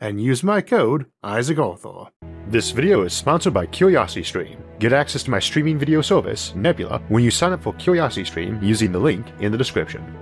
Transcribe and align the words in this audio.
and 0.00 0.20
use 0.20 0.42
my 0.42 0.60
code 0.60 1.06
Isaac 1.22 1.58
Arthur. 1.58 2.06
This 2.48 2.70
video 2.70 3.02
is 3.02 3.12
sponsored 3.12 3.52
by 3.52 3.66
CuriosityStream. 3.66 4.56
Get 4.78 4.92
access 4.92 5.22
to 5.24 5.30
my 5.30 5.38
streaming 5.38 5.78
video 5.78 6.00
service, 6.00 6.54
Nebula, 6.54 7.02
when 7.08 7.22
you 7.22 7.30
sign 7.30 7.52
up 7.52 7.62
for 7.62 7.74
CuriosityStream 7.74 8.62
using 8.62 8.92
the 8.92 8.98
link 8.98 9.26
in 9.40 9.52
the 9.52 9.58
description. 9.58 10.16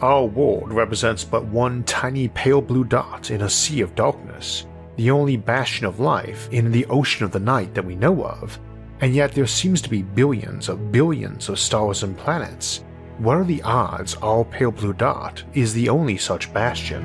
Our 0.00 0.26
world 0.26 0.72
represents 0.72 1.24
but 1.24 1.44
one 1.46 1.82
tiny 1.84 2.28
pale 2.28 2.60
blue 2.60 2.84
dot 2.84 3.32
in 3.32 3.42
a 3.42 3.50
sea 3.50 3.80
of 3.80 3.96
darkness, 3.96 4.66
the 4.96 5.10
only 5.10 5.36
bastion 5.36 5.86
of 5.86 5.98
life 5.98 6.48
in 6.52 6.70
the 6.70 6.86
ocean 6.86 7.24
of 7.24 7.32
the 7.32 7.40
night 7.40 7.74
that 7.74 7.84
we 7.84 7.96
know 7.96 8.24
of, 8.24 8.60
and 9.00 9.14
yet 9.14 9.32
there 9.32 9.46
seems 9.46 9.80
to 9.82 9.90
be 9.90 10.02
billions 10.02 10.68
of 10.68 10.92
billions 10.92 11.48
of 11.48 11.58
stars 11.58 12.02
and 12.04 12.16
planets. 12.16 12.84
What 13.18 13.38
are 13.38 13.44
the 13.44 13.62
odds 13.62 14.14
our 14.22 14.44
pale 14.44 14.70
blue 14.70 14.92
dot 14.92 15.42
is 15.54 15.74
the 15.74 15.88
only 15.88 16.16
such 16.16 16.52
bastion? 16.52 17.02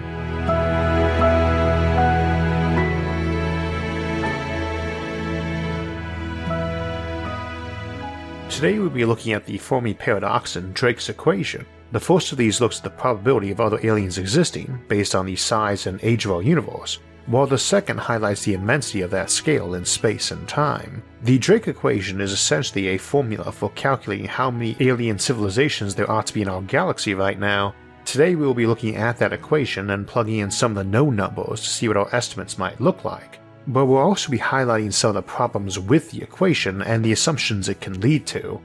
Today 8.54 8.78
we'll 8.78 8.92
be 8.92 9.04
looking 9.04 9.34
at 9.34 9.48
the 9.48 9.58
Fermi 9.58 9.96
paradox 9.96 10.58
and 10.58 10.76
Drake's 10.76 11.10
equation. 11.10 11.66
The 11.92 12.00
first 12.00 12.32
of 12.32 12.38
these 12.38 12.62
looks 12.62 12.78
at 12.78 12.84
the 12.84 12.92
probability 12.92 13.50
of 13.50 13.60
other 13.60 13.80
aliens 13.82 14.20
existing 14.20 14.80
based 14.88 15.16
on 15.16 15.26
the 15.26 15.36
size 15.36 15.88
and 15.88 16.00
age 16.04 16.26
of 16.26 16.34
our 16.34 16.44
universe, 16.44 17.00
while 17.26 17.48
the 17.48 17.58
second 17.58 17.98
highlights 17.98 18.46
the 18.46 18.54
immensity 18.54 19.02
of 19.02 19.10
that 19.10 19.32
scale 19.32 19.74
in 19.74 19.84
space 19.84 20.30
and 20.30 20.48
time. 20.48 21.02
The 21.24 21.40
Drake 21.40 21.68
equation 21.68 22.22
is 22.22 22.32
essentially 22.32 22.90
a 22.90 22.98
formula 23.00 23.52
for 23.52 23.72
calculating 23.72 24.28
how 24.28 24.52
many 24.52 24.78
alien 24.80 25.18
civilizations 25.18 25.96
there 25.96 26.10
ought 26.10 26.28
to 26.28 26.34
be 26.34 26.44
in 26.44 26.48
our 26.48 26.62
galaxy 26.62 27.16
right 27.16 27.40
now. 27.40 27.74
Today 28.06 28.36
we 28.36 28.46
will 28.46 28.54
be 28.54 28.68
looking 28.68 28.98
at 28.98 29.18
that 29.18 29.34
equation 29.34 29.90
and 29.90 30.08
plugging 30.08 30.38
in 30.38 30.52
some 30.52 30.78
of 30.78 30.78
the 30.78 30.84
known 30.84 31.16
numbers 31.16 31.62
to 31.62 31.70
see 31.70 31.88
what 31.88 31.98
our 31.98 32.16
estimates 32.16 32.60
might 32.60 32.80
look 32.80 33.04
like. 33.04 33.40
But 33.68 33.86
we'll 33.86 33.98
also 33.98 34.32
be 34.32 34.40
highlighting 34.40 34.94
some 34.94 35.10
of 35.10 35.16
the 35.16 35.22
problems 35.22 35.80
with 35.80 36.12
the 36.12 36.22
equation 36.22 36.82
and 36.82 37.04
the 37.04 37.12
assumptions 37.12 37.70
it 37.70 37.82
can 37.82 38.00
lead 38.02 38.26
to. 38.28 38.62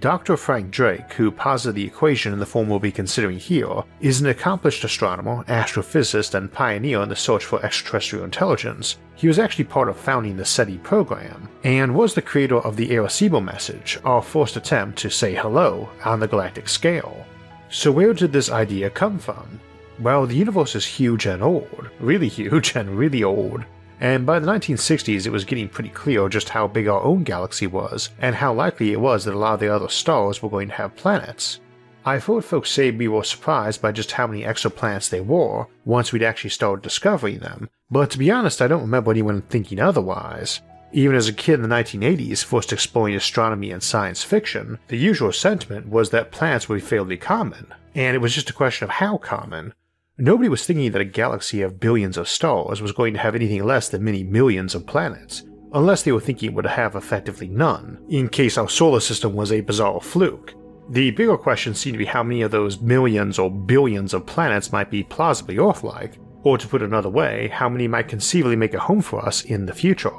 Dr. 0.00 0.36
Frank 0.36 0.70
Drake, 0.70 1.12
who 1.14 1.32
posited 1.32 1.74
the 1.74 1.84
equation 1.84 2.32
in 2.32 2.38
the 2.38 2.46
form 2.46 2.68
we'll 2.68 2.78
be 2.78 2.92
considering 2.92 3.36
here, 3.36 3.82
is 4.00 4.20
an 4.20 4.28
accomplished 4.28 4.84
astronomer, 4.84 5.42
astrophysicist, 5.48 6.34
and 6.34 6.52
pioneer 6.52 7.02
in 7.02 7.08
the 7.08 7.16
search 7.16 7.44
for 7.44 7.60
extraterrestrial 7.64 8.24
intelligence. 8.24 8.96
He 9.16 9.26
was 9.26 9.40
actually 9.40 9.64
part 9.64 9.88
of 9.88 9.96
founding 9.96 10.36
the 10.36 10.44
SETI 10.44 10.78
program, 10.78 11.48
and 11.64 11.96
was 11.96 12.14
the 12.14 12.22
creator 12.22 12.58
of 12.58 12.76
the 12.76 12.90
Arecibo 12.90 13.42
message, 13.42 13.98
our 14.04 14.22
first 14.22 14.56
attempt 14.56 14.98
to 14.98 15.10
say 15.10 15.34
hello 15.34 15.88
on 16.04 16.20
the 16.20 16.28
galactic 16.28 16.68
scale. 16.68 17.26
So, 17.68 17.90
where 17.90 18.14
did 18.14 18.32
this 18.32 18.52
idea 18.52 18.90
come 18.90 19.18
from? 19.18 19.58
Well, 19.98 20.26
the 20.26 20.36
universe 20.36 20.76
is 20.76 20.86
huge 20.86 21.26
and 21.26 21.42
old, 21.42 21.90
really 21.98 22.28
huge 22.28 22.76
and 22.76 22.96
really 22.96 23.24
old, 23.24 23.64
and 24.00 24.24
by 24.24 24.38
the 24.38 24.46
1960s 24.46 25.26
it 25.26 25.30
was 25.30 25.44
getting 25.44 25.68
pretty 25.68 25.90
clear 25.90 26.28
just 26.28 26.48
how 26.48 26.66
big 26.66 26.88
our 26.88 27.02
own 27.02 27.24
galaxy 27.24 27.66
was, 27.66 28.10
and 28.18 28.34
how 28.34 28.52
likely 28.52 28.92
it 28.92 29.00
was 29.00 29.24
that 29.24 29.34
a 29.34 29.38
lot 29.38 29.54
of 29.54 29.60
the 29.60 29.68
other 29.68 29.88
stars 29.88 30.42
were 30.42 30.50
going 30.50 30.68
to 30.68 30.74
have 30.74 30.96
planets. 30.96 31.60
I've 32.04 32.24
heard 32.24 32.44
folks 32.44 32.70
say 32.70 32.90
we 32.90 33.08
were 33.08 33.24
surprised 33.24 33.82
by 33.82 33.92
just 33.92 34.12
how 34.12 34.26
many 34.26 34.42
exoplanets 34.42 35.10
there 35.10 35.22
were 35.22 35.66
once 35.84 36.12
we'd 36.12 36.22
actually 36.22 36.50
started 36.50 36.82
discovering 36.82 37.38
them, 37.40 37.68
but 37.90 38.10
to 38.10 38.18
be 38.18 38.30
honest, 38.30 38.62
I 38.62 38.68
don't 38.68 38.82
remember 38.82 39.10
anyone 39.10 39.42
thinking 39.42 39.80
otherwise. 39.80 40.60
Even 40.90 41.16
as 41.16 41.28
a 41.28 41.34
kid 41.34 41.54
in 41.54 41.62
the 41.62 41.68
1980s, 41.68 42.42
first 42.42 42.72
exploring 42.72 43.14
astronomy 43.14 43.70
and 43.70 43.82
science 43.82 44.22
fiction, 44.22 44.78
the 44.88 44.96
usual 44.96 45.32
sentiment 45.32 45.88
was 45.88 46.08
that 46.10 46.30
planets 46.30 46.66
would 46.68 46.76
be 46.76 46.80
fairly 46.80 47.18
common, 47.18 47.66
and 47.94 48.14
it 48.14 48.20
was 48.20 48.34
just 48.34 48.48
a 48.48 48.54
question 48.54 48.84
of 48.84 48.90
how 48.90 49.18
common, 49.18 49.74
Nobody 50.20 50.48
was 50.48 50.66
thinking 50.66 50.90
that 50.90 51.00
a 51.00 51.04
galaxy 51.04 51.62
of 51.62 51.78
billions 51.78 52.16
of 52.16 52.28
stars 52.28 52.82
was 52.82 52.90
going 52.90 53.12
to 53.14 53.20
have 53.20 53.36
anything 53.36 53.64
less 53.64 53.88
than 53.88 54.02
many 54.02 54.24
millions 54.24 54.74
of 54.74 54.84
planets, 54.84 55.44
unless 55.72 56.02
they 56.02 56.10
were 56.10 56.18
thinking 56.18 56.50
it 56.50 56.54
would 56.56 56.66
have 56.66 56.96
effectively 56.96 57.46
none, 57.46 58.04
in 58.08 58.28
case 58.28 58.58
our 58.58 58.68
solar 58.68 58.98
system 58.98 59.36
was 59.36 59.52
a 59.52 59.60
bizarre 59.60 60.00
fluke. 60.00 60.54
The 60.90 61.12
bigger 61.12 61.36
question 61.36 61.72
seemed 61.72 61.94
to 61.94 61.98
be 61.98 62.04
how 62.04 62.24
many 62.24 62.42
of 62.42 62.50
those 62.50 62.80
millions 62.80 63.38
or 63.38 63.48
billions 63.48 64.12
of 64.12 64.26
planets 64.26 64.72
might 64.72 64.90
be 64.90 65.04
plausibly 65.04 65.56
Earth 65.58 65.84
like, 65.84 66.18
or 66.42 66.58
to 66.58 66.66
put 66.66 66.82
another 66.82 67.08
way, 67.08 67.46
how 67.52 67.68
many 67.68 67.86
might 67.86 68.08
conceivably 68.08 68.56
make 68.56 68.74
a 68.74 68.80
home 68.80 69.02
for 69.02 69.24
us 69.24 69.44
in 69.44 69.66
the 69.66 69.74
future. 69.74 70.10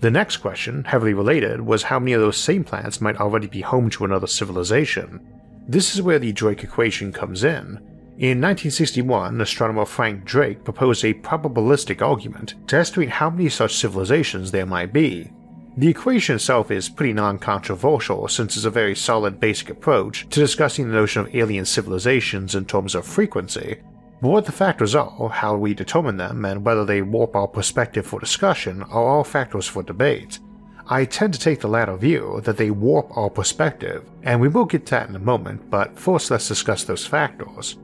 The 0.00 0.10
next 0.10 0.38
question, 0.38 0.84
heavily 0.84 1.14
related, 1.14 1.62
was 1.62 1.84
how 1.84 1.98
many 1.98 2.12
of 2.12 2.20
those 2.20 2.36
same 2.36 2.64
planets 2.64 3.00
might 3.00 3.16
already 3.16 3.46
be 3.46 3.62
home 3.62 3.88
to 3.90 4.04
another 4.04 4.26
civilization. 4.26 5.26
This 5.66 5.94
is 5.94 6.02
where 6.02 6.18
the 6.18 6.32
Drake 6.32 6.64
equation 6.64 7.12
comes 7.12 7.44
in, 7.44 7.80
in 8.18 8.40
1961, 8.40 9.40
astronomer 9.40 9.84
Frank 9.84 10.24
Drake 10.24 10.64
proposed 10.64 11.04
a 11.04 11.14
probabilistic 11.14 12.02
argument 12.02 12.54
to 12.66 12.76
estimate 12.76 13.10
how 13.10 13.30
many 13.30 13.48
such 13.48 13.76
civilizations 13.76 14.50
there 14.50 14.66
might 14.66 14.92
be. 14.92 15.30
The 15.76 15.86
equation 15.86 16.34
itself 16.34 16.72
is 16.72 16.88
pretty 16.88 17.12
non 17.12 17.38
controversial 17.38 18.26
since 18.26 18.56
it's 18.56 18.64
a 18.64 18.70
very 18.70 18.96
solid 18.96 19.38
basic 19.38 19.70
approach 19.70 20.28
to 20.30 20.40
discussing 20.40 20.88
the 20.88 20.94
notion 20.94 21.26
of 21.26 21.34
alien 21.36 21.64
civilizations 21.64 22.56
in 22.56 22.64
terms 22.64 22.96
of 22.96 23.06
frequency. 23.06 23.76
But 24.20 24.28
what 24.30 24.46
the 24.46 24.50
factors 24.50 24.96
are, 24.96 25.28
how 25.28 25.56
we 25.56 25.72
determine 25.72 26.16
them, 26.16 26.44
and 26.44 26.64
whether 26.64 26.84
they 26.84 27.02
warp 27.02 27.36
our 27.36 27.46
perspective 27.46 28.04
for 28.04 28.18
discussion 28.18 28.82
are 28.82 29.04
all 29.04 29.22
factors 29.22 29.68
for 29.68 29.84
debate. 29.84 30.40
I 30.88 31.04
tend 31.04 31.34
to 31.34 31.40
take 31.40 31.60
the 31.60 31.68
latter 31.68 31.96
view 31.96 32.40
that 32.42 32.56
they 32.56 32.72
warp 32.72 33.16
our 33.16 33.30
perspective, 33.30 34.10
and 34.24 34.40
we 34.40 34.48
will 34.48 34.64
get 34.64 34.86
to 34.86 34.90
that 34.90 35.08
in 35.08 35.14
a 35.14 35.20
moment, 35.20 35.70
but 35.70 35.96
first 35.96 36.32
let's 36.32 36.48
discuss 36.48 36.82
those 36.82 37.06
factors. 37.06 37.76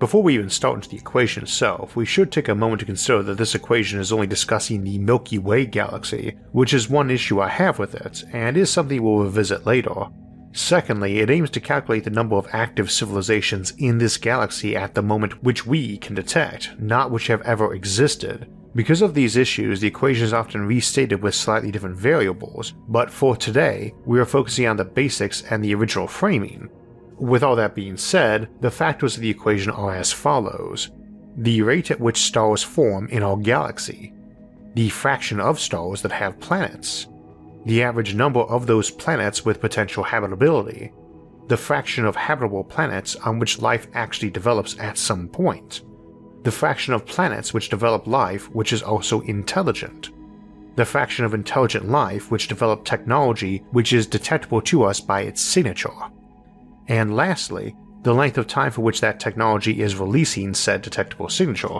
Before 0.00 0.22
we 0.22 0.32
even 0.32 0.48
start 0.48 0.76
into 0.76 0.88
the 0.88 0.96
equation 0.96 1.42
itself, 1.42 1.94
we 1.94 2.06
should 2.06 2.32
take 2.32 2.48
a 2.48 2.54
moment 2.54 2.80
to 2.80 2.86
consider 2.86 3.22
that 3.22 3.36
this 3.36 3.54
equation 3.54 4.00
is 4.00 4.12
only 4.12 4.26
discussing 4.26 4.82
the 4.82 4.96
Milky 4.96 5.36
Way 5.36 5.66
galaxy, 5.66 6.38
which 6.52 6.72
is 6.72 6.88
one 6.88 7.10
issue 7.10 7.38
I 7.38 7.48
have 7.48 7.78
with 7.78 7.94
it, 7.94 8.24
and 8.32 8.56
is 8.56 8.70
something 8.70 9.02
we'll 9.02 9.24
revisit 9.24 9.66
later. 9.66 10.06
Secondly, 10.52 11.18
it 11.18 11.28
aims 11.28 11.50
to 11.50 11.60
calculate 11.60 12.04
the 12.04 12.10
number 12.10 12.36
of 12.36 12.48
active 12.50 12.90
civilizations 12.90 13.74
in 13.76 13.98
this 13.98 14.16
galaxy 14.16 14.74
at 14.74 14.94
the 14.94 15.02
moment 15.02 15.44
which 15.44 15.66
we 15.66 15.98
can 15.98 16.14
detect, 16.14 16.80
not 16.80 17.10
which 17.10 17.26
have 17.26 17.42
ever 17.42 17.74
existed. 17.74 18.50
Because 18.74 19.02
of 19.02 19.12
these 19.12 19.36
issues, 19.36 19.80
the 19.80 19.88
equation 19.88 20.24
is 20.24 20.32
often 20.32 20.66
restated 20.66 21.22
with 21.22 21.34
slightly 21.34 21.70
different 21.70 21.96
variables, 21.96 22.72
but 22.88 23.10
for 23.10 23.36
today, 23.36 23.92
we 24.06 24.18
are 24.18 24.24
focusing 24.24 24.66
on 24.66 24.78
the 24.78 24.84
basics 24.86 25.42
and 25.50 25.62
the 25.62 25.74
original 25.74 26.06
framing, 26.06 26.70
with 27.20 27.42
all 27.42 27.54
that 27.56 27.74
being 27.74 27.98
said, 27.98 28.48
the 28.60 28.70
factors 28.70 29.16
of 29.16 29.20
the 29.20 29.28
equation 29.28 29.70
are 29.70 29.94
as 29.94 30.10
follows. 30.10 30.90
The 31.36 31.60
rate 31.62 31.90
at 31.90 32.00
which 32.00 32.16
stars 32.16 32.62
form 32.62 33.08
in 33.08 33.22
our 33.22 33.36
galaxy, 33.36 34.14
the 34.74 34.88
fraction 34.88 35.38
of 35.38 35.60
stars 35.60 36.00
that 36.02 36.12
have 36.12 36.40
planets, 36.40 37.08
the 37.66 37.82
average 37.82 38.14
number 38.14 38.40
of 38.40 38.66
those 38.66 38.90
planets 38.90 39.44
with 39.44 39.60
potential 39.60 40.02
habitability, 40.02 40.92
the 41.48 41.56
fraction 41.56 42.06
of 42.06 42.16
habitable 42.16 42.64
planets 42.64 43.16
on 43.16 43.38
which 43.38 43.60
life 43.60 43.86
actually 43.92 44.30
develops 44.30 44.78
at 44.78 44.96
some 44.96 45.28
point, 45.28 45.82
the 46.44 46.50
fraction 46.50 46.94
of 46.94 47.04
planets 47.04 47.52
which 47.52 47.68
develop 47.68 48.06
life 48.06 48.48
which 48.54 48.72
is 48.72 48.82
also 48.82 49.20
intelligent, 49.22 50.10
the 50.76 50.84
fraction 50.84 51.26
of 51.26 51.34
intelligent 51.34 51.86
life 51.88 52.30
which 52.30 52.48
develop 52.48 52.84
technology 52.84 53.58
which 53.72 53.92
is 53.92 54.06
detectable 54.06 54.62
to 54.62 54.84
us 54.84 55.00
by 55.00 55.20
its 55.20 55.42
signature 55.42 55.90
and 56.90 57.14
lastly, 57.14 57.76
the 58.02 58.12
length 58.12 58.36
of 58.36 58.48
time 58.48 58.72
for 58.72 58.80
which 58.80 59.00
that 59.00 59.20
technology 59.20 59.80
is 59.80 59.94
releasing 59.94 60.52
said 60.52 60.82
detectable 60.82 61.28
signature. 61.28 61.78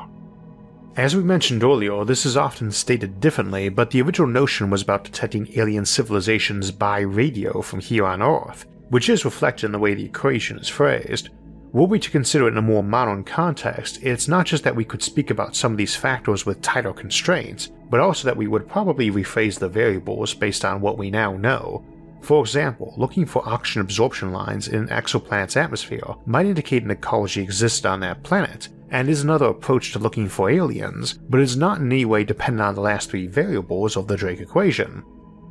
As 0.97 1.17
we 1.17 1.23
mentioned 1.25 1.65
earlier, 1.65 2.05
this 2.05 2.25
is 2.25 2.37
often 2.37 2.71
stated 2.71 3.21
differently, 3.21 3.69
but 3.69 3.91
the 3.91 4.03
original 4.03 4.29
notion 4.29 4.71
was 4.71 4.83
about 4.83 5.03
detecting 5.03 5.49
alien 5.59 5.85
civilizations 5.85 6.71
by 6.71 7.01
radio 7.01 7.61
from 7.61 7.81
here 7.81 8.07
on 8.07 8.23
Earth, 8.23 8.67
which 8.91 9.09
is 9.09 9.25
reflected 9.25 9.67
in 9.67 9.73
the 9.73 9.79
way 9.81 9.95
the 9.95 10.05
equation 10.05 10.59
is 10.59 10.69
phrased. 10.69 11.31
Were 11.73 11.87
we 11.87 11.99
to 11.99 12.11
consider 12.11 12.47
it 12.47 12.53
in 12.53 12.59
a 12.59 12.63
more 12.63 12.83
modern 12.85 13.25
context, 13.25 14.01
it's 14.03 14.29
not 14.29 14.47
just 14.47 14.63
that 14.63 14.77
we 14.77 14.85
could 14.85 15.03
speak 15.03 15.31
about 15.31 15.57
some 15.57 15.73
of 15.73 15.79
these 15.79 15.97
factors 15.97 16.47
with 16.47 16.63
tighter 16.63 16.93
constraints, 16.93 17.71
but 17.89 17.99
also 17.99 18.27
that 18.27 18.37
we 18.37 18.47
would 18.47 18.69
probably 18.69 19.11
rephrase 19.11 19.59
the 19.59 19.69
variables 19.69 20.35
based 20.35 20.65
on 20.65 20.81
what 20.81 20.99
we 20.99 21.11
now 21.11 21.37
know, 21.37 21.85
for 22.21 22.41
example, 22.41 22.95
looking 22.97 23.27
for 23.27 23.49
oxygen 23.49 23.81
absorption 23.81 24.33
lines 24.33 24.69
in 24.69 24.83
an 24.83 24.89
exoplanet's 24.89 25.57
atmosphere 25.57 26.15
might 26.27 26.47
indicate 26.47 26.83
an 26.83 26.91
ecology 26.91 27.43
exists 27.43 27.85
on 27.85 28.01
that 28.01 28.23
planet, 28.23 28.69
and 28.91 29.09
is 29.09 29.23
another 29.23 29.47
approach 29.47 29.93
to 29.93 29.99
looking 29.99 30.29
for 30.29 30.51
aliens, 30.51 31.15
but 31.29 31.41
is 31.41 31.57
not 31.57 31.79
in 31.79 31.87
any 31.87 32.05
way 32.05 32.25
dependent 32.25 32.67
on 32.67 32.75
the 32.75 32.81
last 32.81 33.11
three 33.11 33.27
variables 33.27 33.97
of 33.97 34.09
the 34.09 34.17
Drake 34.17 34.41
equation. 34.41 35.03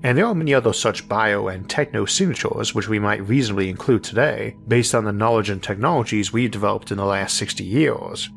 And 0.03 0.17
there 0.17 0.25
are 0.25 0.35
many 0.35 0.53
other 0.53 0.71
such 0.71 1.09
bio 1.09 1.47
and 1.47 1.69
techno 1.69 2.05
signatures 2.05 2.73
which 2.73 2.87
we 2.87 2.99
might 2.99 3.27
reasonably 3.27 3.69
include 3.69 4.03
today, 4.03 4.55
based 4.67 4.95
on 4.95 5.03
the 5.03 5.11
knowledge 5.11 5.49
and 5.49 5.61
technologies 5.61 6.31
we've 6.31 6.51
developed 6.51 6.91
in 6.91 6.97
the 6.97 7.05
last 7.05 7.35
60 7.37 7.63
years. 7.63 8.29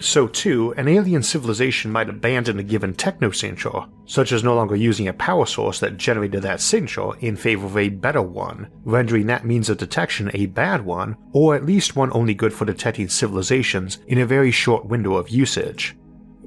So, 0.00 0.28
too, 0.28 0.72
an 0.76 0.86
alien 0.86 1.24
civilization 1.24 1.90
might 1.90 2.08
abandon 2.08 2.58
a 2.60 2.62
given 2.62 2.94
techno 2.94 3.32
signature, 3.32 3.86
such 4.06 4.30
as 4.30 4.44
no 4.44 4.54
longer 4.54 4.76
using 4.76 5.08
a 5.08 5.12
power 5.12 5.44
source 5.44 5.80
that 5.80 5.96
generated 5.96 6.42
that 6.42 6.60
signature 6.60 7.16
in 7.18 7.34
favor 7.34 7.66
of 7.66 7.76
a 7.76 7.88
better 7.88 8.22
one, 8.22 8.68
rendering 8.84 9.26
that 9.26 9.44
means 9.44 9.68
of 9.68 9.78
detection 9.78 10.30
a 10.34 10.46
bad 10.46 10.84
one, 10.84 11.16
or 11.32 11.56
at 11.56 11.66
least 11.66 11.96
one 11.96 12.12
only 12.12 12.32
good 12.32 12.52
for 12.52 12.64
detecting 12.64 13.08
civilizations 13.08 13.98
in 14.06 14.18
a 14.18 14.26
very 14.26 14.52
short 14.52 14.86
window 14.86 15.14
of 15.14 15.30
usage. 15.30 15.96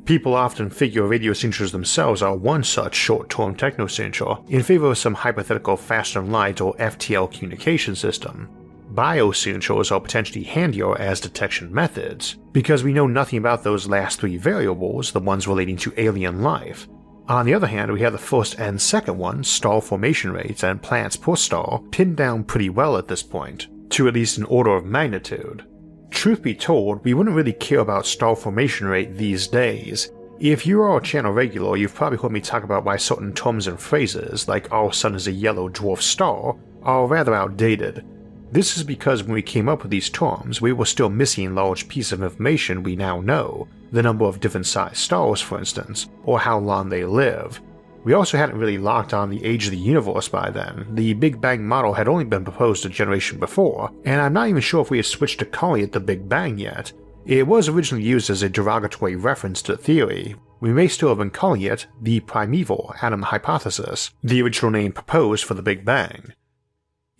People 0.05 0.33
often 0.33 0.69
figure 0.69 1.05
radio 1.05 1.33
signatures 1.33 1.73
themselves 1.73 2.21
are 2.21 2.35
one 2.35 2.63
such 2.63 2.95
short-term 2.95 3.55
techno 3.55 3.85
signature 3.85 4.35
in 4.47 4.63
favor 4.63 4.89
of 4.89 4.97
some 4.97 5.13
hypothetical 5.13 5.77
faster 5.77 6.21
light 6.21 6.61
or 6.61 6.73
FTL 6.75 7.31
communication 7.31 7.95
system, 7.95 8.49
biosignatures 8.93 9.91
are 9.91 9.99
potentially 9.99 10.43
handier 10.43 10.97
as 10.97 11.19
detection 11.19 11.73
methods, 11.73 12.37
because 12.51 12.83
we 12.83 12.93
know 12.93 13.07
nothing 13.07 13.39
about 13.39 13.63
those 13.63 13.87
last 13.87 14.19
three 14.19 14.37
variables, 14.37 15.11
the 15.11 15.19
ones 15.19 15.47
relating 15.47 15.77
to 15.77 15.93
alien 15.97 16.41
life. 16.41 16.87
On 17.27 17.45
the 17.45 17.53
other 17.53 17.67
hand, 17.67 17.91
we 17.91 18.01
have 18.01 18.13
the 18.13 18.19
first 18.19 18.59
and 18.59 18.81
second 18.81 19.17
ones, 19.17 19.47
star 19.47 19.81
formation 19.81 20.31
rates 20.31 20.63
and 20.63 20.81
plants 20.81 21.15
per 21.15 21.35
star, 21.35 21.81
pinned 21.91 22.17
down 22.17 22.43
pretty 22.43 22.69
well 22.69 22.97
at 22.97 23.07
this 23.07 23.23
point, 23.23 23.67
to 23.91 24.07
at 24.07 24.13
least 24.13 24.37
an 24.37 24.43
order 24.45 24.75
of 24.75 24.85
magnitude. 24.85 25.65
Truth 26.09 26.41
be 26.41 26.53
told, 26.53 27.03
we 27.05 27.13
wouldn't 27.13 27.35
really 27.35 27.53
care 27.53 27.79
about 27.79 28.05
star 28.05 28.35
formation 28.35 28.87
rate 28.87 29.15
these 29.15 29.47
days. 29.47 30.11
If 30.39 30.65
you 30.65 30.81
are 30.81 30.97
a 30.97 31.01
channel 31.01 31.31
regular, 31.31 31.77
you've 31.77 31.95
probably 31.95 32.17
heard 32.17 32.31
me 32.31 32.41
talk 32.41 32.63
about 32.63 32.83
why 32.83 32.97
certain 32.97 33.31
terms 33.31 33.67
and 33.67 33.79
phrases, 33.79 34.47
like 34.47 34.71
our 34.71 34.91
sun 34.91 35.15
is 35.15 35.27
a 35.27 35.31
yellow 35.31 35.69
dwarf 35.69 36.01
star, 36.01 36.57
are 36.83 37.07
rather 37.07 37.33
outdated, 37.33 38.03
this 38.51 38.77
is 38.77 38.83
because 38.83 39.23
when 39.23 39.33
we 39.33 39.41
came 39.41 39.69
up 39.69 39.81
with 39.81 39.91
these 39.91 40.09
terms, 40.09 40.61
we 40.61 40.73
were 40.73 40.85
still 40.85 41.09
missing 41.09 41.55
large 41.55 41.87
pieces 41.87 42.11
of 42.13 42.23
information 42.23 42.83
we 42.83 42.95
now 42.95 43.21
know, 43.21 43.67
the 43.91 44.03
number 44.03 44.25
of 44.25 44.39
different 44.39 44.67
sized 44.67 44.97
stars, 44.97 45.39
for 45.39 45.57
instance, 45.57 46.09
or 46.23 46.39
how 46.39 46.59
long 46.59 46.89
they 46.89 47.05
live. 47.05 47.61
We 48.03 48.13
also 48.13 48.37
hadn't 48.37 48.57
really 48.57 48.77
locked 48.77 49.13
on 49.13 49.29
the 49.29 49.43
age 49.45 49.65
of 49.65 49.71
the 49.71 49.77
universe 49.77 50.27
by 50.27 50.49
then. 50.49 50.87
The 50.95 51.13
Big 51.13 51.39
Bang 51.39 51.65
model 51.65 51.93
had 51.93 52.07
only 52.07 52.25
been 52.25 52.43
proposed 52.43 52.85
a 52.85 52.89
generation 52.89 53.39
before, 53.39 53.91
and 54.05 54.19
I'm 54.19 54.33
not 54.33 54.49
even 54.49 54.61
sure 54.61 54.81
if 54.81 54.89
we 54.89 54.97
had 54.97 55.05
switched 55.05 55.39
to 55.39 55.45
calling 55.45 55.83
it 55.83 55.91
the 55.91 55.99
Big 55.99 56.27
Bang 56.27 56.57
yet. 56.57 56.91
It 57.25 57.45
was 57.45 57.69
originally 57.69 58.03
used 58.03 58.31
as 58.31 58.41
a 58.41 58.49
derogatory 58.49 59.15
reference 59.15 59.61
to 59.63 59.73
the 59.73 59.77
theory. 59.77 60.35
We 60.59 60.73
may 60.73 60.87
still 60.87 61.09
have 61.09 61.19
been 61.19 61.29
calling 61.29 61.61
it 61.61 61.85
the 62.01 62.19
primeval 62.21 62.95
atom 63.01 63.21
hypothesis, 63.21 64.11
the 64.23 64.41
original 64.41 64.71
name 64.71 64.91
proposed 64.91 65.43
for 65.43 65.53
the 65.53 65.61
Big 65.61 65.85
Bang. 65.85 66.33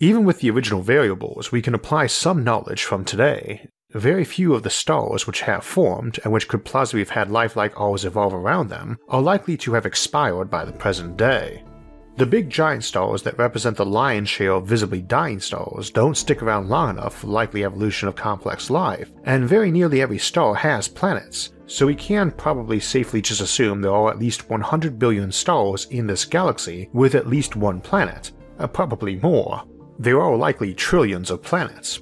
Even 0.02 0.24
with 0.24 0.40
the 0.40 0.50
original 0.50 0.82
variables, 0.82 1.52
we 1.52 1.62
can 1.62 1.74
apply 1.74 2.08
some 2.08 2.42
knowledge 2.42 2.82
from 2.82 3.04
today. 3.04 3.68
Very 3.92 4.24
few 4.24 4.52
of 4.52 4.64
the 4.64 4.68
stars 4.68 5.28
which 5.28 5.42
have 5.42 5.64
formed, 5.64 6.18
and 6.24 6.32
which 6.32 6.48
could 6.48 6.64
plausibly 6.64 7.02
have 7.02 7.10
had 7.10 7.30
life 7.30 7.54
like 7.54 7.80
ours 7.80 8.04
evolve 8.04 8.34
around 8.34 8.68
them, 8.68 8.98
are 9.08 9.22
likely 9.22 9.56
to 9.58 9.74
have 9.74 9.86
expired 9.86 10.50
by 10.50 10.64
the 10.64 10.72
present 10.72 11.16
day. 11.16 11.62
The 12.16 12.26
big 12.26 12.50
giant 12.50 12.82
stars 12.82 13.22
that 13.22 13.38
represent 13.38 13.76
the 13.76 13.86
lion's 13.86 14.28
share 14.28 14.54
of 14.54 14.66
visibly 14.66 15.02
dying 15.02 15.38
stars 15.38 15.88
don't 15.88 16.16
stick 16.16 16.42
around 16.42 16.68
long 16.68 16.90
enough 16.90 17.18
for 17.18 17.28
likely 17.28 17.64
evolution 17.64 18.08
of 18.08 18.16
complex 18.16 18.70
life, 18.70 19.12
and 19.22 19.48
very 19.48 19.70
nearly 19.70 20.02
every 20.02 20.18
star 20.18 20.52
has 20.52 20.88
planets, 20.88 21.50
so 21.66 21.86
we 21.86 21.94
can 21.94 22.32
probably 22.32 22.80
safely 22.80 23.22
just 23.22 23.40
assume 23.40 23.80
there 23.80 23.94
are 23.94 24.10
at 24.10 24.18
least 24.18 24.50
100 24.50 24.98
billion 24.98 25.30
stars 25.30 25.84
in 25.92 26.08
this 26.08 26.24
galaxy 26.24 26.90
with 26.92 27.14
at 27.14 27.28
least 27.28 27.54
one 27.54 27.80
planet, 27.80 28.32
uh, 28.58 28.66
probably 28.66 29.14
more, 29.16 29.62
there 30.02 30.20
are 30.20 30.36
likely 30.36 30.74
trillions 30.74 31.30
of 31.30 31.42
planets. 31.42 32.00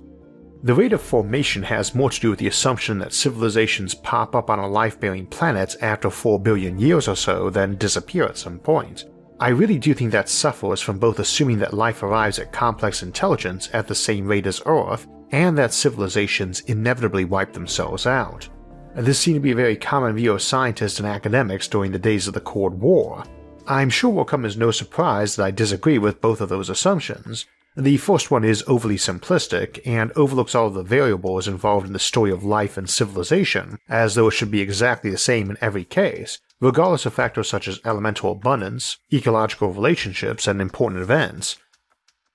The 0.63 0.75
rate 0.75 0.95
of 0.95 1.03
formation 1.03 1.63
has 1.65 1.95
more 1.95 2.11
to 2.11 2.21
do 2.21 2.31
with 2.31 2.39
the 2.39 2.47
assumption 2.47 2.99
that 2.99 3.13
civilizations 3.13 3.95
pop 3.95 4.35
up 4.35 4.49
on 4.49 4.59
a 4.59 4.67
life 4.67 4.99
bearing 4.99 5.27
planet 5.27 5.77
after 5.83 6.09
4 6.09 6.41
billion 6.41 6.79
years 6.79 7.09
or 7.09 7.17
so, 7.17 7.51
then 7.51 7.77
disappear 7.77 8.25
at 8.25 8.39
some 8.39 8.59
point. 8.59 9.05
I 9.39 9.49
really 9.51 9.79
do 9.79 9.93
think 9.93 10.13
that 10.13 10.31
suffers 10.31 10.81
from 10.81 10.99
both 10.99 11.19
assuming 11.19 11.59
that 11.59 11.75
life 11.75 12.03
arrives 12.03 12.39
at 12.39 12.53
complex 12.53 13.03
intelligence 13.03 13.69
at 13.75 13.87
the 13.87 13.95
same 13.95 14.27
rate 14.27 14.47
as 14.47 14.63
Earth, 14.65 15.07
and 15.31 15.57
that 15.59 15.73
civilizations 15.73 16.61
inevitably 16.61 17.27
wipe 17.27 17.53
themselves 17.53 18.07
out. 18.07 18.49
This 18.95 19.19
seemed 19.19 19.37
to 19.37 19.41
be 19.41 19.53
a 19.53 19.57
very 19.57 19.77
common 19.77 20.17
view 20.17 20.33
of 20.33 20.43
scientists 20.43 20.99
and 20.99 21.09
academics 21.09 21.69
during 21.69 21.93
the 21.93 21.99
days 21.99 22.27
of 22.27 22.35
the 22.35 22.41
Cold 22.41 22.81
War. 22.81 23.25
I'm 23.67 23.91
sure 23.91 24.11
will 24.11 24.25
come 24.25 24.47
as 24.47 24.57
no 24.57 24.71
surprise 24.71 25.37
that 25.37 25.45
I 25.45 25.51
disagree 25.51 25.99
with 25.99 26.21
both 26.21 26.41
of 26.41 26.49
those 26.49 26.71
assumptions, 26.71 27.47
the 27.81 27.97
first 27.97 28.31
one 28.31 28.45
is 28.45 28.65
overly 28.67 28.97
simplistic 28.97 29.81
and 29.87 30.13
overlooks 30.13 30.55
all 30.55 30.67
of 30.67 30.75
the 30.75 30.83
variables 30.83 31.49
involved 31.49 31.87
in 31.87 31.93
the 31.93 31.99
story 31.99 32.31
of 32.31 32.45
life 32.45 32.77
and 32.77 32.89
civilization, 32.89 33.79
as 33.89 34.15
though 34.15 34.29
it 34.29 34.33
should 34.33 34.51
be 34.51 34.61
exactly 34.61 35.11
the 35.11 35.19
same 35.19 35.51
in 35.51 35.57
every 35.61 35.85
case, 35.85 36.39
regardless 36.61 37.07
of 37.07 37.15
factors 37.15 37.49
such 37.49 37.67
as 37.69 37.81
elemental 37.85 38.33
abundance, 38.33 38.99
ecological 39.13 39.73
relationships, 39.73 40.47
and 40.47 40.61
important 40.61 41.03
events. 41.03 41.57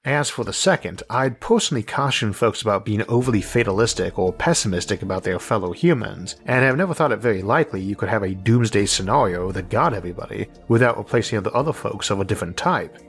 As 0.05 0.29
for 0.29 0.43
the 0.43 0.53
second, 0.53 1.01
I'd 1.09 1.39
personally 1.39 1.81
caution 1.81 2.31
folks 2.31 2.61
about 2.61 2.85
being 2.85 3.03
overly 3.07 3.41
fatalistic 3.41 4.19
or 4.19 4.31
pessimistic 4.31 5.01
about 5.01 5.23
their 5.23 5.39
fellow 5.39 5.71
humans, 5.71 6.35
and 6.45 6.63
have 6.63 6.77
never 6.77 6.93
thought 6.93 7.11
it 7.11 7.19
very 7.19 7.41
likely 7.41 7.81
you 7.81 7.95
could 7.95 8.09
have 8.09 8.21
a 8.21 8.35
doomsday 8.35 8.85
scenario 8.85 9.51
that 9.51 9.69
got 9.69 9.95
everybody 9.95 10.47
without 10.67 10.97
replacing 10.97 11.41
the 11.41 11.51
other 11.53 11.73
folks 11.73 12.11
of 12.11 12.19
a 12.19 12.25
different 12.25 12.55
type. 12.55 12.99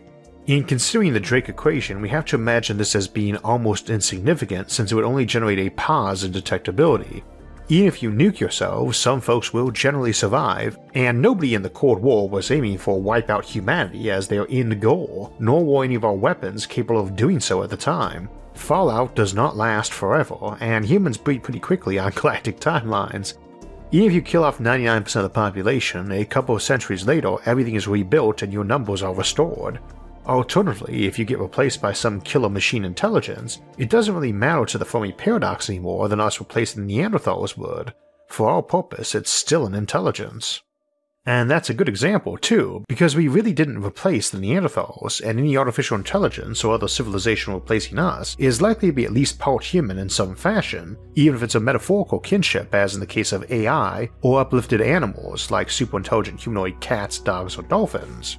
In 0.46 0.62
considering 0.62 1.12
the 1.12 1.19
Drake 1.19 1.48
equation, 1.48 2.00
we 2.00 2.08
have 2.10 2.25
to 2.26 2.37
imagine 2.37 2.76
this 2.76 2.94
as 2.94 3.08
being 3.08 3.37
almost 3.38 3.90
insignificant 3.90 4.70
since 4.70 4.93
it 4.93 4.94
would 4.94 5.02
only 5.02 5.26
generate 5.26 5.58
a 5.58 5.70
pause 5.70 6.22
in 6.22 6.31
detectability. 6.31 7.25
Even 7.69 7.88
if 7.88 8.00
you 8.00 8.12
nuke 8.12 8.38
yourselves, 8.38 8.96
some 8.96 9.20
folks 9.20 9.52
will 9.52 9.72
generally 9.72 10.12
survive, 10.12 10.78
and 10.94 11.20
nobody 11.20 11.54
in 11.54 11.62
the 11.62 11.70
Cold 11.70 12.00
War 12.00 12.28
was 12.28 12.52
aiming 12.52 12.78
for 12.78 13.02
wipe 13.02 13.28
out 13.28 13.44
humanity 13.44 14.08
as 14.08 14.28
their 14.28 14.46
end 14.48 14.81
goal, 14.81 15.34
nor 15.40 15.64
were 15.64 15.82
any 15.82 15.96
of 15.96 16.04
our 16.04 16.14
weapons 16.14 16.64
capable 16.64 17.00
of 17.00 17.16
doing 17.16 17.40
so 17.40 17.64
at 17.64 17.70
the 17.70 17.76
time. 17.76 18.28
Fallout 18.54 19.16
does 19.16 19.34
not 19.34 19.56
last 19.56 19.92
forever, 19.92 20.56
and 20.60 20.84
humans 20.84 21.19
breed 21.19 21.42
pretty 21.42 21.58
quickly 21.58 21.99
on 21.99 22.12
galactic 22.14 22.60
timelines. 22.60 23.34
Even 23.90 24.06
if 24.06 24.14
you 24.14 24.22
kill 24.22 24.44
off 24.44 24.58
99% 24.58 25.16
of 25.16 25.25
the 25.25 25.28
population, 25.28 26.12
a 26.12 26.25
couple 26.25 26.54
of 26.54 26.62
centuries 26.62 27.04
later 27.04 27.34
everything 27.46 27.75
is 27.75 27.88
rebuilt 27.88 28.42
and 28.42 28.52
your 28.52 28.64
numbers 28.64 29.02
are 29.02 29.14
restored. 29.14 29.81
Alternatively, 30.26 31.06
if 31.06 31.20
you 31.20 31.25
get 31.25 31.38
replaced 31.38 31.81
by 31.81 31.93
some 31.93 32.20
killer 32.20 32.49
machine 32.49 32.84
intelligence, 32.84 33.61
it 33.78 33.88
doesn't 33.88 34.14
really 34.14 34.32
matter 34.32 34.64
to 34.67 34.76
the 34.76 34.84
Fermi 34.84 35.12
paradox 35.12 35.70
anymore 35.70 36.08
than 36.08 36.20
us 36.20 36.40
replacing 36.40 36.84
the 36.84 36.99
Neanderthals 36.99 37.56
would. 37.56 37.94
For 38.28 38.50
our 38.50 38.62
purpose, 38.62 39.14
it's 39.14 39.30
still 39.30 39.66
an 39.66 39.75
intelligence. 39.75 40.62
And 41.25 41.49
that's 41.49 41.71
a 41.71 41.75
good 41.75 41.88
example, 41.88 42.37
too, 42.38 42.85
because 42.88 43.14
we 43.14 43.28
really 43.28 43.52
didn't 43.52 43.85
replace 43.85 44.30
the 44.30 44.38
Neanderthals, 44.38 45.21
and 45.21 45.38
any 45.38 45.56
artificial 45.56 45.97
intelligence 45.97 46.64
or 46.64 46.75
other 46.75 46.88
civilization 46.88 47.54
replacing 47.54 47.99
us 47.99 48.35
is 48.38 48.62
likely 48.62 48.88
to 48.88 48.95
be 48.95 49.04
at 49.04 49.12
least 49.12 49.38
part 49.38 49.64
human 49.64 49.99
in 49.99 50.09
some 50.09 50.35
fashion, 50.35 50.97
even 51.14 51.37
if 51.37 51.42
it's 51.45 51.56
a 51.56 51.61
metaphorical 51.61 52.18
kinship, 52.18 52.75
as 52.75 52.95
in 52.95 53.00
the 53.00 53.06
case 53.06 53.33
of 53.33 53.50
AI, 53.50 54.09
or 54.23 54.40
uplifted 54.40 54.80
animals 54.80 55.52
like 55.52 55.68
superintelligent 55.68 56.40
humanoid 56.40 56.80
cats, 56.80 57.18
dogs, 57.18 57.56
or 57.56 57.62
dolphins. 57.62 58.38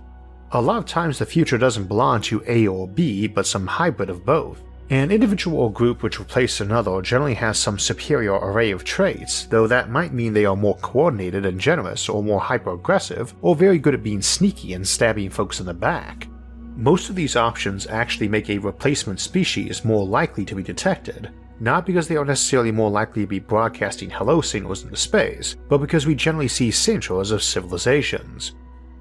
A 0.53 0.61
lot 0.61 0.77
of 0.77 0.85
times 0.85 1.19
the 1.19 1.25
future 1.25 1.57
doesn't 1.57 1.89
belong 1.89 2.21
to 2.21 2.41
A 2.47 2.67
or 2.67 2.87
B, 2.87 3.27
but 3.27 3.45
some 3.45 3.67
hybrid 3.67 4.09
of 4.09 4.25
both. 4.25 4.61
An 4.89 5.11
individual 5.11 5.57
or 5.59 5.69
group 5.73 6.01
which 6.01 6.19
replaces 6.19 6.61
another 6.61 7.01
generally 7.01 7.33
has 7.33 7.59
some 7.59 7.77
superior 7.77 8.35
array 8.35 8.71
of 8.71 8.85
traits, 8.85 9.43
though 9.47 9.67
that 9.67 9.89
might 9.89 10.13
mean 10.13 10.31
they 10.31 10.45
are 10.45 10.55
more 10.55 10.77
coordinated 10.77 11.45
and 11.45 11.59
generous, 11.59 12.07
or 12.07 12.23
more 12.23 12.39
hyper 12.39 12.71
aggressive, 12.71 13.35
or 13.41 13.57
very 13.57 13.77
good 13.77 13.93
at 13.93 14.03
being 14.03 14.21
sneaky 14.21 14.71
and 14.71 14.87
stabbing 14.87 15.29
folks 15.29 15.59
in 15.59 15.65
the 15.65 15.73
back. 15.73 16.29
Most 16.77 17.09
of 17.09 17.15
these 17.15 17.35
options 17.35 17.85
actually 17.87 18.29
make 18.29 18.49
a 18.49 18.57
replacement 18.59 19.19
species 19.19 19.83
more 19.83 20.05
likely 20.05 20.45
to 20.45 20.55
be 20.55 20.63
detected, 20.63 21.29
not 21.59 21.85
because 21.85 22.07
they 22.07 22.15
are 22.15 22.23
necessarily 22.23 22.71
more 22.71 22.89
likely 22.89 23.23
to 23.23 23.27
be 23.27 23.39
broadcasting 23.39 24.09
hello 24.09 24.39
signals 24.39 24.83
into 24.83 24.95
space, 24.95 25.57
but 25.67 25.79
because 25.79 26.05
we 26.05 26.15
generally 26.15 26.47
see 26.47 26.71
signatures 26.71 27.31
of 27.31 27.43
civilizations. 27.43 28.53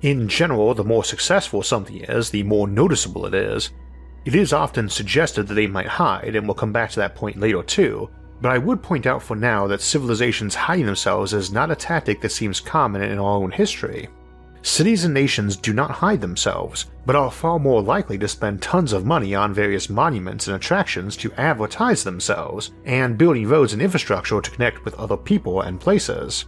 In 0.06 0.28
general, 0.28 0.72
the 0.72 0.84
more 0.84 1.02
successful 1.02 1.64
something 1.64 1.96
is, 1.96 2.30
the 2.30 2.44
more 2.44 2.68
noticeable 2.68 3.26
it 3.26 3.34
is. 3.34 3.72
It 4.24 4.36
is 4.36 4.52
often 4.52 4.88
suggested 4.88 5.48
that 5.48 5.54
they 5.54 5.66
might 5.66 5.88
hide, 5.88 6.36
and 6.36 6.46
we'll 6.46 6.54
come 6.54 6.70
back 6.70 6.90
to 6.90 7.00
that 7.00 7.16
point 7.16 7.40
later 7.40 7.60
too, 7.64 8.08
but 8.40 8.52
I 8.52 8.58
would 8.58 8.84
point 8.84 9.06
out 9.06 9.20
for 9.20 9.34
now 9.34 9.66
that 9.66 9.80
civilizations 9.80 10.54
hiding 10.54 10.86
themselves 10.86 11.32
is 11.32 11.50
not 11.50 11.72
a 11.72 11.74
tactic 11.74 12.20
that 12.20 12.30
seems 12.30 12.60
common 12.60 13.02
in 13.02 13.18
our 13.18 13.36
own 13.36 13.50
history. 13.50 14.08
Cities 14.62 15.04
and 15.04 15.12
nations 15.12 15.56
do 15.56 15.72
not 15.72 15.90
hide 15.90 16.20
themselves, 16.20 16.86
but 17.04 17.16
are 17.16 17.28
far 17.28 17.58
more 17.58 17.82
likely 17.82 18.16
to 18.16 18.28
spend 18.28 18.62
tons 18.62 18.92
of 18.92 19.04
money 19.04 19.34
on 19.34 19.52
various 19.52 19.90
monuments 19.90 20.46
and 20.46 20.54
attractions 20.54 21.16
to 21.16 21.32
advertise 21.32 22.04
themselves, 22.04 22.70
and 22.84 23.18
building 23.18 23.48
roads 23.48 23.72
and 23.72 23.82
infrastructure 23.82 24.40
to 24.40 24.50
connect 24.52 24.84
with 24.84 24.94
other 24.94 25.16
people 25.16 25.62
and 25.62 25.80
places. 25.80 26.44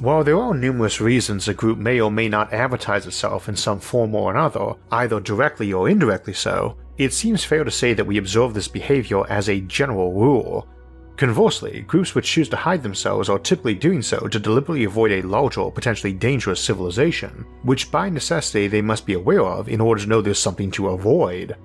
While 0.00 0.22
there 0.22 0.38
are 0.38 0.54
numerous 0.54 1.00
reasons 1.00 1.48
a 1.48 1.54
group 1.54 1.76
may 1.76 2.00
or 2.00 2.08
may 2.08 2.28
not 2.28 2.52
advertise 2.52 3.04
itself 3.04 3.48
in 3.48 3.56
some 3.56 3.80
form 3.80 4.14
or 4.14 4.30
another, 4.30 4.74
either 4.92 5.18
directly 5.18 5.72
or 5.72 5.88
indirectly 5.88 6.34
so, 6.34 6.76
it 6.98 7.12
seems 7.12 7.42
fair 7.42 7.64
to 7.64 7.70
say 7.72 7.94
that 7.94 8.06
we 8.06 8.18
observe 8.18 8.54
this 8.54 8.68
behavior 8.68 9.28
as 9.28 9.48
a 9.48 9.60
general 9.62 10.12
rule. 10.12 10.68
Conversely, 11.16 11.80
groups 11.80 12.14
which 12.14 12.30
choose 12.30 12.48
to 12.50 12.56
hide 12.56 12.84
themselves 12.84 13.28
are 13.28 13.40
typically 13.40 13.74
doing 13.74 14.00
so 14.00 14.28
to 14.28 14.38
deliberately 14.38 14.84
avoid 14.84 15.10
a 15.10 15.22
larger 15.22 15.68
potentially 15.68 16.12
dangerous 16.12 16.62
civilization, 16.62 17.44
which 17.64 17.90
by 17.90 18.08
necessity 18.08 18.68
they 18.68 18.80
must 18.80 19.04
be 19.04 19.14
aware 19.14 19.42
of 19.42 19.68
in 19.68 19.80
order 19.80 20.00
to 20.00 20.08
know 20.08 20.22
there's 20.22 20.38
something 20.38 20.70
to 20.70 20.90
avoid. 20.90 21.56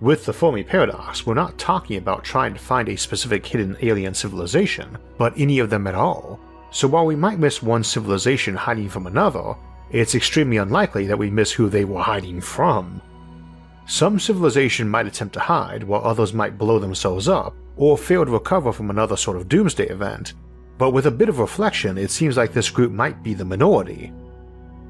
With 0.00 0.24
the 0.24 0.32
Fermi 0.32 0.64
paradox, 0.64 1.26
we're 1.26 1.34
not 1.34 1.58
talking 1.58 1.98
about 1.98 2.24
trying 2.24 2.54
to 2.54 2.58
find 2.58 2.88
a 2.88 2.96
specific 2.96 3.44
hidden 3.44 3.76
alien 3.82 4.14
civilization, 4.14 4.96
but 5.18 5.34
any 5.36 5.58
of 5.58 5.68
them 5.68 5.86
at 5.86 5.94
all. 5.94 6.40
So 6.72 6.88
while 6.88 7.04
we 7.04 7.16
might 7.16 7.38
miss 7.38 7.62
one 7.62 7.84
civilization 7.84 8.54
hiding 8.54 8.88
from 8.88 9.06
another, 9.06 9.54
it's 9.90 10.14
extremely 10.14 10.56
unlikely 10.56 11.06
that 11.06 11.18
we 11.18 11.30
miss 11.30 11.52
who 11.52 11.68
they 11.68 11.84
were 11.84 12.00
hiding 12.00 12.40
from. 12.40 13.02
Some 13.86 14.18
civilization 14.18 14.88
might 14.88 15.06
attempt 15.06 15.34
to 15.34 15.40
hide, 15.40 15.84
while 15.84 16.02
others 16.02 16.32
might 16.32 16.56
blow 16.56 16.78
themselves 16.78 17.28
up, 17.28 17.54
or 17.76 17.98
fail 17.98 18.24
to 18.24 18.30
recover 18.30 18.72
from 18.72 18.88
another 18.88 19.16
sort 19.16 19.36
of 19.36 19.48
doomsday 19.48 19.88
event, 19.88 20.32
but 20.78 20.92
with 20.92 21.06
a 21.06 21.10
bit 21.10 21.28
of 21.28 21.40
reflection, 21.40 21.98
it 21.98 22.10
seems 22.10 22.38
like 22.38 22.52
this 22.52 22.70
group 22.70 22.90
might 22.90 23.22
be 23.22 23.34
the 23.34 23.44
minority. 23.44 24.10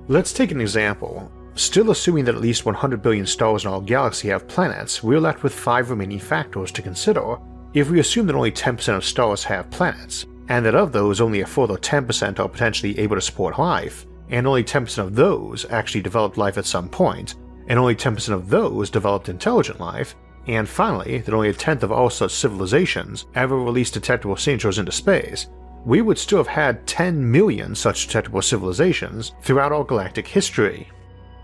Let's 0.06 0.32
take 0.32 0.52
an 0.52 0.60
example. 0.60 1.30
Still 1.54 1.90
assuming 1.90 2.24
that 2.26 2.34
at 2.34 2.40
least 2.40 2.64
100 2.64 3.02
billion 3.02 3.26
stars 3.26 3.64
in 3.64 3.70
our 3.70 3.80
galaxy 3.80 4.28
have 4.28 4.46
planets, 4.46 5.02
we're 5.02 5.20
left 5.20 5.42
with 5.42 5.52
5 5.52 5.90
remaining 5.90 6.20
factors 6.20 6.70
to 6.72 6.82
consider 6.82 7.38
if 7.74 7.90
we 7.90 8.00
assume 8.00 8.26
that 8.26 8.36
only 8.36 8.52
10% 8.52 8.96
of 8.96 9.04
stars 9.04 9.42
have 9.44 9.70
planets, 9.70 10.26
and 10.49 10.64
that 10.64 10.75
of 10.75 10.92
those 10.92 11.20
only 11.20 11.40
a 11.40 11.46
further 11.46 11.76
10% 11.76 12.38
are 12.38 12.49
potentially 12.49 12.99
able 12.99 13.16
to 13.16 13.22
support 13.22 13.58
life, 13.58 14.06
and 14.28 14.46
only 14.46 14.64
10% 14.64 14.99
of 14.99 15.14
those 15.14 15.66
actually 15.70 16.02
developed 16.02 16.37
life 16.37 16.58
at 16.58 16.66
some 16.66 16.88
point, 16.88 17.37
and 17.68 17.78
only 17.78 17.94
10% 17.94 18.30
of 18.30 18.49
those 18.49 18.90
developed 18.90 19.28
intelligent 19.28 19.80
life, 19.80 20.14
and 20.46 20.68
finally, 20.68 21.18
that 21.18 21.34
only 21.34 21.50
a 21.50 21.52
tenth 21.52 21.82
of 21.82 21.92
all 21.92 22.11
such 22.11 22.32
civilizations 22.32 23.26
ever 23.34 23.58
released 23.58 23.94
detectable 23.94 24.37
signatures 24.37 24.78
into 24.78 24.90
space, 24.90 25.46
we 25.84 26.00
would 26.00 26.18
still 26.18 26.38
have 26.38 26.46
had 26.46 26.87
10 26.87 27.30
million 27.30 27.75
such 27.75 28.06
detectable 28.06 28.42
civilizations 28.42 29.32
throughout 29.42 29.72
our 29.72 29.84
galactic 29.84 30.26
history. 30.26 30.88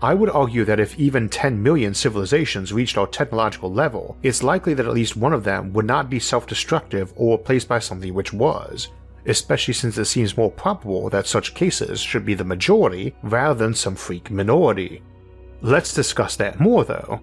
I 0.01 0.13
would 0.13 0.29
argue 0.29 0.63
that 0.63 0.79
if 0.79 0.97
even 0.97 1.27
10 1.27 1.61
million 1.61 1.93
civilizations 1.93 2.71
reached 2.71 2.97
our 2.97 3.07
technological 3.07 3.71
level, 3.71 4.15
it's 4.23 4.43
likely 4.43 4.73
that 4.75 4.85
at 4.85 4.93
least 4.93 5.17
one 5.17 5.33
of 5.33 5.43
them 5.43 5.73
would 5.73 5.85
not 5.85 6.09
be 6.09 6.19
self 6.19 6.47
destructive 6.47 7.11
or 7.17 7.37
replaced 7.37 7.67
by 7.67 7.79
something 7.79 8.13
which 8.13 8.31
was, 8.31 8.87
especially 9.25 9.73
since 9.73 9.97
it 9.97 10.05
seems 10.05 10.37
more 10.37 10.51
probable 10.51 11.09
that 11.09 11.27
such 11.27 11.53
cases 11.53 11.99
should 11.99 12.25
be 12.25 12.33
the 12.33 12.45
majority 12.45 13.13
rather 13.23 13.55
than 13.55 13.73
some 13.73 13.95
freak 13.95 14.31
minority. 14.31 15.01
Let's 15.61 15.93
discuss 15.93 16.37
that 16.37 16.61
more 16.61 16.85
though. 16.85 17.19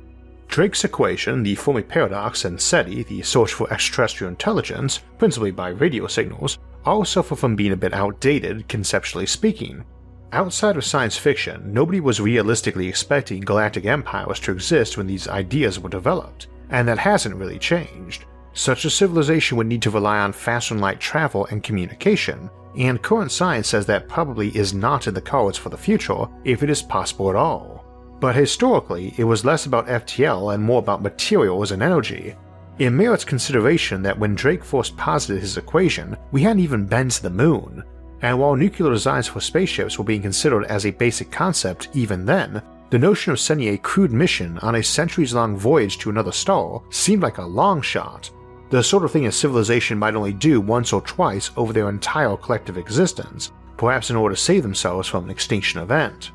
Drake's 0.49 0.85
equation, 0.85 1.43
the 1.43 1.55
Fermi 1.55 1.83
paradox, 1.83 2.45
and 2.45 2.61
SETI, 2.61 3.05
the 3.05 3.23
search 3.23 3.55
for 3.55 3.73
extraterrestrial 3.73 4.31
intelligence, 4.31 5.01
principally 5.19 5.51
by 5.51 5.71
radio 5.71 6.07
signals, 6.07 6.59
all 6.85 7.05
suffer 7.05 7.35
from 7.35 7.57
being 7.57 7.73
a 7.73 7.77
bit 7.77 7.93
outdated, 7.93 8.69
conceptually 8.69 9.27
speaking, 9.27 9.85
Outside 10.33 10.77
of 10.77 10.85
science 10.85 11.17
fiction, 11.17 11.73
nobody 11.73 12.01
was 12.01 12.21
realistically 12.21 12.89
expecting 12.89 13.41
galactic 13.41 13.85
empires 13.85 14.41
to 14.41 14.53
exist 14.53 14.97
when 14.97 15.07
these 15.07 15.29
ideas 15.29 15.79
were 15.79 15.89
developed, 15.89 16.49
and 16.71 16.87
that 16.89 16.99
hasn't 16.99 17.37
really 17.37 17.59
changed. 17.59 18.25
Such 18.53 18.85
a 18.85 18.91
civilization 18.91 19.57
would 19.57 19.69
need 19.69 19.83
to 19.83 19.91
rely 19.91 20.19
on 20.19 20.33
faster 20.33 20.75
than 20.75 20.81
light 20.81 20.99
travel 20.99 21.47
and 21.47 21.63
communication, 21.63 22.51
and 22.77 23.01
current 23.01 23.31
science 23.31 23.69
says 23.69 23.87
that 23.87 24.09
probably 24.09 24.49
is 24.57 24.75
not 24.75 25.07
in 25.07 25.15
the 25.15 25.21
cards 25.21 25.57
for 25.57 25.69
the 25.69 25.77
future 25.77 26.27
if 26.45 26.63
it 26.63 26.71
is 26.71 26.83
possible 26.83 27.31
at 27.31 27.37
all. 27.37 27.85
But 28.19 28.35
historically, 28.35 29.15
it 29.19 29.25
was 29.25 29.45
less 29.45 29.67
about 29.67 29.87
FTL 29.87 30.55
and 30.55 30.63
more 30.63 30.81
about 30.81 31.03
materials 31.03 31.71
and 31.71 31.83
energy. 31.83 32.35
It 32.79 32.91
merits 32.91 33.25
consideration 33.25 34.03
that 34.03 34.19
when 34.19 34.35
Drake 34.35 34.65
first 34.65 34.97
posited 34.97 35.41
his 35.41 35.57
equation, 35.57 36.17
we 36.33 36.43
hadn't 36.43 36.61
even 36.61 36.87
been 36.87 37.11
to 37.11 37.23
the 37.23 37.31
moon, 37.31 37.85
and 38.27 38.41
while 38.41 38.57
nuclear 38.57 38.91
designs 38.91 39.29
for 39.29 39.41
spaceships 39.41 39.97
were 39.99 40.05
being 40.05 40.21
considered 40.21 40.65
as 40.65 40.85
a 40.85 40.91
basic 40.91 41.31
concept 41.31 41.89
even 41.95 42.27
then, 42.27 42.61
the 42.91 42.99
notion 42.99 43.31
of 43.33 43.39
sending 43.39 43.69
a 43.69 43.79
crewed 43.79 44.11
mission 44.11 44.59
on 44.63 44.75
a 44.75 44.83
centuries 44.83 45.33
long 45.33 45.57
voyage 45.57 45.97
to 45.99 46.11
another 46.11 46.33
star 46.33 46.83
seemed 46.91 47.23
like 47.23 47.39
a 47.39 47.47
long 47.47 47.81
shot, 47.81 48.29
the 48.71 48.83
sort 48.83 49.05
of 49.05 49.13
thing 49.13 49.27
a 49.27 49.33
civilization 49.33 49.97
might 49.97 50.17
only 50.17 50.33
do 50.33 50.61
once 50.61 50.93
or 50.93 51.01
twice 51.03 51.53
over 51.57 51.73
their 51.73 51.89
entire 51.89 52.37
collective 52.37 52.77
existence, 52.77 53.53
perhaps 53.77 54.11
in 54.11 54.17
order 54.17 54.35
to 54.35 54.41
save 54.41 54.65
themselves 54.65 55.07
from 55.07 55.23
an 55.23 55.31
extinction 55.31 55.81
event. 55.81 56.33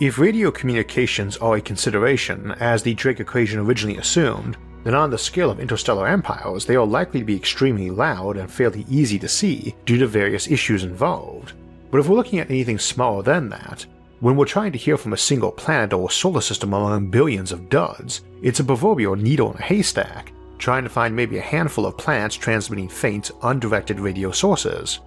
If 0.00 0.18
radio 0.18 0.50
communications 0.50 1.36
are 1.36 1.54
a 1.54 1.60
consideration, 1.60 2.50
as 2.58 2.82
the 2.82 2.94
Drake 2.94 3.20
equation 3.20 3.60
originally 3.60 3.98
assumed, 3.98 4.56
then 4.84 4.94
on 4.94 5.10
the 5.10 5.18
scale 5.18 5.50
of 5.50 5.60
interstellar 5.60 6.06
empires, 6.06 6.66
they 6.66 6.76
are 6.76 6.86
likely 6.86 7.20
to 7.20 7.26
be 7.26 7.36
extremely 7.36 7.90
loud 7.90 8.36
and 8.36 8.50
fairly 8.50 8.84
easy 8.88 9.18
to 9.18 9.28
see 9.28 9.74
due 9.86 9.98
to 9.98 10.06
various 10.06 10.48
issues 10.48 10.84
involved. 10.84 11.52
But 11.90 11.98
if 11.98 12.08
we're 12.08 12.16
looking 12.16 12.38
at 12.38 12.50
anything 12.50 12.78
smaller 12.78 13.22
than 13.22 13.48
that, 13.50 13.86
when 14.20 14.36
we're 14.36 14.44
trying 14.44 14.72
to 14.72 14.78
hear 14.78 14.96
from 14.96 15.12
a 15.12 15.16
single 15.16 15.50
planet 15.50 15.92
or 15.92 16.10
solar 16.10 16.40
system 16.40 16.72
among 16.72 17.10
billions 17.10 17.52
of 17.52 17.68
duds, 17.68 18.22
it's 18.40 18.60
a 18.60 18.64
proverbial 18.64 19.16
needle 19.16 19.52
in 19.52 19.58
a 19.58 19.62
haystack, 19.62 20.32
trying 20.58 20.84
to 20.84 20.90
find 20.90 21.14
maybe 21.14 21.38
a 21.38 21.42
handful 21.42 21.86
of 21.86 21.98
planets 21.98 22.36
transmitting 22.36 22.88
faint, 22.88 23.30
undirected 23.42 23.98
radio 23.98 24.30
sources. 24.30 25.00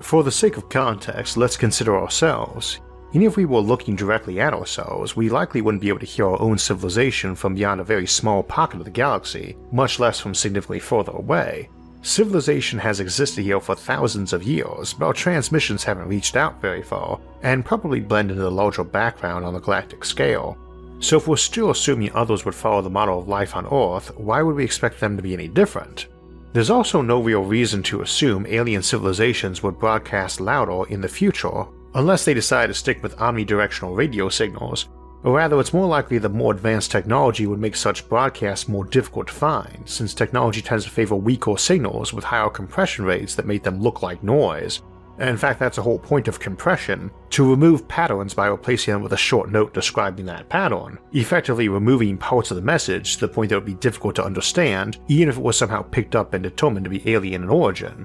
For 0.00 0.24
the 0.24 0.32
sake 0.32 0.56
of 0.56 0.68
context, 0.68 1.36
let's 1.36 1.56
consider 1.56 1.96
ourselves. 1.98 2.80
Even 3.12 3.28
if 3.28 3.36
we 3.36 3.44
were 3.44 3.60
looking 3.60 3.94
directly 3.94 4.40
at 4.40 4.52
ourselves, 4.52 5.14
we 5.14 5.28
likely 5.28 5.60
wouldn't 5.60 5.80
be 5.80 5.88
able 5.88 6.00
to 6.00 6.06
hear 6.06 6.26
our 6.26 6.40
own 6.40 6.58
civilization 6.58 7.34
from 7.34 7.54
beyond 7.54 7.80
a 7.80 7.84
very 7.84 8.06
small 8.06 8.42
pocket 8.42 8.80
of 8.80 8.84
the 8.84 8.90
galaxy, 8.90 9.56
much 9.70 10.00
less 10.00 10.18
from 10.18 10.34
significantly 10.34 10.80
further 10.80 11.12
away. 11.12 11.68
Civilization 12.02 12.78
has 12.78 13.00
existed 13.00 13.42
here 13.42 13.60
for 13.60 13.74
thousands 13.74 14.32
of 14.32 14.42
years, 14.42 14.92
but 14.92 15.06
our 15.06 15.12
transmissions 15.12 15.84
haven't 15.84 16.08
reached 16.08 16.36
out 16.36 16.60
very 16.60 16.82
far, 16.82 17.18
and 17.42 17.64
probably 17.64 18.00
blend 18.00 18.30
into 18.30 18.42
the 18.42 18.50
larger 18.50 18.84
background 18.84 19.44
on 19.44 19.54
the 19.54 19.60
galactic 19.60 20.04
scale. 20.04 20.58
So 20.98 21.16
if 21.16 21.28
we're 21.28 21.36
still 21.36 21.70
assuming 21.70 22.12
others 22.12 22.44
would 22.44 22.54
follow 22.54 22.82
the 22.82 22.90
model 22.90 23.18
of 23.18 23.28
life 23.28 23.54
on 23.54 23.66
Earth, 23.66 24.16
why 24.18 24.42
would 24.42 24.56
we 24.56 24.64
expect 24.64 25.00
them 25.00 25.16
to 25.16 25.22
be 25.22 25.32
any 25.32 25.48
different? 25.48 26.06
There's 26.52 26.70
also 26.70 27.02
no 27.02 27.20
real 27.20 27.42
reason 27.42 27.82
to 27.84 28.02
assume 28.02 28.46
alien 28.46 28.82
civilizations 28.82 29.62
would 29.62 29.78
broadcast 29.78 30.40
louder 30.40 30.88
in 30.88 31.00
the 31.00 31.08
future 31.08 31.66
unless 31.96 32.24
they 32.24 32.34
decide 32.34 32.66
to 32.68 32.74
stick 32.74 33.02
with 33.02 33.16
omnidirectional 33.16 33.96
radio 33.96 34.28
signals, 34.28 34.88
or 35.24 35.32
rather, 35.32 35.58
it's 35.58 35.72
more 35.72 35.88
likely 35.88 36.18
that 36.18 36.28
more 36.28 36.52
advanced 36.52 36.92
technology 36.92 37.46
would 37.46 37.58
make 37.58 37.74
such 37.74 38.08
broadcasts 38.08 38.68
more 38.68 38.84
difficult 38.84 39.26
to 39.26 39.32
find, 39.32 39.82
since 39.86 40.14
technology 40.14 40.60
tends 40.62 40.84
to 40.84 40.90
favor 40.90 41.16
weaker 41.16 41.56
signals 41.56 42.12
with 42.12 42.22
higher 42.22 42.50
compression 42.50 43.04
rates 43.04 43.34
that 43.34 43.46
make 43.46 43.64
them 43.64 43.80
look 43.80 44.02
like 44.02 44.22
noise. 44.22 44.82
And 45.18 45.30
in 45.30 45.38
fact, 45.38 45.58
that's 45.58 45.76
the 45.76 45.82
whole 45.82 45.98
point 45.98 46.28
of 46.28 46.38
compression 46.38 47.10
to 47.30 47.50
remove 47.50 47.88
patterns 47.88 48.34
by 48.34 48.48
replacing 48.48 48.92
them 48.92 49.02
with 49.02 49.14
a 49.14 49.16
short 49.16 49.50
note 49.50 49.72
describing 49.72 50.26
that 50.26 50.50
pattern, 50.50 50.98
effectively 51.12 51.68
removing 51.68 52.18
parts 52.18 52.50
of 52.50 52.56
the 52.56 52.62
message 52.62 53.14
to 53.14 53.26
the 53.26 53.32
point 53.32 53.48
that 53.48 53.56
it 53.56 53.58
would 53.60 53.66
be 53.66 53.74
difficult 53.74 54.14
to 54.16 54.24
understand, 54.24 54.98
even 55.08 55.30
if 55.30 55.38
it 55.38 55.42
was 55.42 55.56
somehow 55.56 55.82
picked 55.82 56.14
up 56.14 56.34
and 56.34 56.42
determined 56.42 56.84
to 56.84 56.90
be 56.90 57.10
alien 57.10 57.42
in 57.42 57.48
origin. 57.48 58.04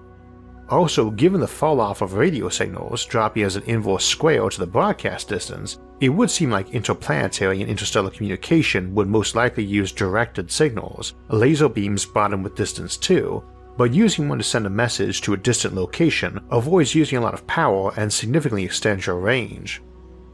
Also, 0.71 1.11
given 1.11 1.41
the 1.41 1.45
falloff 1.45 2.01
of 2.01 2.13
radio 2.13 2.47
signals 2.47 3.05
dropping 3.05 3.43
as 3.43 3.57
an 3.57 3.63
inverse 3.63 4.05
square 4.05 4.49
to 4.49 4.57
the 4.57 4.65
broadcast 4.65 5.27
distance, 5.27 5.79
it 5.99 6.07
would 6.07 6.31
seem 6.31 6.49
like 6.49 6.69
interplanetary 6.69 7.61
and 7.61 7.69
interstellar 7.69 8.09
communication 8.09 8.95
would 8.95 9.09
most 9.09 9.35
likely 9.35 9.65
use 9.65 9.91
directed 9.91 10.49
signals, 10.49 11.13
laser 11.27 11.67
beams 11.67 12.05
bottom 12.05 12.41
with 12.41 12.55
distance 12.55 12.95
too, 12.95 13.43
but 13.77 13.93
using 13.93 14.29
one 14.29 14.37
to 14.37 14.43
send 14.45 14.65
a 14.65 14.69
message 14.69 15.19
to 15.21 15.33
a 15.33 15.37
distant 15.37 15.75
location 15.75 16.39
avoids 16.51 16.95
using 16.95 17.17
a 17.17 17.21
lot 17.21 17.33
of 17.33 17.45
power 17.47 17.91
and 17.97 18.11
significantly 18.11 18.63
extends 18.63 19.05
your 19.05 19.19
range. 19.19 19.81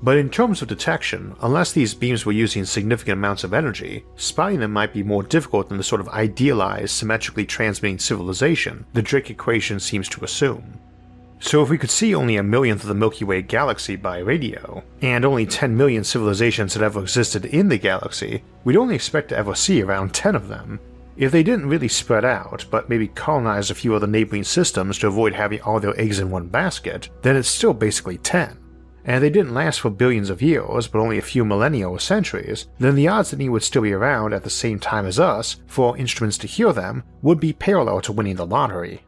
But 0.02 0.18
in 0.18 0.30
terms 0.30 0.62
of 0.62 0.68
detection, 0.68 1.36
unless 1.42 1.72
these 1.72 1.96
beams 1.96 2.26
were 2.26 2.32
using 2.32 2.66
significant 2.66 3.18
amounts 3.18 3.44
of 3.44 3.54
energy, 3.54 4.06
spotting 4.16 4.60
them 4.60 4.72
might 4.72 4.94
be 4.94 5.02
more 5.02 5.24
difficult 5.24 5.70
than 5.70 5.78
the 5.78 5.84
sort 5.84 6.02
of 6.02 6.10
idealized, 6.10 6.92
symmetrically 6.92 7.46
transmitting 7.46 7.98
civilization 7.98 8.86
the 8.94 9.02
Drake 9.02 9.32
equation 9.32 9.80
seems 9.80 10.08
to 10.10 10.24
assume. 10.24 10.80
So 11.40 11.62
if 11.62 11.70
we 11.70 11.78
could 11.78 11.90
see 11.90 12.16
only 12.16 12.38
a 12.38 12.44
millionth 12.44 12.82
of 12.82 12.88
the 12.88 12.96
Milky 12.96 13.26
Way 13.26 13.42
galaxy 13.42 13.96
by 13.96 14.20
radio, 14.20 14.84
and 15.02 15.24
only 15.24 15.46
10 15.46 15.76
million 15.76 16.04
civilizations 16.04 16.74
had 16.74 16.84
ever 16.84 17.02
existed 17.02 17.46
in 17.46 17.68
the 17.68 17.78
galaxy, 17.78 18.44
we'd 18.64 18.78
only 18.78 18.96
expect 18.96 19.30
to 19.30 19.38
ever 19.38 19.56
see 19.56 19.82
around 19.82 20.14
10 20.14 20.36
of 20.36 20.48
them. 20.48 20.80
If 21.16 21.32
they 21.32 21.44
didn't 21.44 21.70
really 21.70 21.88
spread 21.88 22.26
out, 22.26 22.66
but 22.70 22.90
maybe 22.90 23.08
colonize 23.08 23.72
a 23.72 23.76
few 23.76 23.96
other 23.96 24.08
neighboring 24.08 24.44
systems 24.44 25.00
to 25.00 25.08
avoid 25.08 25.34
having 25.34 25.62
all 25.62 25.80
their 25.80 26.00
eggs 26.00 26.20
in 26.20 26.30
one 26.30 26.48
basket, 26.48 27.10
then 27.24 27.36
it's 27.36 27.50
still 27.50 27.74
basically 27.74 28.20
10 28.20 28.58
and 29.08 29.24
they 29.24 29.30
didn't 29.30 29.54
last 29.54 29.80
for 29.80 29.90
billions 29.90 30.30
of 30.30 30.42
years, 30.42 30.88
but 30.88 31.00
only 31.00 31.18
a 31.18 31.22
few 31.22 31.46
millennia 31.46 31.90
or 31.90 31.98
centuries, 32.00 32.68
then 32.78 32.94
the 32.94 33.08
odds 33.08 33.32
that 33.32 33.40
he 33.40 33.48
would 33.48 33.64
still 33.64 33.82
be 33.82 33.94
around 33.94 34.34
at 34.34 34.44
the 34.44 34.50
same 34.50 34.80
time 34.80 35.06
as 35.06 35.18
us 35.18 35.56
for 35.66 35.98
instruments 35.98 36.38
to 36.38 36.46
hear 36.46 36.74
them 36.74 37.04
would 37.22 37.40
be 37.40 37.54
parallel 37.54 38.02
to 38.02 38.12
winning 38.12 38.36
the 38.36 38.46
lottery. 38.46 39.02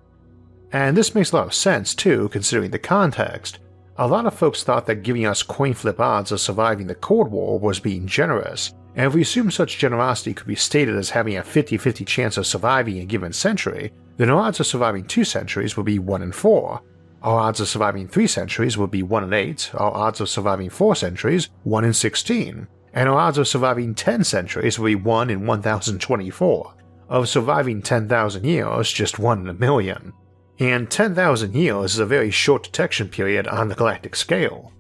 And 0.72 0.96
this 0.96 1.14
makes 1.14 1.32
a 1.32 1.36
lot 1.36 1.48
of 1.48 1.54
sense 1.54 1.94
too, 1.94 2.30
considering 2.30 2.72
the 2.72 2.80
context. 2.80 3.60
A 3.98 4.08
lot 4.08 4.26
of 4.26 4.34
folks 4.34 4.64
thought 4.64 4.86
that 4.86 5.04
giving 5.04 5.26
us 5.26 5.44
coin 5.44 5.74
flip 5.74 6.00
odds 6.00 6.32
of 6.32 6.40
surviving 6.40 6.88
the 6.88 6.96
Cold 6.96 7.30
War 7.30 7.60
was 7.60 7.82
being 7.82 8.08
generous, 8.08 8.74
and 8.96 9.06
if 9.06 9.14
we 9.14 9.22
assume 9.22 9.52
such 9.52 9.78
generosity 9.78 10.34
could 10.34 10.48
be 10.48 10.56
stated 10.56 10.96
as 10.96 11.10
having 11.10 11.36
a 11.36 11.44
50 11.44 11.78
50 11.78 12.06
chance 12.06 12.38
of 12.38 12.48
surviving 12.48 13.00
a 13.00 13.06
given 13.06 13.34
century, 13.34 13.92
then 14.16 14.30
our 14.30 14.42
odds 14.42 14.62
of 14.62 14.68
surviving 14.68 15.04
two 15.04 15.26
centuries 15.26 15.76
would 15.76 15.86
be 15.86 16.00
1 16.00 16.22
in 16.22 16.32
4. 16.32 16.82
Our 17.22 17.40
odds 17.40 17.60
of 17.60 17.68
surviving 17.68 18.08
three 18.08 18.28
centuries 18.28 18.78
would 18.78 18.92
be 18.92 19.04
1 19.04 19.26
in 19.26 19.34
8, 19.34 19.72
our 19.74 19.92
odds 19.94 20.22
of 20.22 20.30
surviving 20.30 20.70
four 20.70 20.96
centuries, 20.96 21.50
1 21.64 21.84
in 21.84 21.94
16, 21.94 22.68
and 22.94 23.10
our 23.10 23.18
odds 23.18 23.38
of 23.38 23.48
surviving 23.48 23.94
10 23.94 24.24
centuries 24.24 24.80
would 24.80 24.88
be 24.88 24.96
1 24.96 25.30
in 25.30 25.46
1024. 25.46 26.74
Of 27.10 27.28
surviving 27.28 27.82
10,000 27.82 28.46
years, 28.46 28.92
just 28.92 29.20
1 29.20 29.42
in 29.42 29.48
a 29.50 29.54
million. 29.54 30.14
And 30.60 30.90
10,000 30.90 31.54
years 31.54 31.94
is 31.94 32.00
a 32.00 32.06
very 32.06 32.32
short 32.32 32.64
detection 32.64 33.10
period 33.10 33.48
on 33.48 33.68
the 33.68 33.76
galactic 33.76 34.16
scale. 34.16 34.72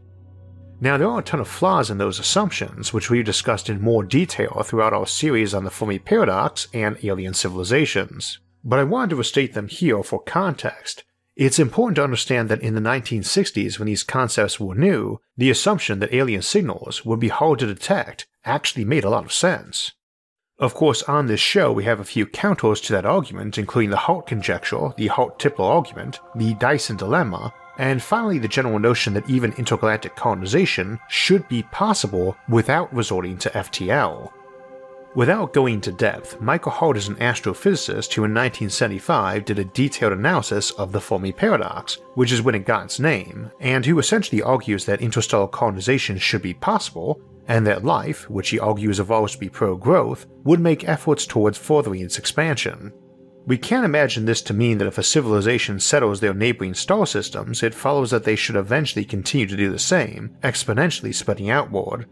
Now, 0.81 0.97
there 0.97 1.09
are 1.09 1.19
a 1.19 1.23
ton 1.23 1.41
of 1.41 1.47
flaws 1.47 1.89
in 1.89 1.97
those 1.97 2.19
assumptions, 2.19 2.93
which 2.93 3.09
we've 3.09 3.25
discussed 3.25 3.69
in 3.69 3.81
more 3.81 4.03
detail 4.03 4.61
throughout 4.63 4.93
our 4.93 5.07
series 5.07 5.53
on 5.53 5.65
the 5.65 5.69
Fermi 5.69 5.99
Paradox 5.99 6.69
and 6.73 6.97
alien 7.03 7.33
civilizations, 7.33 8.39
but 8.63 8.79
I 8.79 8.85
wanted 8.85 9.09
to 9.09 9.15
restate 9.17 9.53
them 9.53 9.67
here 9.67 10.01
for 10.03 10.21
context. 10.21 11.03
It's 11.39 11.57
important 11.57 11.95
to 11.95 12.03
understand 12.03 12.49
that 12.49 12.61
in 12.61 12.75
the 12.75 12.81
1960s, 12.81 13.79
when 13.79 13.85
these 13.85 14.03
concepts 14.03 14.59
were 14.59 14.75
new, 14.75 15.21
the 15.37 15.49
assumption 15.49 15.99
that 15.99 16.13
alien 16.13 16.41
signals 16.41 17.05
would 17.05 17.21
be 17.21 17.29
hard 17.29 17.59
to 17.59 17.65
detect 17.65 18.27
actually 18.43 18.83
made 18.83 19.05
a 19.05 19.09
lot 19.09 19.23
of 19.23 19.31
sense. 19.31 19.93
Of 20.57 20.73
course, 20.73 21.01
on 21.03 21.27
this 21.27 21.39
show, 21.39 21.71
we 21.71 21.85
have 21.85 22.01
a 22.01 22.03
few 22.03 22.25
counters 22.25 22.81
to 22.81 22.91
that 22.91 23.05
argument, 23.05 23.57
including 23.57 23.89
the 23.89 23.95
Hart 23.95 24.27
conjecture, 24.27 24.89
the 24.97 25.07
Hart 25.07 25.39
Tipler 25.39 25.63
argument, 25.63 26.19
the 26.35 26.55
Dyson 26.55 26.97
dilemma, 26.97 27.53
and 27.77 28.03
finally 28.03 28.39
the 28.39 28.49
general 28.49 28.77
notion 28.77 29.13
that 29.13 29.29
even 29.29 29.53
intergalactic 29.53 30.17
colonization 30.17 30.99
should 31.07 31.47
be 31.47 31.63
possible 31.63 32.35
without 32.49 32.93
resorting 32.93 33.37
to 33.37 33.49
FTL. 33.51 34.29
Without 35.15 35.53
going 35.53 35.81
to 35.81 35.91
depth, 35.91 36.39
Michael 36.39 36.71
Hart 36.71 36.95
is 36.95 37.07
an 37.07 37.15
astrophysicist 37.15 38.13
who 38.13 38.25
in 38.25 38.33
1975 38.33 39.43
did 39.43 39.57
a 39.57 39.65
detailed 39.65 40.13
analysis 40.13 40.69
of 40.71 40.91
the 40.91 41.01
Fermi 41.01 41.31
paradox, 41.31 41.97
which 42.13 42.31
is 42.31 42.43
when 42.43 42.53
it 42.53 42.65
got 42.65 42.85
its 42.85 42.99
name, 42.99 43.51
and 43.59 43.83
who 43.83 43.97
essentially 43.97 44.43
argues 44.43 44.85
that 44.85 45.01
interstellar 45.01 45.47
colonization 45.47 46.19
should 46.19 46.43
be 46.43 46.53
possible, 46.53 47.19
and 47.47 47.65
that 47.65 47.83
life, 47.83 48.29
which 48.29 48.51
he 48.51 48.59
argues 48.59 48.99
evolves 48.99 49.33
to 49.33 49.39
be 49.39 49.49
pro 49.49 49.75
growth, 49.75 50.27
would 50.43 50.59
make 50.59 50.87
efforts 50.87 51.25
towards 51.25 51.57
furthering 51.57 52.01
its 52.01 52.19
expansion. 52.19 52.93
We 53.47 53.57
can't 53.57 53.85
imagine 53.85 54.25
this 54.25 54.43
to 54.43 54.53
mean 54.53 54.77
that 54.77 54.87
if 54.87 54.99
a 54.99 55.03
civilization 55.03 55.79
settles 55.79 56.19
their 56.19 56.35
neighboring 56.35 56.75
star 56.75 57.07
systems, 57.07 57.63
it 57.63 57.73
follows 57.73 58.11
that 58.11 58.25
they 58.25 58.35
should 58.35 58.55
eventually 58.55 59.05
continue 59.05 59.47
to 59.47 59.57
do 59.57 59.71
the 59.71 59.79
same, 59.79 60.35
exponentially 60.43 61.15
spreading 61.15 61.49
outward. 61.49 62.05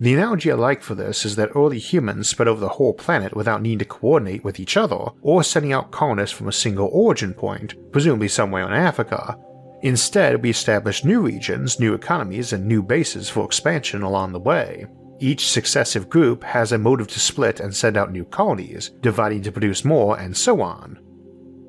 The 0.00 0.14
analogy 0.14 0.50
I 0.50 0.54
like 0.54 0.82
for 0.82 0.94
this 0.94 1.26
is 1.26 1.36
that 1.36 1.50
early 1.54 1.78
humans 1.78 2.26
spread 2.26 2.48
over 2.48 2.58
the 2.58 2.70
whole 2.70 2.94
planet 2.94 3.36
without 3.36 3.60
needing 3.60 3.80
to 3.80 3.84
coordinate 3.84 4.42
with 4.42 4.58
each 4.58 4.78
other 4.78 4.96
or 5.20 5.44
sending 5.44 5.74
out 5.74 5.90
colonists 5.90 6.34
from 6.34 6.48
a 6.48 6.52
single 6.52 6.88
origin 6.90 7.34
point, 7.34 7.74
presumably 7.92 8.28
somewhere 8.28 8.66
in 8.66 8.72
Africa. 8.72 9.36
Instead, 9.82 10.42
we 10.42 10.48
established 10.48 11.04
new 11.04 11.20
regions, 11.20 11.78
new 11.78 11.92
economies, 11.92 12.54
and 12.54 12.66
new 12.66 12.82
bases 12.82 13.28
for 13.28 13.44
expansion 13.44 14.00
along 14.00 14.32
the 14.32 14.38
way. 14.38 14.86
Each 15.18 15.46
successive 15.46 16.08
group 16.08 16.44
has 16.44 16.72
a 16.72 16.78
motive 16.78 17.08
to 17.08 17.20
split 17.20 17.60
and 17.60 17.76
send 17.76 17.98
out 17.98 18.10
new 18.10 18.24
colonies, 18.24 18.92
dividing 19.02 19.42
to 19.42 19.52
produce 19.52 19.84
more, 19.84 20.18
and 20.18 20.34
so 20.34 20.62
on. 20.62 20.98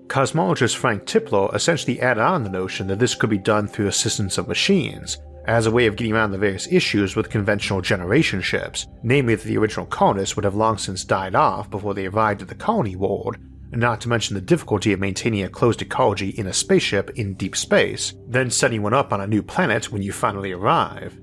Cosmologist 0.08 0.78
Frank 0.78 1.04
Tipler 1.04 1.54
essentially 1.54 2.00
added 2.00 2.22
on 2.22 2.44
the 2.44 2.50
notion 2.50 2.88
that 2.88 3.00
this 3.00 3.16
could 3.16 3.30
be 3.30 3.38
done 3.38 3.68
through 3.68 3.88
assistance 3.88 4.38
of 4.38 4.48
machines, 4.48 5.18
as 5.52 5.66
a 5.66 5.72
way 5.72 5.86
of 5.86 5.98
getting 5.98 6.14
around 6.14 6.32
the 6.32 6.38
various 6.38 6.72
issues 6.72 7.16
with 7.16 7.30
conventional 7.30 7.82
generation 7.82 8.42
ships, 8.42 8.88
namely 9.04 9.36
that 9.36 9.44
the 9.44 9.58
original 9.58 9.86
colonists 9.86 10.36
would 10.38 10.46
have 10.46 10.56
long 10.56 10.78
since 10.78 11.04
died 11.04 11.36
off 11.36 11.70
before 11.70 11.94
they 11.94 12.06
arrived 12.06 12.42
at 12.42 12.48
the 12.48 12.56
colony 12.56 12.96
world, 12.96 13.36
not 13.72 14.00
to 14.00 14.08
mention 14.08 14.34
the 14.34 14.42
difficulty 14.42 14.94
of 14.94 15.00
maintaining 15.02 15.44
a 15.44 15.50
closed 15.50 15.82
ecology 15.82 16.30
in 16.30 16.48
a 16.48 16.54
spaceship 16.54 17.10
in 17.12 17.34
deep 17.34 17.58
space, 17.58 18.14
then 18.28 18.50
setting 18.50 18.82
one 18.82 18.94
up 18.94 19.12
on 19.12 19.20
a 19.20 19.28
new 19.28 19.44
planet 19.44 19.92
when 19.92 20.02
you 20.02 20.14
finally 20.14 20.54
arrive. 20.54 21.20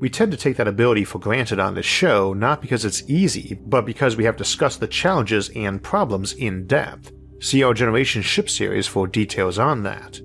We 0.00 0.08
tend 0.08 0.32
to 0.32 0.38
take 0.38 0.56
that 0.56 0.68
ability 0.68 1.04
for 1.04 1.18
granted 1.18 1.60
on 1.60 1.74
this 1.74 1.86
show 1.86 2.32
not 2.32 2.62
because 2.62 2.86
it's 2.86 3.08
easy, 3.10 3.58
but 3.66 3.84
because 3.84 4.16
we 4.16 4.24
have 4.24 4.36
discussed 4.36 4.80
the 4.80 4.88
challenges 4.88 5.50
and 5.50 5.82
problems 5.82 6.32
in 6.32 6.66
depth. 6.66 7.12
See 7.40 7.62
our 7.62 7.74
Generation 7.74 8.22
Ship 8.22 8.48
series 8.48 8.86
for 8.86 9.06
details 9.06 9.58
on 9.58 9.82
that. 9.82 10.20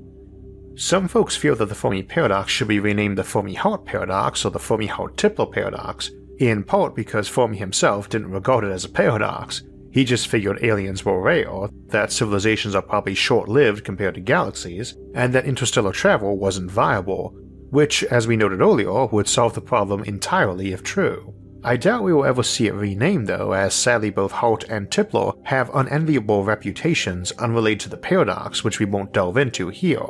Some 0.76 1.08
folks 1.08 1.36
feel 1.36 1.56
that 1.58 1.66
the 1.66 1.76
Fermi 1.76 2.02
paradox 2.02 2.52
should 2.52 2.68
be 2.68 2.80
renamed 2.80 3.18
the 3.18 3.24
Fermi 3.24 3.54
Hart 3.54 3.86
paradox 3.86 4.46
or 4.46 4.52
the 4.52 4.60
Fermi 4.60 4.88
Hart 4.88 5.18
Tipler 5.18 5.52
paradox, 5.52 6.12
in 6.40 6.64
part 6.64 6.96
because 6.96 7.28
Fermi 7.28 7.58
himself 7.58 8.10
didn't 8.10 8.32
regard 8.32 8.64
it 8.64 8.72
as 8.72 8.86
a 8.86 8.90
paradox. 8.90 9.64
He 9.92 10.06
just 10.06 10.30
figured 10.30 10.64
aliens 10.64 11.04
were 11.04 11.22
rare, 11.22 11.68
that 11.88 12.14
civilizations 12.14 12.74
are 12.76 12.82
probably 12.82 13.14
short 13.14 13.50
lived 13.50 13.84
compared 13.84 14.16
to 14.16 14.22
galaxies, 14.22 14.96
and 15.14 15.34
that 15.34 15.46
interstellar 15.46 15.92
travel 15.92 16.38
wasn't 16.38 16.72
viable, 16.72 17.36
which, 17.70 18.04
as 18.06 18.26
we 18.26 18.38
noted 18.38 18.62
earlier, 18.62 19.06
would 19.08 19.28
solve 19.28 19.54
the 19.54 19.62
problem 19.62 20.04
entirely 20.06 20.72
if 20.72 20.82
true. 20.82 21.34
I 21.64 21.78
doubt 21.78 22.04
we 22.04 22.14
will 22.14 22.26
ever 22.26 22.42
see 22.42 22.68
it 22.68 22.74
renamed 22.74 23.28
though, 23.28 23.52
as 23.52 23.76
sadly 23.76 24.10
both 24.10 24.32
Hart 24.32 24.64
and 24.64 24.90
Tipler 24.90 25.36
have 25.46 25.70
unenviable 25.76 26.44
reputations 26.44 27.32
unrelated 27.34 27.82
to 27.82 27.90
the 27.90 27.98
paradox, 27.98 28.64
which 28.64 28.80
we 28.80 28.86
won't 28.86 29.14
delve 29.14 29.38
into 29.38 29.70
here. 29.70 30.08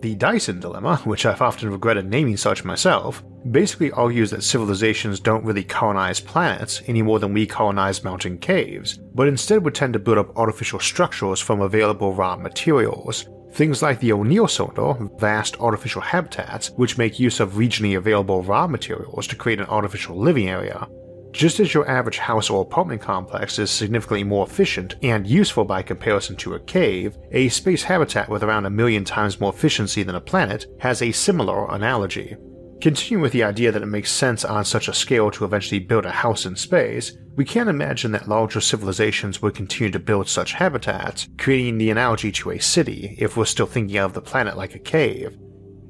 The 0.00 0.14
Dyson 0.14 0.60
dilemma, 0.60 0.98
which 1.04 1.26
I've 1.26 1.42
often 1.42 1.70
regretted 1.70 2.08
naming 2.08 2.36
such 2.36 2.64
myself, 2.64 3.24
basically 3.50 3.90
argues 3.90 4.30
that 4.30 4.44
civilizations 4.44 5.18
don't 5.18 5.44
really 5.44 5.64
colonize 5.64 6.20
planets 6.20 6.82
any 6.86 7.02
more 7.02 7.18
than 7.18 7.34
we 7.34 7.46
colonize 7.46 8.04
mountain 8.04 8.38
caves, 8.38 8.98
but 9.14 9.26
instead 9.26 9.64
would 9.64 9.74
tend 9.74 9.94
to 9.94 9.98
build 9.98 10.18
up 10.18 10.36
artificial 10.36 10.78
structures 10.78 11.40
from 11.40 11.60
available 11.60 12.14
raw 12.14 12.36
materials, 12.36 13.28
Things 13.52 13.82
like 13.82 13.98
the 13.98 14.12
O'Neill 14.12 14.46
cylinder, 14.46 14.94
vast 15.18 15.58
artificial 15.58 16.02
habitats 16.02 16.70
which 16.76 16.98
make 16.98 17.18
use 17.18 17.40
of 17.40 17.54
regionally 17.54 17.96
available 17.96 18.42
raw 18.42 18.66
materials 18.66 19.26
to 19.26 19.36
create 19.36 19.58
an 19.58 19.66
artificial 19.66 20.16
living 20.16 20.48
area. 20.48 20.86
Just 21.32 21.60
as 21.60 21.74
your 21.74 21.88
average 21.88 22.18
house 22.18 22.50
or 22.50 22.62
apartment 22.62 23.02
complex 23.02 23.58
is 23.58 23.70
significantly 23.70 24.24
more 24.24 24.46
efficient 24.46 24.96
and 25.02 25.26
useful 25.26 25.64
by 25.64 25.82
comparison 25.82 26.36
to 26.36 26.54
a 26.54 26.60
cave, 26.60 27.16
a 27.32 27.48
space 27.50 27.82
habitat 27.82 28.28
with 28.28 28.42
around 28.42 28.64
a 28.66 28.70
million 28.70 29.04
times 29.04 29.40
more 29.40 29.52
efficiency 29.52 30.02
than 30.02 30.14
a 30.14 30.20
planet 30.20 30.66
has 30.80 31.02
a 31.02 31.12
similar 31.12 31.68
analogy. 31.70 32.36
Continuing 32.80 33.22
with 33.22 33.32
the 33.32 33.42
idea 33.42 33.72
that 33.72 33.82
it 33.82 33.86
makes 33.86 34.10
sense 34.10 34.44
on 34.44 34.64
such 34.64 34.88
a 34.88 34.94
scale 34.94 35.30
to 35.32 35.44
eventually 35.44 35.80
build 35.80 36.06
a 36.06 36.10
house 36.10 36.46
in 36.46 36.54
space, 36.54 37.16
we 37.34 37.44
can't 37.44 37.68
imagine 37.68 38.12
that 38.12 38.28
larger 38.28 38.60
civilizations 38.60 39.42
would 39.42 39.54
continue 39.54 39.90
to 39.90 39.98
build 39.98 40.28
such 40.28 40.52
habitats, 40.52 41.28
creating 41.38 41.78
the 41.78 41.90
analogy 41.90 42.32
to 42.32 42.50
a 42.50 42.58
city 42.58 43.16
if 43.18 43.36
we're 43.36 43.44
still 43.44 43.66
thinking 43.66 43.98
of 43.98 44.14
the 44.14 44.22
planet 44.22 44.56
like 44.56 44.74
a 44.74 44.78
cave. 44.78 45.36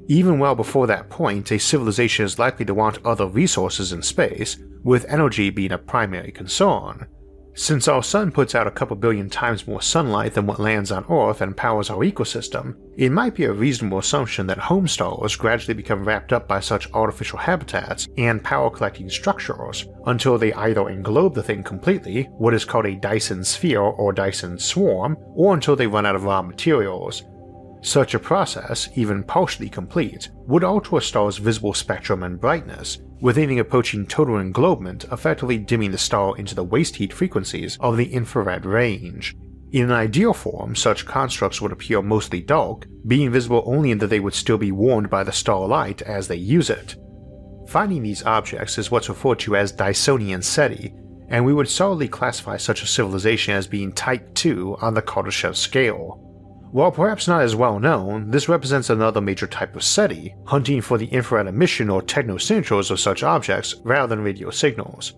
Even 0.09 0.39
well 0.39 0.55
before 0.55 0.87
that 0.87 1.07
point, 1.11 1.51
a 1.51 1.59
civilization 1.59 2.25
is 2.25 2.39
likely 2.39 2.65
to 2.65 2.73
want 2.73 2.97
other 3.05 3.27
resources 3.27 3.93
in 3.93 4.01
space, 4.01 4.57
with 4.83 5.05
energy 5.05 5.51
being 5.51 5.71
a 5.71 5.77
primary 5.77 6.31
concern. 6.31 7.05
Since 7.53 7.87
our 7.87 8.01
sun 8.01 8.31
puts 8.31 8.55
out 8.55 8.65
a 8.65 8.71
couple 8.71 8.95
billion 8.95 9.29
times 9.29 9.67
more 9.67 9.83
sunlight 9.83 10.33
than 10.33 10.47
what 10.47 10.59
lands 10.59 10.91
on 10.91 11.05
Earth 11.11 11.41
and 11.41 11.55
powers 11.55 11.91
our 11.91 11.99
ecosystem, 11.99 12.75
it 12.97 13.11
might 13.11 13.35
be 13.35 13.43
a 13.43 13.51
reasonable 13.51 13.99
assumption 13.99 14.47
that 14.47 14.57
home 14.57 14.87
stars 14.87 15.35
gradually 15.35 15.75
become 15.75 16.03
wrapped 16.03 16.33
up 16.33 16.47
by 16.47 16.59
such 16.59 16.91
artificial 16.93 17.37
habitats 17.37 18.07
and 18.17 18.43
power 18.43 18.71
collecting 18.71 19.11
structures 19.11 19.85
until 20.07 20.39
they 20.39 20.53
either 20.53 20.85
englobe 20.85 21.35
the 21.35 21.43
thing 21.43 21.61
completely, 21.61 22.23
what 22.39 22.55
is 22.55 22.65
called 22.65 22.87
a 22.87 22.95
Dyson 22.95 23.43
sphere 23.43 23.81
or 23.81 24.11
Dyson 24.11 24.57
swarm, 24.57 25.17
or 25.35 25.53
until 25.53 25.75
they 25.75 25.85
run 25.85 26.07
out 26.07 26.15
of 26.15 26.23
raw 26.23 26.41
materials. 26.41 27.23
Such 27.81 28.13
a 28.13 28.19
process, 28.19 28.89
even 28.95 29.23
partially 29.23 29.69
complete, 29.69 30.29
would 30.47 30.63
alter 30.63 30.97
a 30.97 31.01
star's 31.01 31.37
visible 31.37 31.73
spectrum 31.73 32.23
and 32.23 32.39
brightness, 32.39 32.99
with 33.21 33.37
anything 33.37 33.59
approaching 33.59 34.05
total 34.05 34.35
englobement 34.35 35.11
effectively 35.13 35.57
dimming 35.57 35.91
the 35.91 35.97
star 35.97 36.37
into 36.37 36.55
the 36.55 36.63
waste 36.63 36.97
heat 36.97 37.13
frequencies 37.13 37.77
of 37.79 37.95
the 37.95 38.13
infrared 38.13 38.65
range. 38.65 39.35
In 39.71 39.85
an 39.85 39.91
ideal 39.91 40.33
form, 40.33 40.75
such 40.75 41.05
constructs 41.05 41.61
would 41.61 41.71
appear 41.71 42.01
mostly 42.01 42.41
dark, 42.41 42.87
being 43.07 43.31
visible 43.31 43.63
only 43.65 43.91
in 43.91 43.99
that 43.99 44.07
they 44.07 44.19
would 44.19 44.33
still 44.33 44.57
be 44.57 44.71
warmed 44.71 45.09
by 45.09 45.23
the 45.23 45.31
starlight 45.31 46.01
as 46.01 46.27
they 46.27 46.35
use 46.35 46.69
it. 46.69 46.95
Finding 47.67 48.01
these 48.01 48.25
objects 48.25 48.77
is 48.77 48.89
what's 48.89 49.09
referred 49.09 49.39
to 49.39 49.55
as 49.55 49.71
Dysonian 49.71 50.43
SETI, 50.43 50.93
and 51.29 51.45
we 51.45 51.53
would 51.53 51.69
solidly 51.69 52.07
classify 52.07 52.57
such 52.57 52.81
a 52.81 52.87
civilization 52.87 53.53
as 53.53 53.67
being 53.67 53.93
Type 53.93 54.33
2 54.33 54.77
on 54.81 54.95
the 54.95 55.01
Kardashev 55.03 55.55
scale. 55.55 56.28
While 56.71 56.91
perhaps 56.91 57.27
not 57.27 57.41
as 57.41 57.55
well 57.55 57.79
known, 57.79 58.29
this 58.29 58.47
represents 58.47 58.91
another 58.91 59.21
major 59.21 59.47
type 59.47 59.75
of 59.75 59.83
SETI, 59.83 60.35
hunting 60.45 60.81
for 60.81 60.99
the 60.99 61.07
infrared 61.07 61.47
emission 61.47 61.89
or 61.89 62.01
technosignatures 62.01 62.91
of 62.91 62.99
such 62.99 63.23
objects 63.23 63.75
rather 63.83 64.15
than 64.15 64.23
radio 64.23 64.51
signals. 64.51 65.13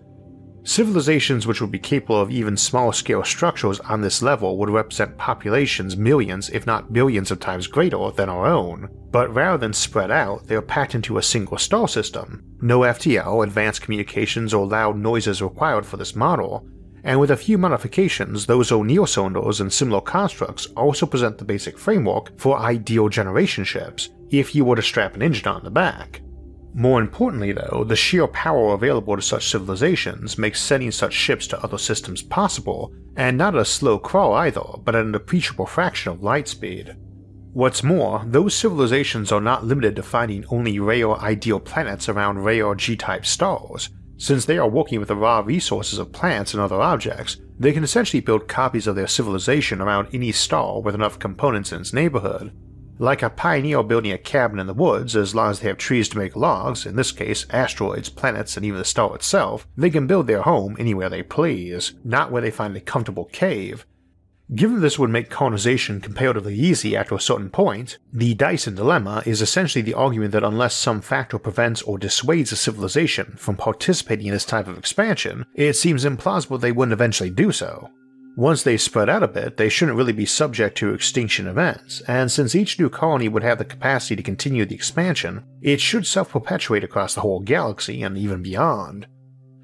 Civilizations 0.64 1.46
which 1.46 1.60
would 1.60 1.72
be 1.72 1.78
capable 1.78 2.20
of 2.20 2.30
even 2.30 2.56
small 2.56 2.92
scale 2.92 3.24
structures 3.24 3.80
on 3.80 4.00
this 4.00 4.22
level 4.22 4.56
would 4.58 4.70
represent 4.70 5.18
populations 5.18 5.96
millions, 5.96 6.48
if 6.50 6.66
not 6.66 6.92
billions, 6.92 7.30
of 7.30 7.40
times 7.40 7.66
greater 7.66 8.10
than 8.12 8.28
our 8.28 8.46
own. 8.46 8.88
But 9.10 9.34
rather 9.34 9.58
than 9.58 9.72
spread 9.72 10.10
out, 10.10 10.46
they 10.46 10.54
are 10.54 10.62
packed 10.62 10.94
into 10.94 11.18
a 11.18 11.22
single 11.22 11.58
star 11.58 11.88
system. 11.88 12.44
No 12.62 12.80
FTL, 12.80 13.44
advanced 13.44 13.82
communications, 13.82 14.54
or 14.54 14.66
loud 14.66 14.96
noises 14.96 15.42
required 15.42 15.84
for 15.84 15.96
this 15.96 16.14
model, 16.14 16.66
and 17.04 17.18
with 17.18 17.30
a 17.30 17.36
few 17.36 17.58
modifications, 17.58 18.46
those 18.46 18.70
O'Neill 18.70 19.06
cylinders 19.06 19.60
and 19.60 19.72
similar 19.72 20.00
constructs 20.00 20.66
also 20.76 21.06
present 21.06 21.38
the 21.38 21.44
basic 21.44 21.78
framework 21.78 22.38
for 22.38 22.58
ideal 22.58 23.08
generation 23.08 23.64
ships, 23.64 24.10
if 24.30 24.54
you 24.54 24.64
were 24.64 24.76
to 24.76 24.82
strap 24.82 25.14
an 25.14 25.22
engine 25.22 25.48
on 25.48 25.64
the 25.64 25.70
back. 25.70 26.20
More 26.74 27.00
importantly, 27.00 27.52
though, 27.52 27.84
the 27.86 27.96
sheer 27.96 28.26
power 28.26 28.72
available 28.72 29.16
to 29.16 29.22
such 29.22 29.50
civilizations 29.50 30.38
makes 30.38 30.60
sending 30.60 30.90
such 30.90 31.12
ships 31.12 31.46
to 31.48 31.62
other 31.62 31.76
systems 31.76 32.22
possible, 32.22 32.92
and 33.16 33.36
not 33.36 33.54
at 33.54 33.60
a 33.60 33.64
slow 33.64 33.98
crawl 33.98 34.32
either, 34.34 34.62
but 34.82 34.94
at 34.94 35.04
an 35.04 35.14
appreciable 35.14 35.66
fraction 35.66 36.12
of 36.12 36.22
light 36.22 36.48
speed. 36.48 36.96
What's 37.52 37.82
more, 37.82 38.22
those 38.26 38.54
civilizations 38.54 39.30
are 39.30 39.40
not 39.40 39.66
limited 39.66 39.96
to 39.96 40.02
finding 40.02 40.46
only 40.48 40.80
rare 40.80 41.14
ideal 41.16 41.60
planets 41.60 42.08
around 42.08 42.44
rare 42.44 42.74
G 42.74 42.96
type 42.96 43.26
stars. 43.26 43.90
Since 44.22 44.44
they 44.44 44.56
are 44.56 44.68
working 44.68 45.00
with 45.00 45.08
the 45.08 45.16
raw 45.16 45.40
resources 45.40 45.98
of 45.98 46.12
plants 46.12 46.54
and 46.54 46.62
other 46.62 46.80
objects, 46.80 47.38
they 47.58 47.72
can 47.72 47.82
essentially 47.82 48.20
build 48.20 48.46
copies 48.46 48.86
of 48.86 48.94
their 48.94 49.08
civilization 49.08 49.80
around 49.80 50.06
any 50.12 50.30
star 50.30 50.80
with 50.80 50.94
enough 50.94 51.18
components 51.18 51.72
in 51.72 51.80
its 51.80 51.92
neighborhood, 51.92 52.52
like 53.00 53.20
a 53.20 53.30
pioneer 53.30 53.82
building 53.82 54.12
a 54.12 54.18
cabin 54.18 54.60
in 54.60 54.68
the 54.68 54.74
woods, 54.74 55.16
as 55.16 55.34
long 55.34 55.50
as 55.50 55.58
they 55.58 55.66
have 55.66 55.76
trees 55.76 56.08
to 56.10 56.18
make 56.18 56.36
logs, 56.36 56.86
in 56.86 56.94
this 56.94 57.10
case 57.10 57.46
asteroids, 57.50 58.08
planets, 58.08 58.56
and 58.56 58.64
even 58.64 58.78
the 58.78 58.84
star 58.84 59.12
itself, 59.16 59.66
they 59.76 59.90
can 59.90 60.06
build 60.06 60.28
their 60.28 60.42
home 60.42 60.76
anywhere 60.78 61.08
they 61.08 61.24
please, 61.24 61.94
not 62.04 62.30
where 62.30 62.42
they 62.42 62.52
find 62.52 62.76
a 62.76 62.80
comfortable 62.80 63.24
cave. 63.24 63.84
Given 64.54 64.80
this 64.80 64.98
would 64.98 65.08
make 65.08 65.30
colonization 65.30 66.00
comparatively 66.00 66.54
easy 66.54 66.94
after 66.96 67.14
a 67.14 67.20
certain 67.20 67.48
point, 67.48 67.98
the 68.12 68.34
Dyson 68.34 68.74
dilemma 68.74 69.22
is 69.24 69.40
essentially 69.40 69.82
the 69.82 69.94
argument 69.94 70.32
that 70.32 70.44
unless 70.44 70.74
some 70.74 71.00
factor 71.00 71.38
prevents 71.38 71.80
or 71.82 71.98
dissuades 71.98 72.52
a 72.52 72.56
civilization 72.56 73.34
from 73.38 73.56
participating 73.56 74.26
in 74.26 74.32
this 74.32 74.44
type 74.44 74.68
of 74.68 74.76
expansion, 74.76 75.46
it 75.54 75.74
seems 75.74 76.04
implausible 76.04 76.60
they 76.60 76.72
wouldn't 76.72 76.92
eventually 76.92 77.30
do 77.30 77.50
so. 77.50 77.88
Once 78.36 78.62
they 78.62 78.78
spread 78.78 79.10
out 79.10 79.22
a 79.22 79.28
bit, 79.28 79.58
they 79.58 79.68
shouldn't 79.68 79.96
really 79.96 80.12
be 80.12 80.24
subject 80.24 80.76
to 80.78 80.94
extinction 80.94 81.46
events, 81.46 82.00
and 82.08 82.30
since 82.32 82.54
each 82.54 82.78
new 82.78 82.88
colony 82.88 83.28
would 83.28 83.42
have 83.42 83.58
the 83.58 83.64
capacity 83.64 84.16
to 84.16 84.22
continue 84.22 84.64
the 84.64 84.74
expansion, 84.74 85.44
it 85.60 85.80
should 85.80 86.06
self 86.06 86.30
perpetuate 86.30 86.82
across 86.82 87.14
the 87.14 87.20
whole 87.20 87.40
galaxy 87.40 88.02
and 88.02 88.16
even 88.16 88.42
beyond. 88.42 89.06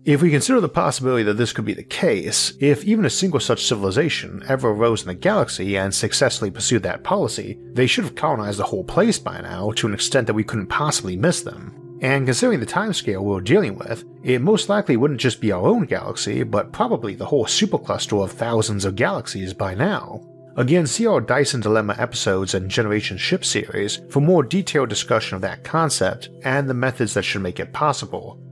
If 0.08 0.22
we 0.22 0.30
consider 0.30 0.62
the 0.62 0.70
possibility 0.70 1.22
that 1.24 1.34
this 1.34 1.52
could 1.52 1.66
be 1.66 1.74
the 1.74 1.82
case, 1.82 2.54
if 2.60 2.82
even 2.82 3.04
a 3.04 3.10
single 3.10 3.40
such 3.40 3.66
civilization 3.66 4.42
ever 4.48 4.70
arose 4.70 5.02
in 5.02 5.08
the 5.08 5.14
galaxy 5.14 5.76
and 5.76 5.94
successfully 5.94 6.50
pursued 6.50 6.82
that 6.84 7.04
policy, 7.04 7.58
they 7.74 7.86
should 7.86 8.04
have 8.04 8.14
colonized 8.14 8.58
the 8.58 8.64
whole 8.64 8.84
place 8.84 9.18
by 9.18 9.38
now 9.42 9.70
to 9.72 9.86
an 9.86 9.92
extent 9.92 10.26
that 10.26 10.32
we 10.32 10.44
couldn't 10.44 10.68
possibly 10.68 11.14
miss 11.14 11.42
them. 11.42 11.98
And 12.00 12.24
considering 12.24 12.58
the 12.58 12.64
timescale 12.64 13.22
we're 13.22 13.42
dealing 13.42 13.76
with, 13.76 14.02
it 14.22 14.40
most 14.40 14.70
likely 14.70 14.96
wouldn't 14.96 15.20
just 15.20 15.42
be 15.42 15.52
our 15.52 15.66
own 15.66 15.84
galaxy, 15.84 16.42
but 16.42 16.72
probably 16.72 17.14
the 17.14 17.26
whole 17.26 17.44
supercluster 17.44 18.24
of 18.24 18.32
thousands 18.32 18.86
of 18.86 18.96
galaxies 18.96 19.52
by 19.52 19.74
now. 19.74 20.22
Again, 20.56 20.86
see 20.86 21.06
our 21.06 21.20
Dyson 21.20 21.60
Dilemma 21.60 21.94
episodes 21.98 22.54
and 22.54 22.70
Generation 22.70 23.18
Ship 23.18 23.44
series 23.44 24.00
for 24.08 24.20
more 24.20 24.42
detailed 24.42 24.88
discussion 24.88 25.34
of 25.36 25.42
that 25.42 25.64
concept 25.64 26.30
and 26.44 26.66
the 26.66 26.72
methods 26.72 27.12
that 27.12 27.24
should 27.24 27.42
make 27.42 27.60
it 27.60 27.74
possible. 27.74 28.42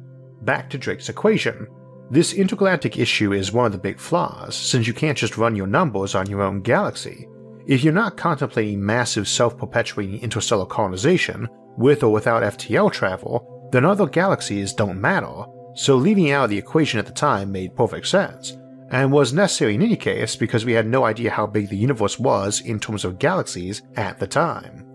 Back 0.47 0.71
to 0.71 0.79
Drake's 0.79 1.09
equation. 1.09 1.67
This 2.09 2.33
intergalactic 2.33 2.99
issue 2.99 3.33
is 3.33 3.51
one 3.51 3.67
of 3.67 3.73
the 3.73 3.79
big 3.79 3.99
flaws, 3.99 4.55
since 4.55 4.87
you 4.87 4.95
can't 4.95 5.19
just 5.19 5.37
run 5.37 5.57
your 5.57 5.67
numbers 5.67 6.15
on 6.15 6.31
your 6.31 6.41
own 6.41 6.63
galaxy. 6.63 7.27
If 7.67 7.83
you're 7.83 7.93
not 7.93 8.17
contemplating 8.17 8.87
massive 8.87 9.27
self 9.27 9.59
perpetuating 9.59 10.23
interstellar 10.23 10.67
colonization, 10.67 11.49
with 11.77 12.05
or 12.05 12.13
without 12.13 12.45
FTL 12.45 12.93
travel, 12.93 13.69
then 13.73 13.85
other 13.85 14.07
galaxies 14.07 14.73
don't 14.73 15.01
matter, 15.01 15.47
so 15.75 15.97
leaving 15.97 16.31
out 16.31 16.45
of 16.45 16.51
the 16.51 16.59
equation 16.59 17.01
at 17.01 17.07
the 17.07 17.13
time 17.13 17.51
made 17.51 17.75
perfect 17.75 18.07
sense, 18.07 18.57
and 18.93 19.11
was 19.11 19.33
necessary 19.33 19.75
in 19.75 19.83
any 19.83 19.97
case 19.97 20.37
because 20.37 20.65
we 20.65 20.75
had 20.75 20.87
no 20.87 21.05
idea 21.05 21.29
how 21.29 21.45
big 21.49 21.71
the 21.71 21.77
universe 21.77 22.21
was 22.21 22.61
in 22.61 22.79
terms 22.79 23.05
of 23.05 23.19
galaxies 23.19 23.83
at 23.97 24.21
the 24.21 24.29
time. 24.29 24.86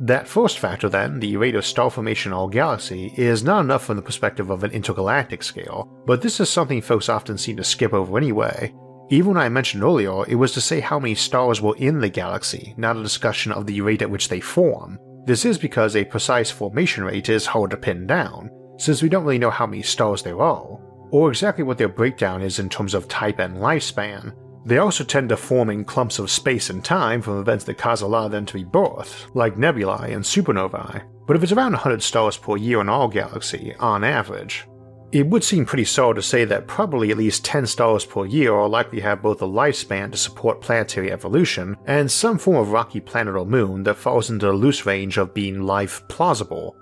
That 0.00 0.26
first 0.26 0.58
factor, 0.58 0.88
then, 0.88 1.20
the 1.20 1.36
rate 1.36 1.54
of 1.54 1.66
star 1.66 1.90
formation 1.90 2.32
in 2.32 2.38
our 2.38 2.48
galaxy, 2.48 3.12
is 3.16 3.44
not 3.44 3.60
enough 3.60 3.84
from 3.84 3.96
the 3.96 4.02
perspective 4.02 4.50
of 4.50 4.64
an 4.64 4.70
intergalactic 4.70 5.42
scale, 5.42 5.88
but 6.06 6.22
this 6.22 6.40
is 6.40 6.48
something 6.48 6.80
folks 6.80 7.08
often 7.08 7.36
seem 7.36 7.56
to 7.58 7.64
skip 7.64 7.92
over 7.92 8.16
anyway. 8.16 8.74
Even 9.10 9.34
when 9.34 9.42
I 9.42 9.48
mentioned 9.48 9.82
earlier, 9.82 10.24
it 10.26 10.36
was 10.36 10.52
to 10.52 10.60
say 10.60 10.80
how 10.80 10.98
many 10.98 11.14
stars 11.14 11.60
were 11.60 11.76
in 11.76 12.00
the 12.00 12.08
galaxy, 12.08 12.74
not 12.76 12.96
a 12.96 13.02
discussion 13.02 13.52
of 13.52 13.66
the 13.66 13.80
rate 13.80 14.02
at 14.02 14.10
which 14.10 14.28
they 14.28 14.40
form, 14.40 14.98
this 15.26 15.44
is 15.44 15.58
because 15.58 15.94
a 15.94 16.04
precise 16.04 16.50
formation 16.50 17.04
rate 17.04 17.28
is 17.28 17.46
hard 17.46 17.70
to 17.70 17.76
pin 17.76 18.06
down, 18.06 18.50
since 18.78 19.02
we 19.02 19.08
don't 19.08 19.24
really 19.24 19.38
know 19.38 19.50
how 19.50 19.66
many 19.66 19.82
stars 19.82 20.22
there 20.22 20.40
are, 20.40 20.80
or 21.10 21.28
exactly 21.28 21.62
what 21.62 21.78
their 21.78 21.88
breakdown 21.88 22.42
is 22.42 22.58
in 22.58 22.68
terms 22.68 22.94
of 22.94 23.06
type 23.06 23.38
and 23.38 23.56
lifespan. 23.56 24.34
They 24.64 24.78
also 24.78 25.04
tend 25.04 25.30
to 25.30 25.36
form 25.36 25.70
in 25.70 25.84
clumps 25.84 26.18
of 26.18 26.30
space 26.30 26.70
and 26.70 26.84
time 26.84 27.22
from 27.22 27.40
events 27.40 27.64
that 27.64 27.78
cause 27.78 28.02
a 28.02 28.06
lot 28.06 28.26
of 28.26 28.32
them 28.32 28.46
to 28.46 28.54
be 28.54 28.64
birthed, 28.64 29.34
like 29.34 29.56
nebulae 29.56 30.12
and 30.12 30.24
supernovae, 30.24 31.02
but 31.26 31.36
if 31.36 31.42
it's 31.42 31.52
around 31.52 31.72
100 31.72 32.02
stars 32.02 32.36
per 32.36 32.56
year 32.56 32.80
in 32.80 32.88
our 32.88 33.08
galaxy, 33.08 33.74
on 33.78 34.04
average, 34.04 34.66
it 35.12 35.26
would 35.26 35.42
seem 35.42 35.64
pretty 35.64 35.84
solid 35.84 36.14
to 36.14 36.22
say 36.22 36.44
that 36.44 36.68
probably 36.68 37.10
at 37.10 37.16
least 37.16 37.44
10 37.44 37.66
stars 37.66 38.04
per 38.04 38.26
year 38.26 38.54
are 38.54 38.68
likely 38.68 38.98
to 38.98 39.04
have 39.04 39.22
both 39.22 39.42
a 39.42 39.46
lifespan 39.46 40.12
to 40.12 40.16
support 40.16 40.60
planetary 40.60 41.10
evolution 41.10 41.76
and 41.86 42.10
some 42.10 42.38
form 42.38 42.56
of 42.56 42.70
rocky 42.70 43.00
planet 43.00 43.34
or 43.34 43.44
moon 43.44 43.82
that 43.82 43.96
falls 43.96 44.30
into 44.30 44.46
the 44.46 44.52
loose 44.52 44.86
range 44.86 45.18
of 45.18 45.34
being 45.34 45.62
life 45.62 46.06
plausible. 46.08 46.76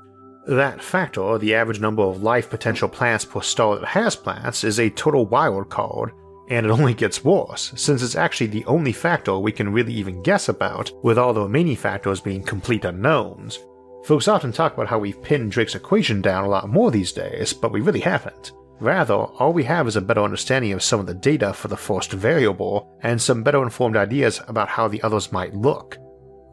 That 0.47 0.83
factor, 0.83 1.39
the 1.39 1.55
average 1.55 1.81
number 1.81 2.03
of 2.03 2.23
life 2.23 2.51
potential 2.51 2.89
planets 2.89 3.25
per 3.25 3.41
star 3.41 3.79
that 3.79 3.87
has 3.87 4.17
planets, 4.17 4.65
is 4.65 4.79
a 4.79 4.91
total 4.91 5.27
wild 5.27 5.71
card, 5.71 6.13
and 6.49 6.67
it 6.67 6.71
only 6.71 6.95
gets 6.95 7.25
worse, 7.25 7.73
since 7.77 8.03
it's 8.03 8.17
actually 8.17 8.49
the 8.49 8.65
only 8.65 8.93
factor 8.93 9.39
we 9.39 9.53
can 9.53 9.73
really 9.73 9.93
even 9.93 10.23
guess 10.23 10.49
about, 10.49 10.91
with 11.03 11.19
all 11.19 11.33
the 11.33 11.43
remaining 11.43 11.77
factors 11.77 12.21
being 12.21 12.43
complete 12.43 12.85
unknowns. 12.85 13.59
Folks 14.05 14.29
often 14.29 14.53
talk 14.53 14.75
about 14.75 14.89
how 14.89 14.99
we've 14.99 15.23
pinned 15.23 15.53
Drake's 15.53 15.75
equation 15.75 16.23
down 16.23 16.45
a 16.45 16.49
lot 16.49 16.69
more 16.69 16.91
these 16.91 17.13
days, 17.13 17.53
but 17.53 17.73
we 17.73 17.81
really 17.81 18.01
haven't. 18.01 18.53
Rather, 18.81 19.15
all 19.15 19.53
we 19.53 19.65
have 19.65 19.89
is 19.89 19.97
a 19.97 20.01
better 20.01 20.23
understanding 20.23 20.73
of 20.73 20.83
some 20.83 21.01
of 21.01 21.07
the 21.07 21.15
data 21.15 21.53
for 21.53 21.69
the 21.69 21.77
first 21.77 22.13
variable, 22.13 22.89
and 23.03 23.21
some 23.21 23.43
better 23.43 23.63
informed 23.63 23.97
ideas 23.97 24.41
about 24.49 24.69
how 24.69 24.89
the 24.89 25.03
others 25.03 25.33
might 25.33 25.53
look. 25.55 25.99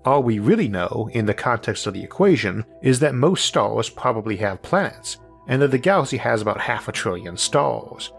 All 0.06 0.24
we 0.24 0.40
really 0.40 0.68
know, 0.68 1.10
in 1.14 1.26
the 1.26 1.34
context 1.34 1.88
of 1.88 1.94
the 1.94 2.04
equation, 2.04 2.66
is 2.82 3.00
that 3.00 3.16
most 3.16 3.46
stars 3.46 3.90
probably 3.90 4.36
have 4.38 4.62
planets, 4.62 5.18
and 5.48 5.62
that 5.62 5.72
the 5.72 5.78
galaxy 5.78 6.18
has 6.18 6.42
about 6.42 6.60
half 6.60 6.88
a 6.88 6.92
trillion 6.92 7.38
stars. 7.38 8.12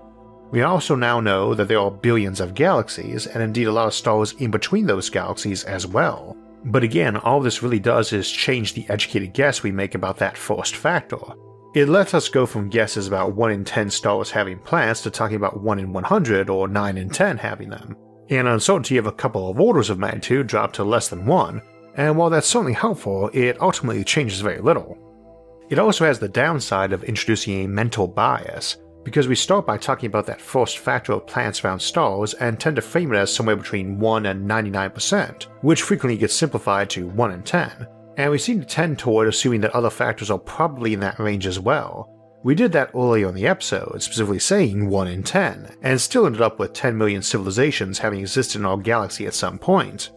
We 0.50 0.62
also 0.62 0.94
now 0.94 1.20
know 1.20 1.54
that 1.54 1.68
there 1.68 1.80
are 1.80 1.90
billions 1.90 2.40
of 2.40 2.54
galaxies, 2.54 3.26
and 3.26 3.42
indeed 3.42 3.66
a 3.66 3.72
lot 3.72 3.88
of 3.88 3.94
stars 3.94 4.34
in 4.38 4.50
between 4.50 4.86
those 4.86 5.10
galaxies 5.10 5.64
as 5.64 5.86
well. 5.86 6.36
But 6.64 6.82
again, 6.82 7.16
all 7.16 7.40
this 7.40 7.62
really 7.62 7.78
does 7.78 8.12
is 8.12 8.30
change 8.30 8.72
the 8.72 8.88
educated 8.88 9.34
guess 9.34 9.62
we 9.62 9.70
make 9.70 9.94
about 9.94 10.18
that 10.18 10.36
first 10.36 10.76
factor. 10.76 11.18
It 11.74 11.88
lets 11.88 12.14
us 12.14 12.28
go 12.28 12.46
from 12.46 12.70
guesses 12.70 13.06
about 13.06 13.34
1 13.34 13.50
in 13.52 13.64
10 13.64 13.90
stars 13.90 14.30
having 14.30 14.58
planets 14.58 15.02
to 15.02 15.10
talking 15.10 15.36
about 15.36 15.60
1 15.60 15.78
in 15.78 15.92
100 15.92 16.48
or 16.48 16.68
9 16.68 16.96
in 16.96 17.10
10 17.10 17.36
having 17.36 17.68
them. 17.68 17.96
An 18.30 18.46
uncertainty 18.46 18.96
of 18.96 19.06
a 19.06 19.12
couple 19.12 19.50
of 19.50 19.60
orders 19.60 19.90
of 19.90 19.98
magnitude 19.98 20.46
dropped 20.46 20.76
to 20.76 20.84
less 20.84 21.08
than 21.08 21.26
1, 21.26 21.62
and 21.96 22.16
while 22.16 22.30
that's 22.30 22.46
certainly 22.46 22.72
helpful, 22.72 23.30
it 23.32 23.60
ultimately 23.60 24.02
changes 24.04 24.40
very 24.40 24.60
little. 24.60 24.98
It 25.68 25.78
also 25.78 26.04
has 26.04 26.18
the 26.18 26.28
downside 26.28 26.92
of 26.92 27.04
introducing 27.04 27.64
a 27.64 27.68
mental 27.68 28.08
bias, 28.08 28.76
because 29.06 29.28
we 29.28 29.36
start 29.36 29.64
by 29.64 29.78
talking 29.78 30.08
about 30.08 30.26
that 30.26 30.40
first 30.40 30.78
factor 30.78 31.12
of 31.12 31.28
planets 31.28 31.64
around 31.64 31.78
stars 31.78 32.34
and 32.34 32.58
tend 32.58 32.74
to 32.74 32.82
frame 32.82 33.12
it 33.12 33.16
as 33.16 33.32
somewhere 33.32 33.54
between 33.54 34.00
1 34.00 34.26
and 34.26 34.50
99%, 34.50 35.44
which 35.60 35.82
frequently 35.82 36.18
gets 36.18 36.34
simplified 36.34 36.90
to 36.90 37.06
1 37.06 37.30
in 37.30 37.44
10, 37.44 37.86
and 38.16 38.32
we 38.32 38.36
seem 38.36 38.58
to 38.58 38.66
tend 38.66 38.98
toward 38.98 39.28
assuming 39.28 39.60
that 39.60 39.76
other 39.76 39.90
factors 39.90 40.28
are 40.28 40.40
probably 40.40 40.92
in 40.92 40.98
that 40.98 41.20
range 41.20 41.46
as 41.46 41.60
well. 41.60 42.12
We 42.42 42.56
did 42.56 42.72
that 42.72 42.90
earlier 42.96 43.28
in 43.28 43.36
the 43.36 43.46
episode, 43.46 44.02
specifically 44.02 44.40
saying 44.40 44.90
1 44.90 45.06
in 45.06 45.22
10, 45.22 45.76
and 45.82 46.00
still 46.00 46.26
ended 46.26 46.42
up 46.42 46.58
with 46.58 46.72
10 46.72 46.98
million 46.98 47.22
civilizations 47.22 48.00
having 48.00 48.18
existed 48.18 48.58
in 48.58 48.66
our 48.66 48.76
galaxy 48.76 49.24
at 49.28 49.34
some 49.34 49.56
point. 49.56 50.10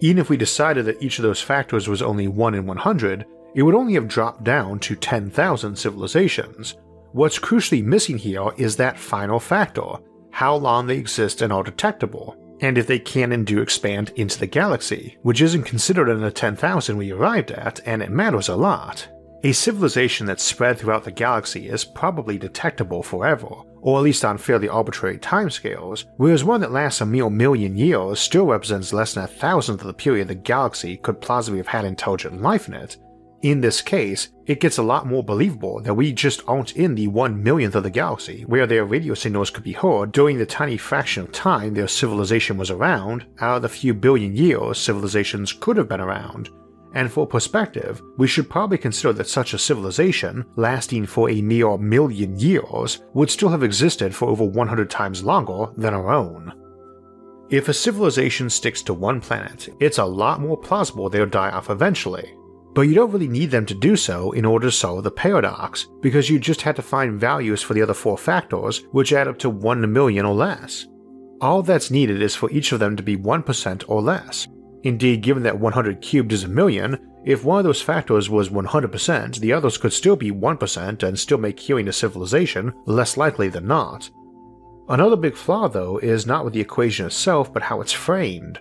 Even 0.00 0.18
if 0.18 0.30
we 0.30 0.36
decided 0.36 0.84
that 0.86 1.00
each 1.00 1.20
of 1.20 1.22
those 1.22 1.40
factors 1.40 1.86
was 1.86 2.02
only 2.02 2.26
1 2.26 2.54
in 2.56 2.66
100, 2.66 3.24
it 3.54 3.62
would 3.62 3.76
only 3.76 3.94
have 3.94 4.08
dropped 4.08 4.42
down 4.42 4.80
to 4.80 4.96
10,000 4.96 5.76
civilizations, 5.76 6.74
What's 7.16 7.38
crucially 7.38 7.82
missing 7.82 8.18
here 8.18 8.50
is 8.58 8.76
that 8.76 8.98
final 8.98 9.40
factor 9.40 9.94
how 10.32 10.54
long 10.54 10.86
they 10.86 10.98
exist 10.98 11.40
and 11.40 11.50
are 11.50 11.62
detectable, 11.62 12.36
and 12.60 12.76
if 12.76 12.86
they 12.86 12.98
can 12.98 13.32
and 13.32 13.46
do 13.46 13.62
expand 13.62 14.12
into 14.16 14.38
the 14.38 14.46
galaxy, 14.46 15.16
which 15.22 15.40
isn't 15.40 15.62
considered 15.62 16.10
in 16.10 16.20
the 16.20 16.30
10,000 16.30 16.94
we 16.94 17.12
arrived 17.12 17.52
at, 17.52 17.80
and 17.86 18.02
it 18.02 18.10
matters 18.10 18.50
a 18.50 18.54
lot. 18.54 19.08
A 19.44 19.52
civilization 19.52 20.26
that's 20.26 20.42
spread 20.42 20.78
throughout 20.78 21.04
the 21.04 21.10
galaxy 21.10 21.70
is 21.70 21.86
probably 21.86 22.36
detectable 22.36 23.02
forever, 23.02 23.48
or 23.80 23.96
at 23.96 24.04
least 24.04 24.22
on 24.22 24.36
fairly 24.36 24.68
arbitrary 24.68 25.16
timescales, 25.16 26.04
whereas 26.18 26.44
one 26.44 26.60
that 26.60 26.70
lasts 26.70 27.00
a 27.00 27.06
mere 27.06 27.30
million 27.30 27.78
years 27.78 28.20
still 28.20 28.44
represents 28.44 28.92
less 28.92 29.14
than 29.14 29.24
a 29.24 29.26
thousandth 29.26 29.80
of 29.80 29.86
the 29.86 29.94
period 29.94 30.28
the 30.28 30.34
galaxy 30.34 30.98
could 30.98 31.22
plausibly 31.22 31.60
have 31.60 31.66
had 31.66 31.86
intelligent 31.86 32.42
life 32.42 32.68
in 32.68 32.74
it, 32.74 32.98
in 33.42 33.60
this 33.60 33.82
case, 33.82 34.28
it 34.46 34.60
gets 34.60 34.78
a 34.78 34.82
lot 34.82 35.06
more 35.06 35.22
believable 35.22 35.80
that 35.82 35.94
we 35.94 36.12
just 36.12 36.42
aren't 36.48 36.76
in 36.76 36.94
the 36.94 37.08
one 37.08 37.42
millionth 37.42 37.74
of 37.74 37.82
the 37.82 37.90
galaxy 37.90 38.42
where 38.42 38.66
their 38.66 38.84
radio 38.84 39.14
signals 39.14 39.50
could 39.50 39.64
be 39.64 39.72
heard 39.72 40.12
during 40.12 40.38
the 40.38 40.46
tiny 40.46 40.76
fraction 40.76 41.24
of 41.24 41.32
time 41.32 41.74
their 41.74 41.88
civilization 41.88 42.56
was 42.56 42.70
around 42.70 43.26
out 43.40 43.56
of 43.56 43.62
the 43.62 43.68
few 43.68 43.92
billion 43.92 44.34
years 44.34 44.78
civilizations 44.78 45.52
could 45.52 45.76
have 45.76 45.88
been 45.88 46.00
around. 46.00 46.48
And 46.94 47.12
for 47.12 47.26
perspective, 47.26 48.00
we 48.16 48.26
should 48.26 48.48
probably 48.48 48.78
consider 48.78 49.12
that 49.14 49.28
such 49.28 49.52
a 49.52 49.58
civilization, 49.58 50.46
lasting 50.56 51.04
for 51.04 51.28
a 51.28 51.42
mere 51.42 51.76
million 51.76 52.38
years, 52.38 53.02
would 53.12 53.30
still 53.30 53.50
have 53.50 53.62
existed 53.62 54.14
for 54.14 54.28
over 54.28 54.44
100 54.44 54.88
times 54.88 55.22
longer 55.22 55.66
than 55.76 55.92
our 55.92 56.10
own. 56.10 56.54
If 57.50 57.68
a 57.68 57.74
civilization 57.74 58.48
sticks 58.48 58.80
to 58.82 58.94
one 58.94 59.20
planet, 59.20 59.68
it's 59.78 59.98
a 59.98 60.04
lot 60.04 60.40
more 60.40 60.56
plausible 60.56 61.10
they'll 61.10 61.26
die 61.26 61.50
off 61.50 61.68
eventually, 61.68 62.34
but 62.76 62.82
you 62.82 62.94
don't 62.94 63.10
really 63.10 63.26
need 63.26 63.50
them 63.50 63.64
to 63.64 63.74
do 63.74 63.96
so 63.96 64.32
in 64.32 64.44
order 64.44 64.66
to 64.66 64.70
solve 64.70 65.02
the 65.02 65.10
paradox, 65.10 65.88
because 66.02 66.28
you 66.28 66.38
just 66.38 66.60
had 66.60 66.76
to 66.76 66.82
find 66.82 67.18
values 67.18 67.62
for 67.62 67.72
the 67.72 67.80
other 67.80 67.94
four 67.94 68.18
factors, 68.18 68.84
which 68.92 69.14
add 69.14 69.26
up 69.26 69.38
to 69.38 69.48
1 69.48 69.90
million 69.90 70.26
or 70.26 70.34
less. 70.34 70.86
All 71.40 71.62
that's 71.62 71.90
needed 71.90 72.20
is 72.20 72.36
for 72.36 72.50
each 72.50 72.72
of 72.72 72.78
them 72.78 72.94
to 72.94 73.02
be 73.02 73.16
1% 73.16 73.84
or 73.88 74.02
less. 74.02 74.46
Indeed, 74.82 75.22
given 75.22 75.42
that 75.44 75.58
100 75.58 76.02
cubed 76.02 76.34
is 76.34 76.44
a 76.44 76.48
million, 76.48 76.98
if 77.24 77.44
one 77.44 77.60
of 77.60 77.64
those 77.64 77.80
factors 77.80 78.28
was 78.28 78.50
100%, 78.50 79.40
the 79.40 79.54
others 79.54 79.78
could 79.78 79.94
still 79.94 80.14
be 80.14 80.30
1% 80.30 81.02
and 81.02 81.18
still 81.18 81.38
make 81.38 81.58
healing 81.58 81.88
a 81.88 81.92
civilization 81.94 82.74
less 82.84 83.16
likely 83.16 83.48
than 83.48 83.66
not. 83.66 84.10
Another 84.90 85.16
big 85.16 85.34
flaw, 85.34 85.66
though, 85.66 85.96
is 85.96 86.26
not 86.26 86.44
with 86.44 86.52
the 86.52 86.60
equation 86.60 87.06
itself, 87.06 87.50
but 87.54 87.62
how 87.62 87.80
it's 87.80 87.92
framed. 87.92 88.60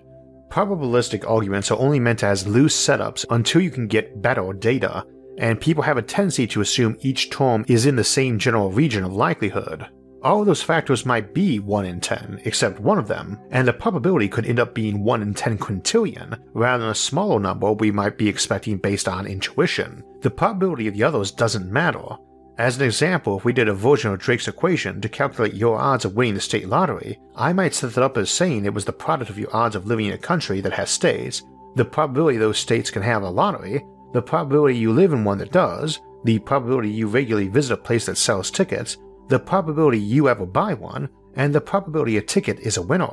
Probabilistic 0.50 1.30
arguments 1.30 1.72
are 1.72 1.80
only 1.80 2.00
meant 2.00 2.24
as 2.24 2.48
loose 2.48 2.76
setups 2.76 3.26
until 3.30 3.62
you 3.62 3.72
can 3.72 3.88
get 3.88 4.22
better 4.22 4.54
data, 4.54 5.06
and 5.38 5.60
people 5.60 5.84
have 5.84 5.98
a 5.98 6.02
tendency 6.02 6.48
to 6.48 6.62
assume 6.62 6.98
each 7.02 7.30
term 7.30 7.66
is 7.68 7.86
in 7.86 7.96
the 7.96 8.04
same 8.04 8.40
general 8.40 8.72
region 8.72 9.04
of 9.04 9.14
likelihood. 9.14 9.88
All 10.22 10.42
of 10.42 10.48
those 10.48 10.64
factors 10.64 11.06
might 11.06 11.34
be 11.36 11.60
1 11.60 11.86
in 11.86 12.00
10, 12.00 12.42
except 12.46 12.80
one 12.80 12.98
of 12.98 13.08
them, 13.08 13.40
and 13.52 13.68
the 13.68 13.74
probability 13.74 14.28
could 14.28 14.48
end 14.48 14.60
up 14.60 14.74
being 14.74 15.04
1 15.04 15.22
in 15.22 15.34
10 15.36 15.58
quintillion, 15.60 16.40
rather 16.54 16.82
than 16.82 16.92
a 16.92 16.96
smaller 16.96 17.40
number 17.40 17.74
we 17.74 17.92
might 17.92 18.18
be 18.18 18.28
expecting 18.28 18.78
based 18.78 19.08
on 19.08 19.28
intuition. 19.28 20.04
The 20.22 20.32
probability 20.32 20.88
of 20.88 20.96
the 20.96 21.04
others 21.04 21.32
doesn't 21.32 21.72
matter, 21.72 22.18
as 22.58 22.78
an 22.78 22.84
example, 22.84 23.38
if 23.38 23.44
we 23.44 23.52
did 23.52 23.68
a 23.68 23.74
version 23.74 24.12
of 24.12 24.20
Drake's 24.20 24.48
equation 24.48 25.02
to 25.02 25.10
calculate 25.10 25.54
your 25.54 25.78
odds 25.78 26.06
of 26.06 26.16
winning 26.16 26.36
the 26.36 26.42
state 26.42 26.70
lottery, 26.70 27.20
I 27.36 27.52
might 27.52 27.74
set 27.74 27.92
it 27.92 27.98
up 27.98 28.18
as 28.18 28.30
saying 28.30 28.64
it 28.64 28.74
was 28.74 28.86
the 28.86 28.94
product 28.94 29.30
of 29.30 29.38
your 29.38 29.54
odds 29.54 29.76
of 29.76 29.88
living 29.88 30.06
in 30.06 30.14
a 30.14 30.18
country 30.18 30.62
that 30.62 30.74
has 30.74 30.90
states, 30.90 31.44
the 31.76 31.84
probability 31.84 32.38
those 32.38 32.58
states 32.58 32.90
can 32.90 33.02
have 33.02 33.24
a 33.24 33.30
lottery, 33.30 33.86
the 34.14 34.22
probability 34.22 34.78
you 34.78 34.94
live 34.94 35.12
in 35.12 35.26
one 35.26 35.38
that 35.40 35.52
does, 35.52 36.00
the 36.24 36.40
probability 36.40 36.90
you 36.90 37.08
regularly 37.08 37.50
visit 37.50 37.74
a 37.74 37.78
place 37.78 38.06
that 38.06 38.18
sells 38.18 38.50
tickets, 38.50 38.98
the 39.28 39.40
probability 39.40 40.00
you 40.00 40.30
ever 40.30 40.46
buy 40.46 40.74
one, 40.74 41.10
and 41.36 41.54
the 41.54 41.60
probability 41.60 42.16
a 42.18 42.22
ticket 42.22 42.60
is 42.60 42.78
a 42.78 42.82
winner. 42.82 43.10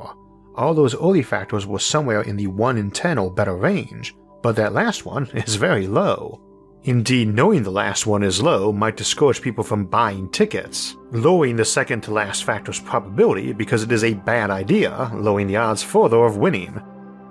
All 0.55 0.73
those 0.73 0.95
early 0.95 1.21
factors 1.21 1.67
were 1.67 1.79
somewhere 1.79 2.21
in 2.21 2.37
the 2.37 2.47
1 2.47 2.77
in 2.77 2.91
10 2.91 3.17
or 3.17 3.29
better 3.29 3.57
range, 3.57 4.15
but 4.41 4.55
that 4.55 4.73
last 4.73 5.05
one 5.05 5.27
is 5.33 5.55
very 5.55 5.87
low. 5.87 6.41
Indeed, 6.85 7.33
knowing 7.33 7.63
the 7.63 7.71
last 7.71 8.05
one 8.05 8.23
is 8.23 8.41
low 8.41 8.73
might 8.73 8.97
discourage 8.97 9.41
people 9.41 9.63
from 9.63 9.85
buying 9.85 10.29
tickets, 10.29 10.97
lowering 11.11 11.55
the 11.55 11.63
second 11.63 12.01
to 12.01 12.11
last 12.11 12.43
factor's 12.43 12.79
probability 12.79 13.53
because 13.53 13.83
it 13.83 13.91
is 13.91 14.03
a 14.03 14.13
bad 14.13 14.49
idea, 14.49 15.09
lowering 15.13 15.47
the 15.47 15.55
odds 15.55 15.81
further 15.81 16.25
of 16.25 16.35
winning. 16.35 16.81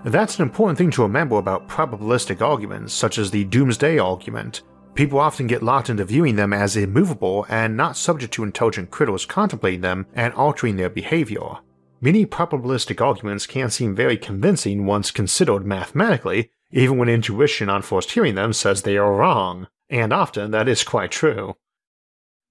That's 0.04 0.36
an 0.38 0.42
important 0.42 0.78
thing 0.78 0.90
to 0.92 1.02
remember 1.02 1.36
about 1.36 1.68
probabilistic 1.68 2.40
arguments, 2.40 2.94
such 2.94 3.18
as 3.18 3.30
the 3.30 3.44
doomsday 3.44 3.98
argument. 3.98 4.62
People 4.94 5.20
often 5.20 5.46
get 5.46 5.62
locked 5.62 5.90
into 5.90 6.04
viewing 6.06 6.36
them 6.36 6.54
as 6.54 6.76
immovable 6.76 7.44
and 7.50 7.76
not 7.76 7.96
subject 7.96 8.32
to 8.34 8.44
intelligent 8.44 8.90
critters 8.90 9.26
contemplating 9.26 9.82
them 9.82 10.06
and 10.14 10.32
altering 10.32 10.76
their 10.76 10.90
behavior. 10.90 11.58
Many 12.00 12.24
probabilistic 12.24 13.00
arguments 13.00 13.46
can 13.46 13.70
seem 13.70 13.94
very 13.94 14.16
convincing 14.16 14.86
once 14.86 15.10
considered 15.10 15.64
mathematically, 15.64 16.50
even 16.72 16.98
when 16.98 17.08
intuition 17.08 17.68
on 17.68 17.82
first 17.82 18.12
hearing 18.12 18.34
them 18.34 18.52
says 18.52 18.82
they 18.82 18.96
are 18.96 19.14
wrong, 19.14 19.68
and 19.88 20.12
often 20.12 20.50
that 20.50 20.68
is 20.68 20.82
quite 20.82 21.10
true. 21.10 21.54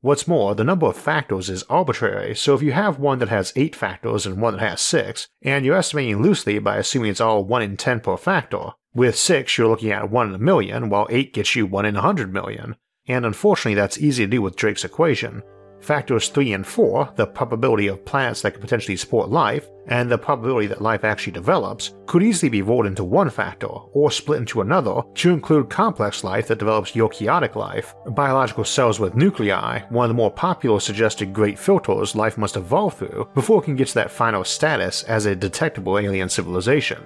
What's 0.01 0.27
more, 0.27 0.55
the 0.55 0.63
number 0.63 0.87
of 0.87 0.97
factors 0.97 1.49
is 1.49 1.63
arbitrary, 1.69 2.35
so 2.35 2.55
if 2.55 2.63
you 2.63 2.71
have 2.71 2.97
one 2.97 3.19
that 3.19 3.29
has 3.29 3.53
8 3.55 3.75
factors 3.75 4.25
and 4.25 4.41
one 4.41 4.57
that 4.57 4.67
has 4.67 4.81
6, 4.81 5.27
and 5.43 5.63
you're 5.63 5.77
estimating 5.77 6.23
loosely 6.23 6.57
by 6.57 6.77
assuming 6.77 7.11
it's 7.11 7.21
all 7.21 7.43
1 7.43 7.61
in 7.61 7.77
10 7.77 7.99
per 7.99 8.17
factor, 8.17 8.71
with 8.95 9.15
6 9.15 9.57
you're 9.57 9.67
looking 9.67 9.91
at 9.91 10.09
1 10.09 10.29
in 10.29 10.35
a 10.35 10.39
million, 10.39 10.89
while 10.89 11.07
8 11.11 11.33
gets 11.33 11.55
you 11.55 11.67
1 11.67 11.85
in 11.85 11.95
a 11.95 11.99
100 11.99 12.33
million, 12.33 12.77
and 13.07 13.25
unfortunately 13.25 13.75
that's 13.75 13.99
easy 13.99 14.25
to 14.25 14.31
do 14.31 14.41
with 14.41 14.55
Drake's 14.55 14.83
equation, 14.83 15.43
Factors 15.81 16.29
3 16.29 16.53
and 16.53 16.65
4, 16.65 17.13
the 17.15 17.25
probability 17.25 17.87
of 17.87 18.05
planets 18.05 18.41
that 18.41 18.51
could 18.51 18.61
potentially 18.61 18.95
support 18.95 19.29
life, 19.29 19.67
and 19.87 20.09
the 20.09 20.17
probability 20.17 20.67
that 20.67 20.81
life 20.81 21.03
actually 21.03 21.33
develops, 21.33 21.95
could 22.05 22.21
easily 22.21 22.49
be 22.49 22.61
rolled 22.61 22.85
into 22.85 23.03
one 23.03 23.29
factor, 23.29 23.67
or 23.67 24.11
split 24.11 24.39
into 24.39 24.61
another 24.61 25.01
to 25.15 25.31
include 25.31 25.69
complex 25.69 26.23
life 26.23 26.47
that 26.47 26.59
develops 26.59 26.91
eukaryotic 26.91 27.55
life, 27.55 27.95
biological 28.09 28.63
cells 28.63 28.99
with 28.99 29.15
nuclei, 29.15 29.79
one 29.89 30.05
of 30.05 30.09
the 30.09 30.13
more 30.13 30.31
popular 30.31 30.79
suggested 30.79 31.33
great 31.33 31.57
filters 31.57 32.15
life 32.15 32.37
must 32.37 32.57
evolve 32.57 32.93
through 32.93 33.27
before 33.33 33.61
it 33.61 33.65
can 33.65 33.75
get 33.75 33.87
to 33.87 33.95
that 33.95 34.11
final 34.11 34.43
status 34.43 35.03
as 35.03 35.25
a 35.25 35.35
detectable 35.35 35.97
alien 35.97 36.29
civilization. 36.29 37.01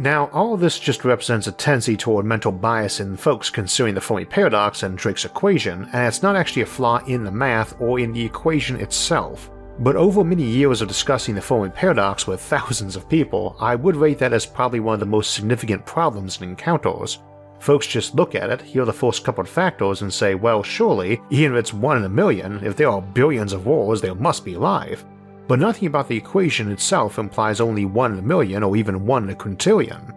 Now, 0.00 0.30
all 0.32 0.54
of 0.54 0.60
this 0.60 0.78
just 0.78 1.04
represents 1.04 1.46
a 1.46 1.52
tendency 1.52 1.94
toward 1.94 2.24
mental 2.24 2.52
bias 2.52 3.00
in 3.00 3.18
folks 3.18 3.50
considering 3.50 3.94
the 3.94 4.00
Fermi 4.00 4.24
paradox 4.24 4.82
and 4.82 4.96
Drake's 4.96 5.26
equation, 5.26 5.90
and 5.92 6.06
it's 6.06 6.22
not 6.22 6.36
actually 6.36 6.62
a 6.62 6.66
flaw 6.66 7.04
in 7.04 7.22
the 7.22 7.30
math 7.30 7.78
or 7.78 8.00
in 8.00 8.14
the 8.14 8.24
equation 8.24 8.80
itself. 8.80 9.50
But 9.80 9.96
over 9.96 10.24
many 10.24 10.44
years 10.44 10.80
of 10.80 10.88
discussing 10.88 11.34
the 11.34 11.42
Fermi 11.42 11.68
paradox 11.68 12.26
with 12.26 12.40
thousands 12.40 12.96
of 12.96 13.10
people, 13.10 13.56
I 13.60 13.74
would 13.74 13.94
rate 13.94 14.18
that 14.20 14.32
as 14.32 14.46
probably 14.46 14.80
one 14.80 14.94
of 14.94 15.00
the 15.00 15.04
most 15.04 15.34
significant 15.34 15.84
problems 15.84 16.40
in 16.40 16.48
encounters. 16.48 17.18
Folks 17.58 17.86
just 17.86 18.14
look 18.14 18.34
at 18.34 18.48
it, 18.48 18.62
hear 18.62 18.86
the 18.86 18.92
first 18.94 19.22
couple 19.22 19.42
of 19.42 19.50
factors, 19.50 20.00
and 20.00 20.10
say, 20.10 20.34
well, 20.34 20.62
surely, 20.62 21.20
even 21.28 21.52
if 21.52 21.60
it's 21.60 21.74
one 21.74 21.98
in 21.98 22.04
a 22.04 22.08
million, 22.08 22.64
if 22.64 22.74
there 22.74 22.88
are 22.88 23.02
billions 23.02 23.52
of 23.52 23.66
wars, 23.66 24.00
there 24.00 24.14
must 24.14 24.46
be 24.46 24.56
life 24.56 25.04
but 25.50 25.58
nothing 25.58 25.88
about 25.88 26.06
the 26.06 26.16
equation 26.16 26.70
itself 26.70 27.18
implies 27.18 27.60
only 27.60 27.84
1 27.84 28.12
in 28.12 28.20
a 28.20 28.22
million 28.22 28.62
or 28.62 28.76
even 28.76 29.04
1 29.04 29.24
in 29.24 29.30
a 29.30 29.34
quintillion. 29.34 30.14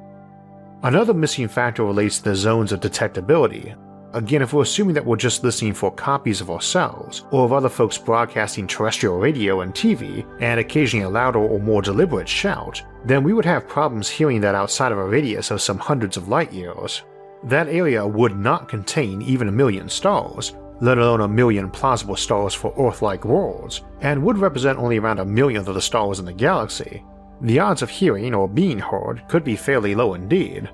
Another 0.84 1.12
missing 1.12 1.48
factor 1.48 1.84
relates 1.84 2.20
to 2.20 2.26
the 2.26 2.36
zones 2.36 2.72
of 2.72 2.82
detectability. 2.82 3.76
Again, 4.14 4.44
if 4.44 4.54
we're 4.54 4.62
assuming 4.62 4.94
that 4.94 5.04
we're 5.04 5.16
just 5.16 5.44
listening 5.44 5.74
for 5.74 5.90
copies 5.90 6.40
of 6.40 6.52
ourselves, 6.52 7.26
or 7.32 7.46
of 7.46 7.52
other 7.52 7.68
folks 7.68 7.98
broadcasting 7.98 8.68
terrestrial 8.68 9.18
radio 9.18 9.62
and 9.62 9.74
TV, 9.74 10.24
and 10.40 10.60
occasionally 10.60 11.06
a 11.06 11.10
louder 11.10 11.40
or 11.40 11.60
more 11.60 11.82
deliberate 11.82 12.30
shout, 12.30 12.84
then 13.04 13.24
we 13.24 13.34
would 13.34 13.44
have 13.44 13.68
problems 13.68 14.08
hearing 14.08 14.40
that 14.42 14.54
outside 14.54 14.92
of 14.92 15.00
a 15.00 15.04
radius 15.04 15.50
of 15.50 15.64
some 15.64 15.80
hundreds 15.80 16.16
of 16.16 16.28
light 16.28 16.54
years. 16.54 17.02
That 17.46 17.70
area 17.70 18.06
would 18.06 18.38
not 18.38 18.70
contain 18.70 19.24
even 19.24 19.48
a 19.48 19.52
million 19.52 19.90
stars, 19.90 20.54
let 20.84 20.98
alone 20.98 21.22
a 21.22 21.28
million 21.30 21.72
plausible 21.72 22.18
stars 22.18 22.54
for 22.54 22.74
Earth 22.78 23.02
like 23.02 23.24
worlds, 23.24 23.84
and 24.02 24.22
would 24.22 24.38
represent 24.38 24.78
only 24.78 24.98
around 24.98 25.18
a 25.18 25.26
millionth 25.26 25.70
of 25.70 25.76
the 25.76 25.82
stars 25.82 26.20
in 26.20 26.26
the 26.26 26.34
galaxy, 26.34 27.02
the 27.40 27.58
odds 27.58 27.82
of 27.82 27.90
hearing 27.90 28.36
or 28.36 28.50
being 28.50 28.80
heard 28.80 29.26
could 29.30 29.46
be 29.46 29.56
fairly 29.56 29.96
low 29.96 30.14
indeed. 30.14 30.70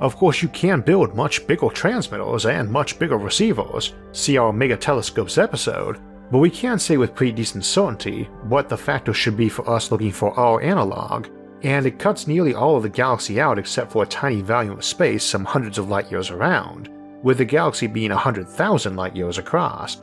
Of 0.00 0.16
course, 0.16 0.40
you 0.40 0.48
can 0.48 0.80
build 0.80 1.14
much 1.14 1.46
bigger 1.46 1.68
transmitters 1.68 2.46
and 2.46 2.72
much 2.72 2.98
bigger 2.98 3.18
receivers, 3.18 3.92
see 4.12 4.38
our 4.38 4.50
Mega 4.50 4.78
Telescopes 4.78 5.36
episode, 5.36 5.98
but 6.32 6.38
we 6.38 6.48
can't 6.48 6.80
say 6.80 6.96
with 6.96 7.14
pretty 7.14 7.32
decent 7.32 7.66
certainty 7.66 8.24
what 8.48 8.70
the 8.70 8.78
factor 8.78 9.12
should 9.12 9.36
be 9.36 9.50
for 9.50 9.68
us 9.68 9.92
looking 9.92 10.10
for 10.10 10.32
our 10.40 10.62
analog, 10.62 11.26
and 11.62 11.84
it 11.84 11.98
cuts 11.98 12.26
nearly 12.26 12.54
all 12.54 12.78
of 12.78 12.82
the 12.82 12.88
galaxy 12.88 13.42
out 13.42 13.58
except 13.58 13.92
for 13.92 14.04
a 14.04 14.06
tiny 14.06 14.40
volume 14.40 14.78
of 14.78 14.84
space 14.86 15.22
some 15.22 15.44
hundreds 15.44 15.76
of 15.76 15.90
light 15.90 16.10
years 16.10 16.30
around, 16.30 16.88
with 17.24 17.38
the 17.38 17.44
galaxy 17.44 17.88
being 17.88 18.10
100,000 18.10 18.94
light 18.94 19.16
years 19.16 19.38
across. 19.38 20.02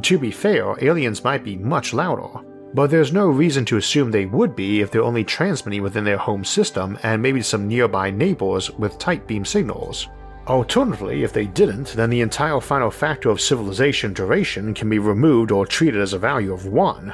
To 0.00 0.18
be 0.18 0.32
fair, 0.32 0.74
aliens 0.84 1.22
might 1.22 1.44
be 1.44 1.56
much 1.56 1.92
louder, 1.92 2.40
but 2.74 2.90
there's 2.90 3.12
no 3.12 3.28
reason 3.28 3.64
to 3.66 3.76
assume 3.76 4.10
they 4.10 4.26
would 4.26 4.56
be 4.56 4.80
if 4.80 4.90
they're 4.90 5.02
only 5.02 5.22
transmitting 5.22 5.82
within 5.82 6.02
their 6.02 6.16
home 6.16 6.44
system 6.44 6.98
and 7.02 7.22
maybe 7.22 7.42
some 7.42 7.68
nearby 7.68 8.10
neighbors 8.10 8.70
with 8.70 8.98
tight 8.98 9.26
beam 9.26 9.44
signals. 9.44 10.08
Alternatively, 10.48 11.22
if 11.22 11.32
they 11.32 11.46
didn't, 11.46 11.88
then 11.88 12.10
the 12.10 12.22
entire 12.22 12.60
final 12.60 12.90
factor 12.90 13.28
of 13.28 13.40
civilization 13.40 14.12
duration 14.12 14.74
can 14.74 14.88
be 14.90 14.98
removed 14.98 15.52
or 15.52 15.66
treated 15.66 16.00
as 16.00 16.14
a 16.14 16.18
value 16.18 16.52
of 16.52 16.66
1, 16.66 17.12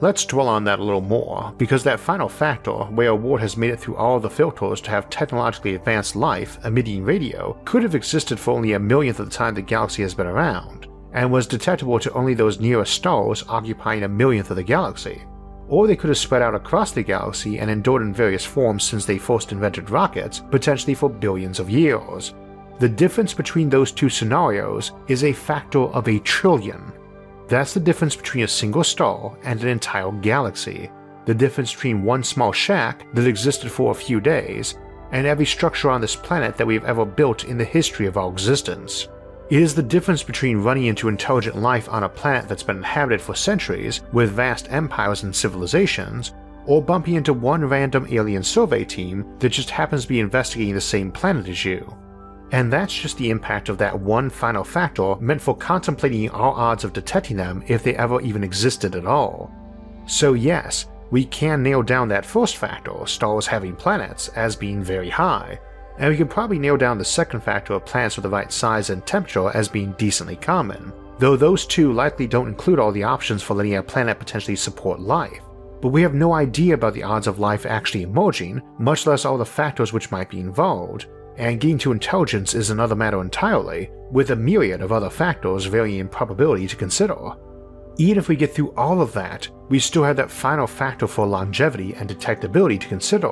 Let's 0.00 0.24
dwell 0.24 0.46
on 0.46 0.62
that 0.64 0.78
a 0.78 0.84
little 0.84 1.00
more, 1.00 1.52
because 1.58 1.82
that 1.82 1.98
final 1.98 2.28
factor, 2.28 2.72
where 2.72 3.08
a 3.08 3.16
ward 3.16 3.40
has 3.40 3.56
made 3.56 3.70
it 3.70 3.80
through 3.80 3.96
all 3.96 4.20
the 4.20 4.30
filters 4.30 4.80
to 4.82 4.90
have 4.90 5.10
technologically 5.10 5.74
advanced 5.74 6.14
life 6.14 6.56
emitting 6.64 7.02
radio, 7.02 7.60
could 7.64 7.82
have 7.82 7.96
existed 7.96 8.38
for 8.38 8.52
only 8.52 8.74
a 8.74 8.78
millionth 8.78 9.18
of 9.18 9.28
the 9.28 9.34
time 9.34 9.56
the 9.56 9.62
galaxy 9.62 10.02
has 10.02 10.14
been 10.14 10.28
around, 10.28 10.86
and 11.14 11.32
was 11.32 11.48
detectable 11.48 11.98
to 11.98 12.12
only 12.12 12.32
those 12.32 12.60
nearest 12.60 12.92
stars 12.92 13.42
occupying 13.48 14.04
a 14.04 14.08
millionth 14.08 14.50
of 14.50 14.56
the 14.56 14.62
galaxy. 14.62 15.20
Or 15.66 15.88
they 15.88 15.96
could 15.96 16.10
have 16.10 16.18
spread 16.18 16.42
out 16.42 16.54
across 16.54 16.92
the 16.92 17.02
galaxy 17.02 17.58
and 17.58 17.68
endured 17.68 18.02
in 18.02 18.14
various 18.14 18.44
forms 18.44 18.84
since 18.84 19.04
they 19.04 19.18
first 19.18 19.50
invented 19.50 19.90
rockets, 19.90 20.42
potentially 20.52 20.94
for 20.94 21.10
billions 21.10 21.58
of 21.58 21.68
years. 21.68 22.34
The 22.78 22.88
difference 22.88 23.34
between 23.34 23.68
those 23.68 23.90
two 23.90 24.08
scenarios 24.08 24.92
is 25.08 25.24
a 25.24 25.32
factor 25.32 25.80
of 25.80 26.06
a 26.06 26.20
trillion. 26.20 26.92
That's 27.48 27.72
the 27.72 27.80
difference 27.80 28.14
between 28.14 28.44
a 28.44 28.48
single 28.48 28.84
star 28.84 29.36
and 29.42 29.60
an 29.62 29.68
entire 29.68 30.12
galaxy, 30.12 30.90
the 31.24 31.34
difference 31.34 31.72
between 31.72 32.04
one 32.04 32.22
small 32.22 32.52
shack 32.52 33.06
that 33.14 33.26
existed 33.26 33.70
for 33.70 33.90
a 33.90 33.94
few 33.94 34.20
days 34.20 34.76
and 35.12 35.26
every 35.26 35.46
structure 35.46 35.90
on 35.90 36.02
this 36.02 36.14
planet 36.14 36.56
that 36.56 36.66
we 36.66 36.74
have 36.74 36.84
ever 36.84 37.06
built 37.06 37.44
in 37.44 37.56
the 37.56 37.64
history 37.64 38.06
of 38.06 38.18
our 38.18 38.30
existence. 38.30 39.08
It 39.48 39.62
is 39.62 39.74
the 39.74 39.82
difference 39.82 40.22
between 40.22 40.58
running 40.58 40.84
into 40.84 41.08
intelligent 41.08 41.56
life 41.56 41.88
on 41.88 42.02
a 42.02 42.08
planet 42.08 42.46
that's 42.46 42.62
been 42.62 42.76
inhabited 42.76 43.22
for 43.22 43.34
centuries 43.34 44.02
with 44.12 44.30
vast 44.30 44.70
empires 44.70 45.22
and 45.22 45.34
civilizations, 45.34 46.34
or 46.66 46.82
bumping 46.82 47.14
into 47.14 47.32
one 47.32 47.64
random 47.64 48.06
alien 48.10 48.42
survey 48.42 48.84
team 48.84 49.24
that 49.38 49.48
just 49.48 49.70
happens 49.70 50.02
to 50.02 50.08
be 50.08 50.20
investigating 50.20 50.74
the 50.74 50.80
same 50.82 51.10
planet 51.10 51.48
as 51.48 51.64
you. 51.64 51.96
And 52.52 52.72
that's 52.72 52.94
just 52.94 53.18
the 53.18 53.30
impact 53.30 53.68
of 53.68 53.78
that 53.78 53.98
one 53.98 54.30
final 54.30 54.64
factor 54.64 55.16
meant 55.16 55.40
for 55.40 55.56
contemplating 55.56 56.30
our 56.30 56.52
odds 56.54 56.84
of 56.84 56.92
detecting 56.92 57.36
them 57.36 57.62
if 57.66 57.82
they 57.82 57.94
ever 57.96 58.20
even 58.22 58.42
existed 58.42 58.94
at 58.94 59.06
all. 59.06 59.52
So, 60.06 60.32
yes, 60.32 60.86
we 61.10 61.24
can 61.24 61.62
nail 61.62 61.82
down 61.82 62.08
that 62.08 62.24
first 62.24 62.56
factor, 62.56 63.06
stars 63.06 63.46
having 63.46 63.76
planets, 63.76 64.28
as 64.28 64.56
being 64.56 64.82
very 64.82 65.10
high, 65.10 65.60
and 65.98 66.10
we 66.10 66.16
can 66.16 66.28
probably 66.28 66.58
nail 66.58 66.76
down 66.76 66.96
the 66.96 67.04
second 67.04 67.40
factor 67.40 67.74
of 67.74 67.84
planets 67.84 68.16
with 68.16 68.22
the 68.22 68.28
right 68.28 68.52
size 68.52 68.90
and 68.90 69.04
temperature 69.04 69.50
as 69.50 69.68
being 69.68 69.92
decently 69.98 70.36
common, 70.36 70.92
though 71.18 71.36
those 71.36 71.66
two 71.66 71.92
likely 71.92 72.26
don't 72.26 72.48
include 72.48 72.78
all 72.78 72.92
the 72.92 73.02
options 73.02 73.42
for 73.42 73.54
letting 73.54 73.76
a 73.76 73.82
planet 73.82 74.18
potentially 74.18 74.56
support 74.56 75.00
life. 75.00 75.42
But 75.80 75.88
we 75.88 76.02
have 76.02 76.14
no 76.14 76.32
idea 76.32 76.74
about 76.74 76.94
the 76.94 77.02
odds 77.02 77.26
of 77.26 77.38
life 77.38 77.66
actually 77.66 78.02
emerging, 78.02 78.62
much 78.78 79.06
less 79.06 79.24
all 79.24 79.38
the 79.38 79.44
factors 79.44 79.92
which 79.92 80.10
might 80.10 80.30
be 80.30 80.40
involved, 80.40 81.06
and 81.38 81.60
getting 81.60 81.78
to 81.78 81.92
intelligence 81.92 82.54
is 82.54 82.68
another 82.68 82.94
matter 82.94 83.20
entirely, 83.20 83.90
with 84.10 84.30
a 84.30 84.36
myriad 84.36 84.82
of 84.82 84.92
other 84.92 85.08
factors 85.08 85.64
varying 85.64 86.00
in 86.00 86.08
probability 86.08 86.66
to 86.66 86.76
consider. 86.76 87.16
Even 87.96 88.18
if 88.18 88.28
we 88.28 88.36
get 88.36 88.54
through 88.54 88.74
all 88.76 89.00
of 89.00 89.12
that, 89.12 89.48
we 89.68 89.78
still 89.78 90.04
have 90.04 90.16
that 90.16 90.30
final 90.30 90.66
factor 90.66 91.06
for 91.06 91.26
longevity 91.26 91.94
and 91.94 92.08
detectability 92.08 92.78
to 92.80 92.88
consider, 92.88 93.28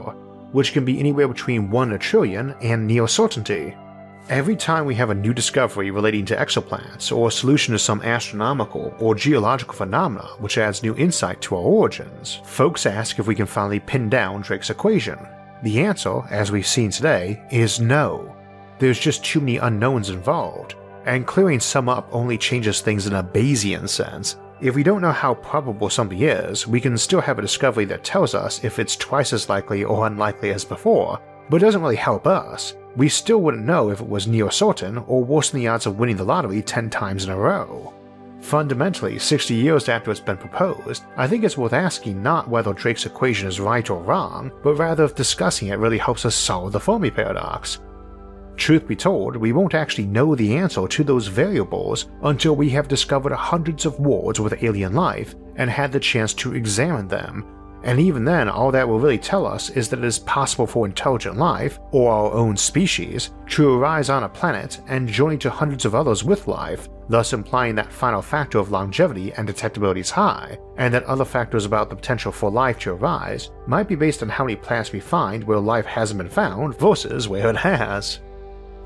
which 0.53 0.73
can 0.73 0.85
be 0.85 0.99
anywhere 0.99 1.29
between 1.29 1.71
1 1.71 1.89
in 1.89 1.95
a 1.95 1.99
trillion 1.99 2.55
and 2.63 2.87
near 2.87 3.07
certainty. 3.07 3.77
Every 4.29 4.57
time 4.57 4.87
we 4.87 4.97
have 4.97 5.11
a 5.11 5.15
new 5.15 5.33
discovery 5.33 5.93
relating 5.93 6.25
to 6.27 6.37
exoplanets 6.37 7.17
or 7.17 7.29
a 7.29 7.33
solution 7.33 7.73
to 7.73 7.79
some 7.79 8.03
astronomical 8.03 8.93
or 8.99 9.15
geological 9.15 9.75
phenomena 9.75 10.27
which 10.41 10.59
adds 10.59 10.83
new 10.83 10.97
insight 10.97 11.41
to 11.43 11.55
our 11.55 11.63
origins, 11.63 12.41
folks 12.45 12.87
ask 12.87 13.21
if 13.21 13.29
we 13.29 13.37
can 13.37 13.47
finally 13.47 13.79
pin 13.79 14.09
down 14.09 14.41
Drake's 14.41 14.71
equation. 14.71 15.19
The 15.67 15.81
answer, 15.81 16.23
as 16.31 16.53
we've 16.53 16.65
seen 16.65 16.93
today, 16.93 17.43
is 17.51 17.81
no. 17.81 18.37
There's 18.79 19.01
just 19.01 19.25
too 19.25 19.41
many 19.41 19.57
unknowns 19.57 20.11
involved, 20.11 20.77
and 21.07 21.27
clearing 21.27 21.59
some 21.59 21.89
up 21.89 22.09
only 22.13 22.39
changes 22.39 22.81
things 22.81 23.09
in 23.09 23.15
a 23.15 23.25
Bayesian 23.25 23.89
sense 23.89 24.37
if 24.61 24.77
we 24.77 24.85
don't 24.85 25.03
know 25.03 25.11
how 25.11 25.35
probable 25.35 25.91
something 25.91 26.23
is, 26.23 26.69
we 26.69 26.81
can 26.81 26.97
still 26.97 27.21
have 27.21 27.41
a 27.41 27.43
discovery 27.43 27.85
that 27.87 28.05
tells 28.05 28.33
us 28.33 28.63
if 28.63 28.79
it's 28.79 28.95
twice 28.95 29.33
as 29.33 29.49
likely 29.49 29.83
or 29.83 30.07
unlikely 30.07 30.53
as 30.53 30.65
before, 30.65 31.21
but 31.51 31.61
doesn't 31.61 31.83
really 31.83 31.97
help 31.97 32.29
us. 32.29 32.77
We 32.95 33.09
still 33.09 33.43
wouldn't 33.43 33.67
know 33.67 33.91
if 33.91 34.01
it 34.01 34.09
was 34.09 34.29
near 34.29 34.53
certain 34.53 34.99
or 34.99 35.25
worse 35.25 35.51
than 35.51 35.63
the 35.63 35.67
odds 35.67 35.87
of 35.87 35.99
winning 35.99 36.17
the 36.17 36.23
lottery 36.23 36.63
10 36.63 36.91
times 36.91 37.25
in 37.25 37.31
a 37.31 37.37
row. 37.37 37.93
Fundamentally, 38.47 39.19
60 39.19 39.55
years 39.55 39.89
after 39.89 40.13
it's 40.13 40.21
been 40.21 40.37
proposed, 40.37 41.03
I 41.17 41.27
think 41.27 41.43
it's 41.43 41.59
worth 41.59 41.73
asking 41.73 42.23
not 42.23 42.49
whether 42.49 42.73
Drake's 42.73 43.05
equation 43.05 43.49
is 43.49 43.59
right 43.59 43.91
or 43.91 44.01
wrong, 44.01 44.53
but 44.63 44.75
rather 44.75 45.03
if 45.03 45.17
discussing 45.17 45.69
it 45.69 45.81
really 45.81 45.99
helps 45.99 46.25
us 46.25 46.37
solve 46.37 46.71
the 46.71 46.79
Fermi 46.79 47.11
paradox, 47.11 47.81
Truth 48.57 48.87
be 48.87 48.97
told, 48.97 49.37
we 49.37 49.53
won't 49.53 49.75
actually 49.75 50.07
know 50.07 50.35
the 50.35 50.57
answer 50.57 50.87
to 50.87 51.05
those 51.05 51.27
variables 51.27 52.07
until 52.23 52.57
we 52.57 52.71
have 52.71 52.89
discovered 52.89 53.33
hundreds 53.33 53.85
of 53.85 54.01
worlds 54.01 54.41
with 54.41 54.63
alien 54.63 54.95
life 54.95 55.35
and 55.57 55.69
had 55.69 55.93
the 55.93 56.01
chance 56.01 56.33
to 56.35 56.55
examine 56.55 57.07
them. 57.07 57.45
And 57.87 58.01
even 58.01 58.25
then, 58.25 58.49
all 58.49 58.73
that 58.73 58.89
will 58.89 58.99
really 58.99 59.17
tell 59.17 59.47
us 59.47 59.71
is 59.71 59.89
that 59.89 60.01
it 60.01 60.05
is 60.05 60.19
possible 60.19 60.67
for 60.67 60.87
intelligent 60.87 61.37
life, 61.37 61.79
or 61.93 62.13
our 62.13 62.33
own 62.33 62.57
species, 62.57 63.31
to 63.51 63.75
arise 63.75 64.11
on 64.11 64.25
a 64.25 64.29
planet 64.29 64.81
and 64.89 65.09
journey 65.09 65.39
to 65.39 65.51
hundreds 65.51 65.85
of 65.85 65.95
others 65.95 66.25
with 66.25 66.49
life, 66.49 66.89
thus 67.09 67.33
implying 67.33 67.77
that 67.77 67.93
final 67.93 68.21
factor 68.21 68.59
of 68.59 68.73
longevity 68.73 69.33
and 69.35 69.49
detectability 69.49 70.01
is 70.01 70.11
high, 70.11 70.59
and 70.79 70.93
that 70.93 71.05
other 71.05 71.25
factors 71.25 71.65
about 71.65 71.89
the 71.89 71.95
potential 71.95 72.33
for 72.33 72.51
life 72.51 72.77
to 72.81 72.91
arise 72.91 73.51
might 73.69 73.87
be 73.87 73.95
based 73.95 74.21
on 74.21 74.29
how 74.29 74.43
many 74.43 74.57
planets 74.57 74.91
we 74.91 74.99
find 74.99 75.45
where 75.45 75.61
life 75.61 75.87
hasn't 75.87 76.19
been 76.19 76.29
found 76.29 76.77
versus 76.77 77.29
where 77.29 77.49
it 77.49 77.57
has 77.57 78.19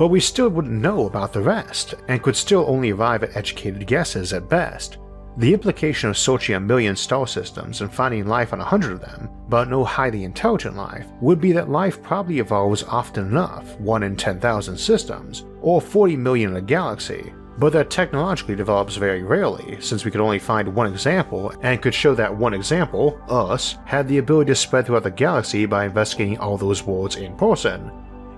but 0.00 0.08
we 0.08 0.18
still 0.18 0.48
wouldn't 0.48 0.80
know 0.80 1.04
about 1.04 1.30
the 1.30 1.42
rest, 1.42 1.92
and 2.08 2.22
could 2.22 2.34
still 2.34 2.64
only 2.66 2.90
arrive 2.90 3.22
at 3.22 3.36
educated 3.36 3.86
guesses 3.86 4.32
at 4.32 4.48
best. 4.48 4.96
The 5.36 5.54
implication 5.54 6.10
of 6.10 6.18
searching 6.18 6.56
a 6.56 6.60
million 6.60 6.96
star 6.96 7.26
systems 7.26 7.80
and 7.80 7.92
finding 7.92 8.26
life 8.26 8.52
on 8.52 8.60
a 8.60 8.64
hundred 8.64 8.92
of 8.92 9.00
them, 9.00 9.30
but 9.48 9.68
no 9.68 9.84
highly 9.84 10.24
intelligent 10.24 10.76
life, 10.76 11.06
would 11.20 11.40
be 11.40 11.52
that 11.52 11.70
life 11.70 12.02
probably 12.02 12.40
evolves 12.40 12.82
often 12.82 13.28
enough, 13.28 13.78
1 13.80 14.02
in 14.02 14.16
10,000 14.16 14.76
systems, 14.76 15.44
or 15.62 15.80
40 15.80 16.16
million 16.16 16.50
in 16.50 16.56
a 16.56 16.60
galaxy, 16.60 17.32
but 17.58 17.72
that 17.72 17.90
technologically 17.90 18.56
develops 18.56 18.96
very 18.96 19.22
rarely, 19.22 19.80
since 19.80 20.04
we 20.04 20.10
could 20.10 20.20
only 20.20 20.38
find 20.38 20.74
one 20.74 20.90
example 20.90 21.52
and 21.62 21.80
could 21.80 21.94
show 21.94 22.14
that 22.14 22.34
one 22.34 22.54
example, 22.54 23.20
us, 23.28 23.76
had 23.84 24.08
the 24.08 24.18
ability 24.18 24.48
to 24.48 24.54
spread 24.54 24.86
throughout 24.86 25.04
the 25.04 25.10
galaxy 25.10 25.66
by 25.66 25.84
investigating 25.84 26.38
all 26.38 26.56
those 26.56 26.82
worlds 26.82 27.16
in 27.16 27.36
person, 27.36 27.90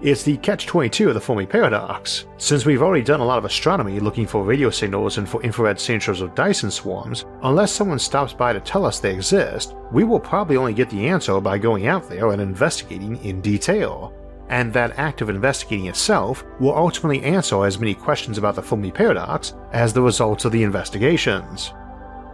it's 0.02 0.24
the 0.24 0.36
catch 0.38 0.66
22 0.66 1.08
of 1.08 1.14
the 1.14 1.20
Fermi 1.20 1.46
paradox. 1.46 2.26
Since 2.36 2.66
we've 2.66 2.82
already 2.82 3.04
done 3.04 3.20
a 3.20 3.24
lot 3.24 3.38
of 3.38 3.44
astronomy 3.44 4.00
looking 4.00 4.26
for 4.26 4.42
radio 4.42 4.68
signals 4.68 5.16
and 5.16 5.28
for 5.28 5.40
infrared 5.44 5.78
signatures 5.78 6.20
of 6.20 6.34
Dyson 6.34 6.72
swarms, 6.72 7.24
unless 7.42 7.70
someone 7.70 8.00
stops 8.00 8.32
by 8.32 8.52
to 8.52 8.58
tell 8.58 8.84
us 8.84 8.98
they 8.98 9.14
exist, 9.14 9.76
we 9.92 10.02
will 10.02 10.18
probably 10.18 10.56
only 10.56 10.74
get 10.74 10.90
the 10.90 11.06
answer 11.06 11.40
by 11.40 11.56
going 11.56 11.86
out 11.86 12.08
there 12.08 12.32
and 12.32 12.42
investigating 12.42 13.16
in 13.24 13.40
detail. 13.40 14.12
And 14.48 14.72
that 14.72 14.98
act 14.98 15.20
of 15.20 15.28
investigating 15.28 15.86
itself 15.86 16.44
will 16.58 16.76
ultimately 16.76 17.22
answer 17.22 17.64
as 17.64 17.78
many 17.78 17.94
questions 17.94 18.38
about 18.38 18.56
the 18.56 18.62
Fermi 18.62 18.90
paradox 18.90 19.54
as 19.72 19.92
the 19.92 20.02
results 20.02 20.44
of 20.44 20.50
the 20.50 20.64
investigations. 20.64 21.72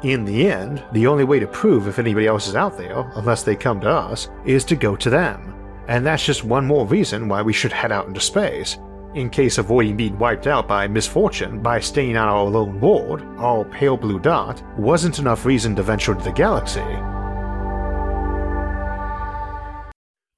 In 0.05 0.25
the 0.25 0.49
end, 0.49 0.83
the 0.93 1.07
only 1.07 1.25
way 1.25 1.39
to 1.39 1.47
prove 1.47 1.87
if 1.87 1.99
anybody 1.99 2.27
else 2.27 2.49
is 2.49 2.55
out 2.55 2.79
there, 2.79 3.13
unless 3.17 3.43
they 3.43 3.55
come 3.55 3.81
to 3.83 3.91
us, 3.91 4.31
is 4.47 4.65
to 4.65 4.77
go 4.77 4.97
to 4.97 5.11
them 5.11 5.58
and 5.89 6.07
that's 6.07 6.25
just 6.25 6.45
one 6.45 6.67
more 6.67 6.87
reason 6.87 7.29
why 7.29 7.43
we 7.43 7.53
should 7.53 7.73
head 7.73 7.91
out 7.91 8.07
into 8.07 8.21
space. 8.21 8.79
In 9.15 9.31
case 9.31 9.59
avoiding 9.59 9.97
being 9.97 10.19
wiped 10.19 10.47
out 10.47 10.69
by 10.69 10.87
misfortune 10.87 11.63
by 11.63 11.81
staying 11.81 12.17
on 12.17 12.29
our 12.29 12.45
lone 12.45 12.79
world, 12.79 13.23
our 13.39 13.65
pale 13.65 13.97
blue 13.97 14.21
dot, 14.21 14.63
wasn't 14.79 15.19
enough 15.19 15.47
reason 15.47 15.75
to 15.77 15.83
venture 15.83 16.15
to 16.15 16.23
the 16.23 16.31
galaxy. 16.31 16.81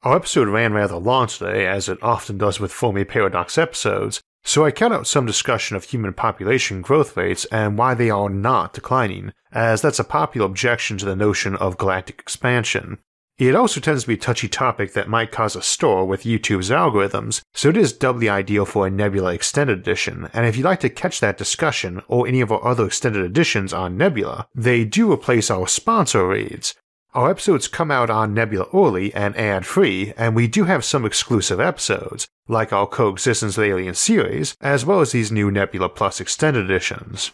Our 0.03 0.17
episode 0.17 0.49
ran 0.49 0.73
rather 0.73 0.97
long 0.97 1.27
today, 1.27 1.67
as 1.67 1.89
it 1.89 1.99
often 2.01 2.39
does 2.39 2.59
with 2.59 2.73
Fermi 2.73 3.05
Paradox 3.05 3.59
episodes, 3.59 4.23
so 4.43 4.65
I 4.65 4.71
cut 4.71 4.93
out 4.93 5.07
some 5.07 5.27
discussion 5.27 5.77
of 5.77 5.85
human 5.85 6.15
population 6.15 6.81
growth 6.81 7.17
rates 7.17 7.45
and 7.47 7.77
why 7.77 7.95
they 7.95 8.09
are 8.09 8.31
not 8.31 8.73
declining, 8.73 9.33
as 9.53 9.83
that's 9.83 9.99
a 9.99 10.05
popular 10.05 10.47
objection 10.47 10.97
to 10.99 11.05
the 11.05 11.17
notion 11.17 11.57
of 11.57 11.77
galactic 11.77 12.21
expansion. 12.21 12.99
It 13.41 13.55
also 13.55 13.81
tends 13.81 14.03
to 14.03 14.09
be 14.09 14.15
a 14.15 14.19
touchy 14.19 14.49
topic 14.49 14.93
that 14.93 15.09
might 15.09 15.33
cause 15.33 15.57
a 15.57 15.63
stir 15.63 16.05
with 16.05 16.25
YouTube's 16.25 16.69
algorithms, 16.69 17.41
so 17.55 17.71
it 17.71 17.77
is 17.79 17.91
doubly 17.91 18.29
ideal 18.29 18.67
for 18.67 18.87
a 18.87 18.91
Nebula 18.91 19.33
Extended 19.33 19.79
Edition, 19.79 20.29
and 20.35 20.45
if 20.45 20.59
you'd 20.59 20.67
like 20.67 20.81
to 20.81 20.91
catch 20.91 21.21
that 21.21 21.39
discussion 21.39 22.03
or 22.07 22.29
any 22.29 22.43
of 22.43 22.53
our 22.53 22.63
other 22.63 22.85
extended 22.85 23.25
editions 23.25 23.73
on 23.73 23.97
Nebula, 23.97 24.47
they 24.55 24.85
do 24.85 25.11
replace 25.11 25.51
our 25.51 25.67
sponsor 25.67 26.29
reads. 26.29 26.75
Our 27.15 27.31
episodes 27.31 27.67
come 27.67 27.91
out 27.91 28.11
on 28.11 28.35
Nebula 28.35 28.67
early 28.75 29.13
and 29.15 29.35
ad 29.39 29.65
free, 29.65 30.13
and 30.19 30.37
we 30.37 30.47
do 30.47 30.65
have 30.65 30.85
some 30.85 31.07
exclusive 31.07 31.59
episodes, 31.59 32.29
like 32.47 32.75
our 32.75 32.87
Coexistence 32.87 33.57
with 33.57 33.67
Aliens 33.67 33.99
series, 33.99 34.55
as 34.61 34.85
well 34.85 35.01
as 35.01 35.13
these 35.13 35.33
new 35.33 35.51
Nebula 35.51 35.89
Plus 35.89 36.21
extended 36.21 36.67
editions. 36.67 37.33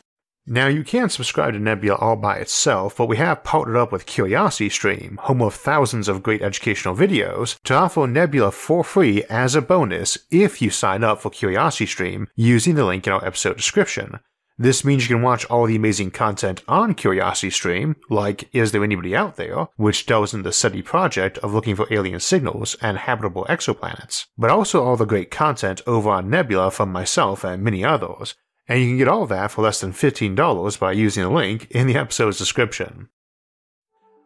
Now, 0.49 0.69
you 0.69 0.85
can 0.85 1.09
subscribe 1.09 1.55
to 1.55 1.59
Nebula 1.59 1.97
all 1.97 2.15
by 2.15 2.37
itself, 2.37 2.97
but 2.97 3.09
we 3.09 3.17
have 3.17 3.43
partnered 3.43 3.77
up 3.77 3.91
with 3.91 4.07
CuriosityStream, 4.07 5.19
home 5.19 5.43
of 5.43 5.55
thousands 5.55 6.07
of 6.07 6.23
great 6.23 6.41
educational 6.41 6.95
videos, 6.95 7.61
to 7.65 7.75
offer 7.75 8.07
Nebula 8.07 8.53
for 8.53 8.85
free 8.85 9.25
as 9.25 9.57
a 9.57 9.61
bonus 9.61 10.19
if 10.31 10.63
you 10.63 10.71
sign 10.71 11.03
up 11.03 11.21
for 11.21 11.31
CuriosityStream 11.33 12.29
using 12.37 12.77
the 12.77 12.85
link 12.85 13.09
in 13.09 13.13
our 13.13 13.25
episode 13.25 13.57
description. 13.57 14.21
This 14.57 14.85
means 14.85 15.03
you 15.03 15.17
can 15.17 15.23
watch 15.23 15.45
all 15.47 15.67
the 15.67 15.75
amazing 15.75 16.13
content 16.13 16.63
on 16.69 16.95
CuriosityStream, 16.95 17.97
like 18.09 18.49
Is 18.55 18.71
There 18.71 18.85
Anybody 18.85 19.17
Out 19.17 19.35
There, 19.35 19.67
which 19.77 20.07
delves 20.07 20.33
into 20.33 20.45
the 20.45 20.53
SETI 20.53 20.81
project 20.83 21.39
of 21.39 21.53
looking 21.53 21.75
for 21.75 21.93
alien 21.93 22.21
signals 22.21 22.77
and 22.81 22.99
habitable 22.99 23.47
exoplanets, 23.51 24.27
but 24.39 24.51
also 24.51 24.85
all 24.85 24.97
the 24.97 25.05
great 25.05 25.33
content 25.33 25.83
over 25.89 26.09
on 26.09 26.31
Nebula 26.31 26.71
from 26.71 26.93
myself 26.93 27.43
and 27.43 27.65
many 27.65 27.85
others, 27.85 28.37
and 28.69 28.81
you 28.81 28.87
can 28.87 28.99
get 28.99 29.09
all 29.09 29.23
of 29.23 29.29
that 29.29 29.51
for 29.51 29.63
less 29.63 29.81
than 29.81 29.93
$15 29.93 30.79
by 30.79 30.93
using 30.93 31.23
the 31.23 31.31
link 31.31 31.71
in 31.71 31.87
the 31.87 31.97
episode's 31.97 32.39
description. 32.39 33.09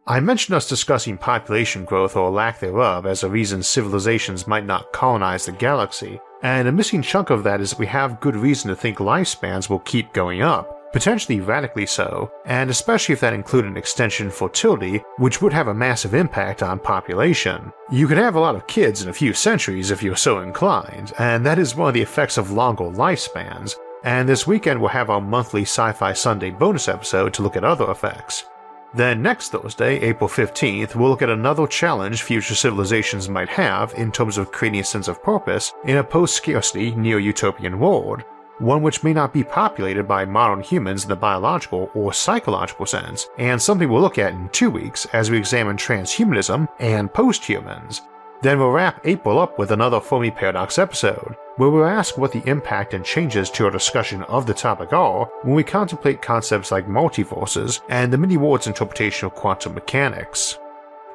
I 0.07 0.19
mentioned 0.19 0.57
us 0.57 0.69
discussing 0.69 1.19
population 1.19 1.85
growth 1.85 2.17
or 2.17 2.31
lack 2.31 2.59
thereof 2.59 3.07
as 3.07 3.23
a 3.23 3.29
reason 3.29 3.63
civilizations 3.63 4.47
might 4.47 4.67
not 4.67 4.93
colonize 4.93 5.47
the 5.47 5.53
galaxy, 5.53 6.19
and 6.43 6.67
a 6.67 6.73
missing 6.73 7.03
chunk 7.03 7.31
of 7.31 7.45
that 7.45 7.61
is 7.61 7.71
that 7.71 7.79
we 7.79 7.87
have 7.87 8.21
good 8.21 8.35
reason 8.35 8.71
to 8.71 8.77
think 8.77 8.99
lifespans 8.99 9.69
will 9.69 9.79
keep 9.81 10.13
going 10.15 10.41
up, 10.41 10.93
potentially 10.93 11.41
radically 11.41 11.87
so, 11.87 12.33
and 12.47 12.71
especially 12.71 13.13
if 13.13 13.21
that 13.21 13.35
included 13.35 13.71
an 13.71 13.77
extension 13.77 14.31
fertility, 14.31 15.03
which 15.19 15.43
would 15.43 15.53
have 15.53 15.69
a 15.69 15.75
massive 15.75 16.15
impact 16.15 16.63
on 16.63 16.81
population. 16.81 17.73
You 17.93 18.09
could 18.09 18.19
have 18.19 18.35
a 18.35 18.41
lot 18.41 18.57
of 18.57 18.67
kids 18.67 19.03
in 19.03 19.11
a 19.11 19.13
few 19.15 19.35
centuries 19.35 19.91
if 19.91 20.03
you're 20.03 20.17
so 20.17 20.41
inclined, 20.41 21.13
and 21.19 21.45
that 21.45 21.59
is 21.59 21.77
one 21.77 21.89
of 21.89 21.95
the 21.95 22.03
effects 22.03 22.39
of 22.39 22.51
longer 22.51 22.85
lifespans, 22.85 23.77
and 24.05 24.29
this 24.29 24.47
weekend 24.47 24.81
we'll 24.81 24.91
have 24.91 25.11
our 25.11 25.21
monthly 25.21 25.63
Sci 25.63 25.93
Fi 25.93 26.13
Sunday 26.13 26.51
bonus 26.51 26.89
episode 26.89 27.35
to 27.35 27.43
look 27.43 27.57
at 27.57 27.65
other 27.65 27.91
effects. 27.91 28.45
Then 28.93 29.23
next 29.23 29.51
Thursday, 29.51 30.01
April 30.01 30.29
15th, 30.29 30.97
we'll 30.97 31.11
look 31.11 31.23
at 31.23 31.31
another 31.31 31.67
challenge 31.67 32.23
future 32.23 32.57
civilizations 32.57 33.29
might 33.29 33.49
have 33.49 33.95
in 33.95 34.11
terms 34.11 34.37
of 34.37 34.51
creating 34.51 34.81
a 34.81 34.85
sense 34.85 35.07
of 35.07 35.23
purpose 35.23 35.73
in 35.85 35.99
a 35.99 36.05
post 36.05 36.35
scarcity 36.35 36.95
neo 36.97 37.19
utopian 37.19 37.79
world, 37.79 38.25
one 38.59 38.83
which 38.83 39.05
may 39.05 39.13
not 39.13 39.33
be 39.33 39.45
populated 39.45 40.09
by 40.09 40.25
modern 40.25 40.61
humans 40.61 41.05
in 41.05 41.09
the 41.09 41.17
biological 41.17 41.89
or 41.95 42.13
psychological 42.13 42.85
sense, 42.85 43.29
and 43.39 43.63
something 43.63 43.89
we'll 43.89 44.03
look 44.03 44.19
at 44.19 44.33
in 44.33 44.49
two 44.49 44.71
weeks 44.71 45.07
as 45.13 45.31
we 45.31 45.39
examine 45.39 45.77
transhumanism 45.77 46.69
and 46.81 47.15
post 47.15 47.45
humans. 47.45 48.03
Then 48.43 48.59
we'll 48.59 48.71
wrap 48.71 49.01
April 49.05 49.39
up 49.39 49.59
with 49.59 49.71
another 49.71 50.01
Fermi 50.01 50.31
Paradox 50.31 50.79
episode, 50.79 51.37
where 51.61 51.69
we'll 51.69 51.85
ask 51.85 52.17
what 52.17 52.33
the 52.33 52.43
impact 52.49 52.95
and 52.95 53.05
changes 53.05 53.51
to 53.51 53.67
our 53.67 53.71
discussion 53.71 54.23
of 54.23 54.47
the 54.47 54.55
topic 54.55 54.95
are 54.95 55.31
when 55.43 55.55
we 55.55 55.63
contemplate 55.63 56.23
concepts 56.23 56.73
like 56.73 56.87
multiverses 56.87 57.83
and 57.91 58.11
the 58.11 58.17
many 58.17 58.39
worlds 58.39 58.67
interpretation 58.67 59.27
of 59.27 59.35
quantum 59.35 59.75
mechanics. 59.75 60.59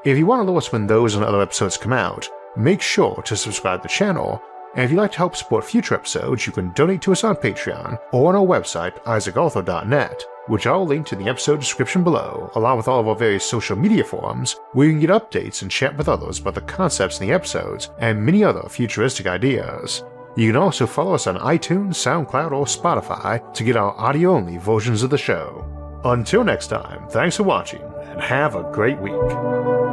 If 0.03 0.19
you 0.19 0.27
want 0.27 0.43
to 0.43 0.45
know 0.45 0.55
us 0.55 0.71
when 0.71 0.85
those 0.85 1.15
and 1.15 1.25
other 1.25 1.41
episodes 1.41 1.77
come 1.77 1.93
out, 1.93 2.29
make 2.55 2.79
sure 2.79 3.23
to 3.23 3.35
subscribe 3.35 3.81
to 3.81 3.87
the 3.87 3.91
channel, 3.91 4.39
and 4.75 4.85
if 4.85 4.91
you'd 4.91 4.97
like 4.97 5.13
to 5.13 5.17
help 5.17 5.35
support 5.35 5.65
future 5.65 5.95
episodes, 5.95 6.45
you 6.45 6.53
can 6.53 6.71
donate 6.73 7.01
to 7.01 7.11
us 7.11 7.23
on 7.23 7.37
Patreon 7.37 7.97
or 8.11 8.29
on 8.29 8.35
our 8.35 8.45
website, 8.45 9.01
isaacarthur.net, 9.05 10.23
which 10.45 10.67
I'll 10.67 10.85
link 10.85 11.07
to 11.07 11.17
in 11.17 11.23
the 11.23 11.29
episode 11.31 11.59
description 11.59 12.03
below, 12.03 12.51
along 12.53 12.77
with 12.77 12.87
all 12.87 12.99
of 12.99 13.07
our 13.07 13.15
various 13.15 13.49
social 13.49 13.75
media 13.75 14.03
forums, 14.03 14.57
where 14.73 14.85
you 14.85 14.93
can 14.93 15.01
get 15.01 15.09
updates 15.09 15.63
and 15.63 15.71
chat 15.71 15.97
with 15.97 16.07
others 16.07 16.37
about 16.37 16.53
the 16.53 16.61
concepts 16.61 17.19
in 17.19 17.25
the 17.25 17.33
episodes 17.33 17.89
and 17.97 18.23
many 18.23 18.43
other 18.43 18.69
futuristic 18.69 19.25
ideas. 19.25 20.03
You 20.35 20.49
can 20.51 20.57
also 20.57 20.85
follow 20.85 21.13
us 21.13 21.27
on 21.27 21.37
iTunes, 21.37 21.95
SoundCloud, 21.95 22.51
or 22.51 22.65
Spotify 22.65 23.53
to 23.53 23.63
get 23.63 23.77
our 23.77 23.97
audio 23.97 24.31
only 24.31 24.57
versions 24.57 25.01
of 25.01 25.09
the 25.09 25.17
show. 25.17 25.65
Until 26.03 26.43
next 26.43 26.67
time, 26.67 27.07
thanks 27.09 27.37
for 27.37 27.43
watching 27.43 27.81
and 27.81 28.21
have 28.21 28.55
a 28.55 28.69
great 28.71 28.99
week. 28.99 29.84